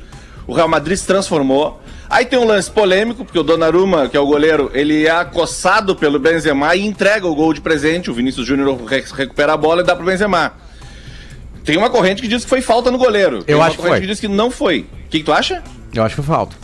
o 0.47 0.53
Real 0.53 0.69
Madrid 0.69 0.99
se 0.99 1.07
transformou. 1.07 1.81
Aí 2.11 2.27
tem 2.27 2.39
um 2.39 2.45
lance 2.45 2.71
polêmico, 2.71 3.25
porque 3.25 3.39
o 3.39 3.43
Donnarumma, 3.43 4.09
que 4.09 4.17
é 4.17 4.21
o 4.21 4.27
goleiro, 4.27 4.71
ele 4.75 5.07
é 5.07 5.11
acossado 5.13 5.95
pelo 5.97 6.19
Benzema 6.19 6.75
e 6.75 6.85
entrega 6.85 7.27
o 7.27 7.35
gol 7.35 7.55
de 7.55 7.61
presente. 7.61 8.11
O 8.11 8.15
Vinícius 8.15 8.47
Júnior 8.47 8.77
re- 8.85 9.05
recupera 9.17 9.55
a 9.55 9.57
bola 9.57 9.81
e 9.81 9.85
dá 9.85 9.95
pro 9.97 10.05
Benzema. 10.05 10.53
Tem 11.71 11.79
uma 11.79 11.89
corrente 11.89 12.21
que 12.21 12.27
diz 12.27 12.43
que 12.43 12.51
foi 12.51 12.61
falta 12.61 12.91
no 12.91 12.99
goleiro. 12.99 13.45
Tem 13.45 13.53
Eu 13.53 13.59
uma 13.61 13.67
acho 13.69 13.77
que 13.77 13.83
corrente 13.83 13.99
foi. 13.99 14.01
que 14.01 14.07
diz 14.09 14.19
que 14.19 14.27
não 14.27 14.51
foi. 14.51 14.81
O 14.81 15.09
que, 15.09 15.19
que 15.21 15.25
tu 15.25 15.33
acha? 15.33 15.63
Eu 15.95 16.03
acho 16.03 16.17
que 16.17 16.23
foi 16.23 16.35
falta. 16.35 16.57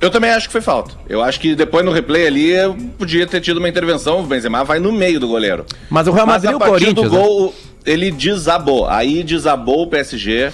Eu 0.00 0.08
também 0.10 0.30
acho 0.30 0.46
que 0.46 0.52
foi 0.52 0.62
falta. 0.62 0.94
Eu 1.06 1.22
acho 1.22 1.38
que 1.38 1.54
depois 1.54 1.84
no 1.84 1.92
replay 1.92 2.26
ali 2.26 2.50
eu 2.52 2.74
podia 2.96 3.26
ter 3.26 3.42
tido 3.42 3.58
uma 3.58 3.68
intervenção. 3.68 4.20
O 4.20 4.22
Benzema 4.22 4.64
vai 4.64 4.78
no 4.78 4.90
meio 4.90 5.20
do 5.20 5.28
goleiro. 5.28 5.66
Mas 5.90 6.06
o 6.06 6.12
Real 6.12 6.26
Mas 6.26 6.36
Madrid 6.44 6.50
e 6.50 6.54
a 6.54 6.56
o 6.56 6.58
partir 6.58 6.84
Corinthians. 6.86 7.10
do 7.10 7.14
né? 7.14 7.22
gol, 7.22 7.54
ele 7.84 8.10
desabou. 8.10 8.88
Aí 8.88 9.22
desabou 9.22 9.82
o 9.82 9.86
PSG. 9.86 10.50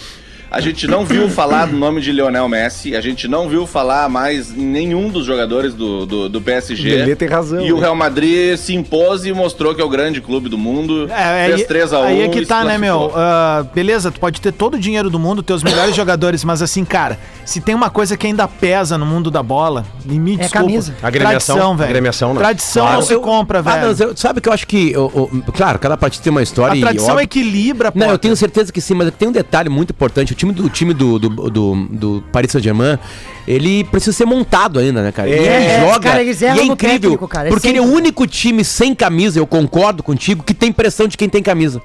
A 0.55 0.61
gente 0.61 0.87
não 0.87 1.05
viu 1.05 1.29
falar 1.29 1.67
do 1.67 1.77
nome 1.77 2.01
de 2.01 2.13
Lionel 2.13 2.49
Messi. 2.49 2.95
A 2.95 3.01
gente 3.01 3.27
não 3.27 3.49
viu 3.49 3.67
falar 3.67 4.09
mais 4.09 4.57
em 4.57 4.63
nenhum 4.65 5.09
dos 5.11 5.27
jogadores 5.27 5.75
do, 5.75 6.07
do, 6.07 6.29
do 6.29 6.41
PSG. 6.41 6.89
Lelê 6.97 7.17
tem 7.17 7.27
razão, 7.27 7.61
E 7.61 7.73
o 7.73 7.77
hein? 7.77 7.81
Real 7.81 7.97
Madrid 7.97 8.57
se 8.57 8.73
impôs 8.73 9.25
e 9.27 9.33
mostrou 9.33 9.75
que 9.75 9.81
é 9.81 9.85
o 9.85 9.89
grande 9.89 10.21
clube 10.21 10.49
do 10.49 10.57
mundo. 10.57 11.09
É, 11.11 11.47
fez 11.47 11.61
aí, 11.61 11.67
3x1. 11.83 12.05
aí 12.05 12.21
é 12.23 12.27
e 12.27 12.29
que 12.29 12.47
tá, 12.47 12.63
né, 12.63 12.79
meu? 12.79 13.11
Ah, 13.17 13.65
beleza, 13.75 14.13
tu 14.13 14.21
pode 14.21 14.41
ter 14.41 14.53
todo 14.53 14.75
o 14.75 14.79
dinheiro 14.79 15.11
do 15.11 15.19
mundo, 15.19 15.43
ter 15.43 15.53
os 15.55 15.63
melhores 15.65 15.97
jogadores, 15.97 16.45
mas 16.45 16.63
assim, 16.63 16.85
cara, 16.85 17.19
se 17.45 17.61
tem 17.61 17.75
uma 17.75 17.91
coisa 17.91 18.17
que 18.17 18.27
ainda 18.27 18.47
pesa 18.47 18.97
no 18.97 19.05
mundo 19.05 19.33
da 19.33 19.43
bola, 19.43 19.85
e 20.09 20.19
me 20.21 20.37
desculpa. 20.37 20.67
camisa. 20.67 20.95
Agremiação, 21.03 21.57
Tradição, 21.57 21.77
velho. 21.77 21.89
agremiação, 21.91 22.33
né? 22.35 22.39
Tradição 22.41 22.83
Claro. 22.85 23.01
não 23.01 23.07
se 23.07 23.17
compra, 23.19 23.59
Ah, 23.59 23.63
velho. 23.63 23.97
não, 23.97 24.07
eu- 24.09 24.17
sabe 24.17 24.41
que 24.41 24.49
eu 24.49 24.53
acho 24.53 24.67
que. 24.69 24.97
o- 24.97 25.07
o- 25.47 25.53
claro, 25.53 25.81
cada 25.81 25.97
partida 25.97 26.23
tem 26.23 26.31
uma 26.31 26.43
história 26.43 26.75
A 26.75 26.77
e. 26.77 26.81
tradição 26.81 27.11
óbvio- 27.11 27.25
equilibra, 27.25 27.93
Não, 27.95 28.09
eu 28.11 28.19
tenho 28.19 28.37
certeza 28.37 28.73
que 28.73 28.81
sim, 28.81 28.95
mas 28.95 29.11
tem 29.19 29.29
um 29.29 29.33
detalhe 29.33 29.69
muito 29.69 29.91
importante. 29.91 30.33
O 30.33 30.37
time 30.45 30.53
do, 30.55 30.65
o 30.67 30.71
time 30.71 30.95
do, 30.95 31.19
do, 31.19 31.29
do, 31.51 31.87
do 31.91 32.25
Paris 32.33 32.51
Saint-Germain, 32.53 32.99
ele 33.47 33.85
precisa 33.85 34.13
ser 34.17 34.25
montado 34.25 34.79
ainda, 34.79 35.03
né, 35.03 35.13
cara? 35.13 35.29
E 35.29 35.33
É, 35.33 35.77
ele 35.77 35.87
joga. 35.87 36.01
cara, 36.11 36.23
eles 36.23 36.41
e 36.41 36.47
é 36.47 36.65
incrível. 36.65 37.01
técnico, 37.01 37.29
cara, 37.29 37.49
é 37.49 37.51
porque 37.51 37.69
ele 37.69 37.79
é 37.79 37.81
o 37.81 37.85
sempre. 37.85 37.99
único 37.99 38.27
time 38.27 38.65
sem 38.65 38.95
camisa, 38.95 39.39
eu 39.39 39.47
concordo 39.47 40.03
contigo, 40.03 40.43
que 40.43 40.55
tem 40.55 40.73
pressão 40.73 41.07
de 41.09 41.17
quem 41.17 41.29
tem 41.29 41.43
camisa. 41.43 41.81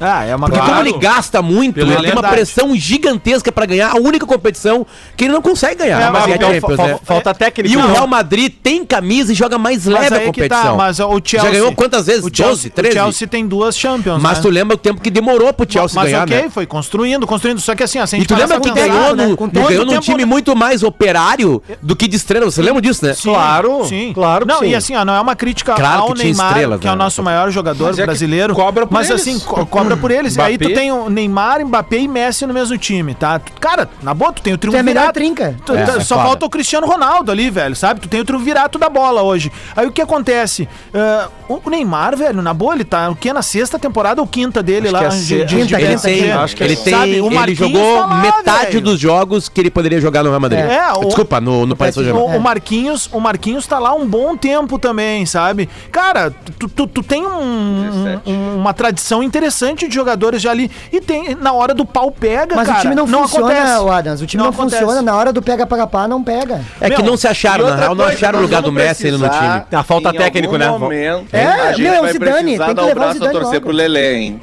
Ah, 0.00 0.24
é 0.24 0.34
uma 0.34 0.46
Porque 0.46 0.58
Claro. 0.60 0.76
como 0.76 0.88
ele 0.88 0.98
gasta 0.98 1.42
muito, 1.42 1.74
Pelo 1.74 1.92
ele 1.92 2.02
tem 2.04 2.12
uma 2.12 2.22
pressão 2.28 2.74
gigantesca 2.74 3.52
pra 3.52 3.66
ganhar 3.66 3.90
a 3.92 3.96
única 3.98 4.24
competição 4.26 4.86
que 5.16 5.24
ele 5.24 5.32
não 5.32 5.42
consegue 5.42 5.76
ganhar. 5.76 6.00
É, 6.00 6.10
mas 6.10 6.26
é 6.28 6.38
Champions, 6.40 6.76
fa- 6.76 6.86
né? 6.86 6.98
falta 7.04 7.34
técnica. 7.34 7.72
E 7.72 7.76
o 7.76 7.80
Não. 7.80 7.92
Real 7.92 8.06
Madrid 8.06 8.52
tem 8.62 8.84
camisa 8.84 9.32
e 9.32 9.34
joga 9.34 9.58
mais 9.58 9.86
Mas 9.86 9.94
leve 9.94 10.14
a 10.14 10.18
tá, 10.20 10.24
competição. 10.26 10.76
mas 10.76 11.00
o 11.00 11.20
Chelsea... 11.22 11.50
Já 11.50 11.50
ganhou 11.50 11.72
quantas 11.74 12.06
vezes? 12.06 12.24
O 12.24 12.30
Chelsea, 12.34 12.70
12, 12.70 12.70
13? 12.70 12.90
O 12.96 13.00
Chelsea 13.02 13.28
tem 13.28 13.46
duas 13.46 13.76
Champions, 13.76 14.22
Mas 14.22 14.38
né? 14.38 14.42
tu 14.42 14.48
lembra 14.48 14.74
o 14.74 14.78
tempo 14.78 15.00
que 15.00 15.10
demorou 15.10 15.52
pro 15.52 15.70
Chelsea 15.70 15.94
mas 15.94 16.10
ganhar, 16.10 16.22
ok, 16.24 16.42
né? 16.42 16.50
foi 16.50 16.66
construindo, 16.66 17.26
construindo. 17.26 17.60
Só 17.60 17.74
que 17.74 17.82
assim, 17.82 17.98
ó, 17.98 18.06
se 18.06 18.16
a 18.16 18.18
E 18.18 18.24
tu 18.24 18.34
lembra 18.34 18.58
que 18.60 18.70
ganhou, 18.70 19.14
né, 19.14 19.26
no, 19.26 19.36
ganhou 19.48 19.84
num 19.84 19.92
tempo, 19.92 20.02
time 20.04 20.18
né? 20.18 20.24
muito 20.24 20.56
mais 20.56 20.82
operário 20.82 21.62
do 21.82 21.94
que 21.94 22.08
de 22.08 22.16
estrela. 22.16 22.46
Você 22.50 22.62
lembra 22.62 22.80
disso, 22.80 23.04
né? 23.04 23.12
Sim, 23.14 23.30
Claro, 23.30 23.84
sim. 23.84 24.12
claro 24.14 24.46
que 24.46 24.52
Não, 24.52 24.60
sim. 24.60 24.68
e 24.68 24.74
assim, 24.74 24.94
não 25.04 25.14
é 25.14 25.20
uma 25.20 25.36
crítica 25.36 25.74
Claro 25.74 26.02
ao 26.02 26.08
que 26.08 26.14
tinha 26.20 26.24
Neymar, 26.32 26.78
que 26.78 26.86
é 26.86 26.90
o 26.90 26.94
né? 26.94 26.98
nosso 27.04 27.22
maior 27.22 27.50
jogador 27.50 27.84
Mas 27.88 27.98
é 27.98 28.04
brasileiro. 28.06 28.54
cobra 28.54 28.86
mas 28.90 29.10
assim, 29.10 29.38
co- 29.38 29.66
cobra 29.90 29.96
por 29.96 30.10
eles. 30.10 30.38
Aí 30.38 30.56
tu 30.58 30.64
Mbappé. 30.64 30.74
tem 30.80 30.92
o 30.92 31.08
Neymar, 31.10 31.64
Mbappé 31.66 31.98
e 31.98 32.08
Messi 32.08 32.46
no 32.46 32.54
mesmo 32.54 32.76
time, 32.78 33.14
tá? 33.14 33.38
Tu- 33.38 33.52
Cara, 33.60 33.88
na 34.02 34.14
boa, 34.14 34.32
tu 34.32 34.42
tem 34.42 34.52
o 34.54 34.58
Tu 34.58 34.74
é 34.74 34.80
a 34.80 34.82
melhor 34.82 35.12
triunvirato. 35.12 35.52
trinca. 35.52 35.56
Tu- 35.64 35.74
É, 35.74 35.84
tu- 35.84 35.90
é 35.98 36.00
só 36.00 36.14
foda. 36.16 36.28
falta 36.28 36.46
o 36.46 36.50
Cristiano 36.50 36.86
Ronaldo 36.86 37.30
ali, 37.32 37.50
velho, 37.50 37.74
sabe? 37.76 38.00
Tu 38.00 38.08
tem 38.08 38.20
o 38.20 38.24
triunvirato 38.24 38.78
da 38.78 38.88
bola 38.88 39.22
hoje. 39.22 39.50
Aí 39.76 39.86
o 39.86 39.92
que 39.92 40.00
acontece? 40.02 40.68
Ah, 40.94 41.28
o 41.48 41.68
Neymar, 41.70 42.16
velho, 42.16 42.40
na 42.42 42.54
boa, 42.54 42.74
ele 42.74 42.84
tá 42.84 43.08
o 43.10 43.16
que 43.16 43.32
na 43.32 43.42
sexta 43.42 43.78
temporada 43.78 44.20
ou 44.20 44.26
quinta 44.26 44.62
dele 44.62 44.88
Acho 44.88 44.92
lá 44.94 45.00
que 45.00 45.06
é 45.06 45.10
de- 45.10 45.24
de- 45.44 45.54
quinta, 45.56 45.66
de 45.66 45.74
Ele 45.74 45.86
quinta, 45.88 46.02
tem, 46.02 46.22
quinta. 46.22 46.40
Acho 46.40 46.56
que 46.56 46.62
ele, 46.64 46.72
é- 46.74 46.76
tem 46.76 46.94
Sabe, 46.94 47.20
o 47.20 47.26
ele 47.26 47.34
Marquinhos 47.34 47.58
jogou 47.58 47.98
tá 48.00 48.06
lá, 48.06 48.14
metade 48.22 48.66
velho. 48.66 48.80
dos 48.80 49.00
jogos 49.00 49.48
que 49.48 49.60
ele 49.60 49.70
poderia 49.70 50.00
jogar 50.00 50.22
no 50.22 50.30
Real 50.30 50.40
Madrid. 50.40 50.60
É, 50.60 50.92
o- 50.92 51.04
Desculpa, 51.06 51.40
no, 51.40 51.66
no 51.66 51.76
Paris 51.76 51.96
O, 51.96 52.00
Saint-Germain. 52.02 52.36
o 52.36 52.40
Marquinhos, 52.40 53.08
o 53.12 53.20
Marquinhos 53.20 53.66
tá 53.66 53.78
lá 53.78 53.92
um 53.94 54.06
bom 54.06 54.36
tempo 54.36 54.78
também, 54.78 55.26
sabe? 55.26 55.68
Cara, 55.90 56.32
tu, 56.58 56.68
tu, 56.68 56.86
tu 56.86 57.02
tem 57.02 57.26
um- 57.26 57.82
17. 57.90 58.30
um- 58.30 58.56
uma 58.58 58.72
tradição 58.72 59.22
interessante 59.22 59.79
de 59.88 59.94
jogadores 59.94 60.40
já 60.42 60.50
ali. 60.50 60.70
E 60.92 61.00
tem, 61.00 61.34
na 61.34 61.52
hora 61.52 61.74
do 61.74 61.84
pau 61.84 62.10
pega, 62.10 62.56
Mas 62.56 62.66
cara. 62.66 62.78
o 62.78 62.82
time 62.82 62.94
não, 62.94 63.06
funciona, 63.06 63.46
acontece. 63.52 63.78
o 63.80 63.90
Adams. 63.90 64.20
O 64.22 64.26
time 64.26 64.42
Não 64.42 64.50
não, 64.50 64.52
funciona. 64.56 65.02
Na 65.02 65.16
hora 65.16 65.32
do 65.32 65.42
pega 65.42 65.66
para 65.66 65.86
pá, 65.86 66.06
não 66.08 66.22
pega. 66.22 66.60
É 66.80 66.90
que 66.90 66.96
Meu, 67.02 67.10
não 67.10 67.16
se 67.16 67.26
acharam, 67.28 67.68
na 67.68 67.76
real, 67.76 67.94
não 67.94 68.04
acharam 68.04 68.38
o 68.38 68.42
lugar 68.42 68.62
do 68.62 68.72
Messi 68.72 69.08
ali 69.08 69.16
no 69.18 69.28
time. 69.28 69.62
Ah, 69.72 69.82
falta 69.82 70.10
em 70.10 70.12
técnico, 70.14 70.56
né? 70.56 70.68
Momento, 70.70 71.26
É, 71.32 71.44
a 71.44 71.72
gente 71.72 71.82
meu, 71.82 71.94
é 71.94 72.00
o 72.02 72.12
Zidane, 72.12 72.58
tem 72.58 72.74
que 72.74 72.80
levar 72.80 72.90
o 72.90 72.94
braço 72.94 73.10
a 73.10 73.12
Zidane 73.14 73.32
torcer 73.32 73.52
logo. 73.54 73.60
pro 73.66 73.72
Lelê, 73.72 74.14
hein? 74.16 74.40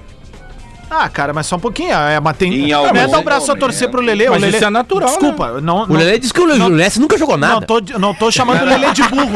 Ah, 0.90 1.10
cara, 1.10 1.34
mas 1.34 1.46
só 1.48 1.58
um 1.58 1.60
pouquinho. 1.60 1.94
É, 1.94 2.20
mas 2.20 2.38
tem, 2.38 2.54
Em 2.54 2.68
não 2.72 2.80
algum 2.86 2.98
é 2.98 3.08
dar 3.08 3.20
o 3.20 3.24
braço 3.24 3.52
a 3.52 3.56
torcer 3.56 3.90
pro 3.90 4.02
Lelê. 4.02 4.30
Mas 4.30 4.38
o 4.38 4.42
Lelê 4.46 4.58
isso 4.58 4.66
é 4.66 4.70
natural, 4.70 5.10
Desculpa, 5.10 5.60
não, 5.62 5.82
O 5.84 5.94
Lelê 5.94 6.18
disse 6.18 6.34
que 6.34 6.40
o 6.42 6.48
não- 6.58 6.70
Messi 6.70 7.00
nunca 7.00 7.18
jogou 7.18 7.38
Não 7.38 7.48
nada. 7.56 7.66
tô, 7.66 7.82
não 8.00 8.14
tô 8.14 8.32
chamando 8.32 8.62
o 8.62 8.66
Lelê 8.66 8.92
de 8.94 9.04
burro. 9.04 9.32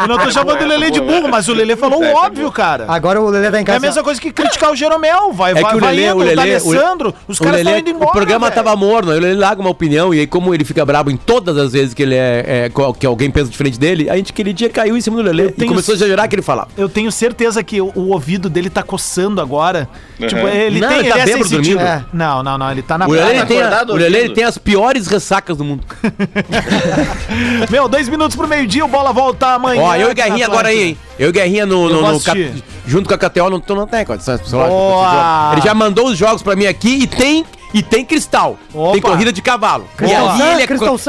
Eu 0.00 0.08
não 0.08 0.18
tô 0.18 0.30
chamando 0.30 0.60
o 0.62 0.66
Lelê 0.66 0.90
de 0.90 1.00
burro, 1.00 1.28
mas 1.28 1.48
o 1.48 1.54
Lelê 1.54 1.76
falou 1.76 2.00
o 2.00 2.04
É, 2.04 2.12
óbvio, 2.14 2.50
cara. 2.50 2.86
Agora 2.88 3.20
o 3.20 3.28
Lelê 3.30 3.50
tá 3.50 3.58
em 3.58 3.62
É 3.62 3.64
casa. 3.64 3.78
a 3.78 3.80
mesma 3.80 4.02
coisa 4.02 4.20
que 4.20 4.32
criticar 4.32 4.72
o 4.72 4.76
Jeromel. 4.76 5.32
Vai, 5.32 5.52
É 5.52 5.54
vai, 5.54 5.70
que 5.70 5.76
o 5.76 5.80
vai 5.80 5.94
Lelê, 5.94 6.06
indo, 6.08 6.14
o 6.16 6.18
o 6.20 6.22
Lelê, 6.24 6.34
D'Alessandro, 6.36 7.14
os 7.28 7.38
o 7.38 7.44
caras 7.44 7.58
Lelê, 7.58 7.78
estão 7.78 7.90
indo 7.92 7.96
embora, 7.96 8.10
o 8.10 8.12
programa 8.12 8.46
velho. 8.50 8.54
tava 8.64 8.76
morno, 8.76 9.12
aí 9.12 9.18
o 9.18 9.20
Lelê 9.20 9.34
larga 9.38 9.60
uma 9.60 9.70
opinião 9.70 10.12
e 10.12 10.20
aí 10.20 10.26
como 10.26 10.52
ele 10.54 10.64
fica 10.64 10.84
brabo 10.84 11.10
em 11.10 11.16
todas 11.16 11.56
as 11.56 11.72
vezes 11.72 11.94
que 11.94 12.02
ele 12.02 12.14
é, 12.16 12.66
é, 12.66 12.70
que 12.98 13.06
alguém 13.06 13.30
pensa 13.30 13.50
diferente 13.50 13.78
dele, 13.78 14.10
a 14.10 14.16
gente 14.16 14.32
aquele 14.32 14.52
dia 14.52 14.68
caiu 14.68 14.96
em 14.96 15.00
cima 15.00 15.16
do 15.16 15.22
Lelê 15.22 15.46
e 15.46 15.52
tenho 15.52 15.70
começou 15.70 15.92
a 15.92 15.96
exagerar 15.96 16.28
que 16.28 16.34
ele 16.34 16.42
falava. 16.42 16.68
Eu 16.76 16.88
tenho 16.88 17.10
certeza 17.12 17.62
que 17.62 17.80
o, 17.80 17.92
o 17.94 18.08
ouvido 18.10 18.50
dele 18.50 18.68
tá 18.68 18.82
coçando 18.82 19.40
agora. 19.40 19.88
Tipo, 20.18 20.48
ele 20.48 20.80
Não, 20.88 20.96
tem, 20.96 20.98
ele 20.98 21.08
ele, 21.08 21.14
tá 21.14 21.20
é 21.20 21.24
bêbado 21.24 21.50
dormindo. 21.50 21.80
É. 21.80 22.04
Não, 22.12 22.42
não, 22.42 22.58
não, 22.58 22.70
ele 22.70 22.82
tá 22.82 22.98
na 22.98 23.06
O 23.06 23.10
Lelê, 23.10 23.44
tem, 23.46 23.62
a- 23.62 23.84
o 23.88 23.94
Lelê 23.94 24.28
tem 24.30 24.44
as 24.44 24.58
piores 24.58 25.06
ressacas 25.06 25.56
do 25.56 25.64
mundo. 25.64 25.84
Meu, 27.70 27.88
dois 27.88 28.08
minutos 28.08 28.36
pro 28.36 28.48
meio-dia, 28.48 28.84
o 28.84 28.88
bola 28.88 29.12
volta 29.12 29.54
amanhã. 29.54 29.82
Ó, 29.82 29.94
eu 29.94 30.10
e 30.10 30.14
Guerrinha 30.14 30.46
agora 30.46 30.68
aí, 30.68 30.82
hein? 30.82 30.98
Eu 31.18 31.28
e 31.30 31.32
Guerrinha 31.32 31.66
no, 31.66 31.88
no, 31.88 32.00
no 32.00 32.06
assistir. 32.16 32.62
junto 32.86 33.08
com 33.08 33.14
a 33.14 33.18
KTO, 33.18 33.50
não, 33.50 33.60
tu 33.60 33.74
não 33.74 33.86
tem 33.86 34.04
condições, 34.04 34.40
pessoal. 34.40 34.68
Boa! 34.68 35.50
Ele 35.52 35.60
já 35.62 35.74
mandou 35.74 36.06
os 36.08 36.16
jogos 36.18 36.42
pra 36.42 36.54
mim 36.56 36.66
aqui 36.66 37.02
e 37.02 37.06
tem 37.06 37.44
E 37.74 37.82
tem 37.82 38.04
cristal. 38.04 38.56
Opa. 38.72 38.92
Tem 38.92 39.00
corrida 39.00 39.32
de 39.32 39.42
cavalo. 39.42 39.86
E 39.94 39.96
Cristal 39.96 40.28
ali 40.30 40.42
ele 40.42 40.62
é, 40.62 40.66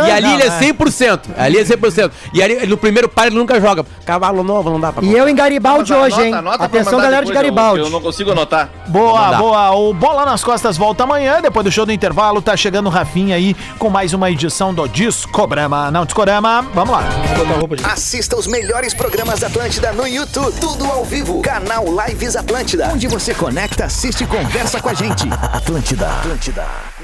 e 0.07 0.12
ali 0.12 0.22
Não, 0.28 0.34
ele 0.34 0.43
é 0.43 0.49
né? 0.49 0.60
100%. 0.60 1.20
Ali 1.38 1.57
é 1.57 1.64
100%. 1.64 2.12
E 2.34 2.43
ali, 2.43 2.68
no 2.68 2.78
primeiro 2.78 3.07
par 3.07 3.28
ele 3.28 3.36
nunca 3.38 3.60
joga. 3.62 3.86
Cavalo 4.05 4.43
novo 4.43 4.70
não 4.70 4.80
dá 4.80 4.91
pra 4.91 5.03
E 5.03 5.12
eu 5.16 5.28
em 5.30 5.36
Garibaldi 5.36 5.93
hoje, 5.93 6.16
hein? 6.22 6.34
anota- 6.34 6.38
anota 6.39 6.57
pra 6.57 6.66
Atenção, 6.66 6.99
galera 6.99 7.26
de 7.26 7.32
depois, 7.32 7.36
eu- 7.38 7.41
Garibaldi. 7.43 7.80
Eu 7.82 7.89
não 7.89 8.01
consigo 8.01 8.32
anotar. 8.32 8.70
Boa, 8.88 9.38
boa. 9.38 9.72
O 9.72 9.93
Bola 9.93 10.26
nas 10.26 10.43
Costas 10.43 10.76
volta 10.78 11.03
amanhã, 11.03 11.41
depois 11.41 11.64
do 11.64 11.72
show 11.72 11.86
do 11.86 11.91
intervalo. 11.93 12.41
Tá 12.41 12.57
chegando 12.57 12.88
o 12.88 12.89
Rafinha 12.89 13.36
aí 13.36 13.55
com 13.78 13.89
mais 13.89 14.14
uma 14.14 14.30
edição 14.30 14.74
do 14.74 14.88
Discobrama. 14.88 15.89
Não, 15.91 16.05
Discorama, 16.05 16.66
vamos 16.74 16.93
lá. 16.93 17.03
Assista 17.91 18.36
os 18.38 18.47
melhores 18.47 18.93
programas 18.93 19.39
da 19.39 19.47
Atlântida 19.47 19.91
no 19.93 20.07
YouTube. 20.07 20.53
Tudo 20.60 20.86
ao 20.91 21.05
vivo. 21.05 21.41
Canal 21.41 21.86
Lives 22.05 22.36
Atlântida. 22.36 22.89
Onde 22.93 23.07
você 23.07 23.34
conecta, 23.34 23.86
assiste 23.86 24.24
e 24.24 24.28
conversa 24.28 24.82
com 24.82 24.89
a 24.89 24.93
gente. 24.93 25.28
Atlântida. 25.53 26.07
Atlântida. 26.50 26.99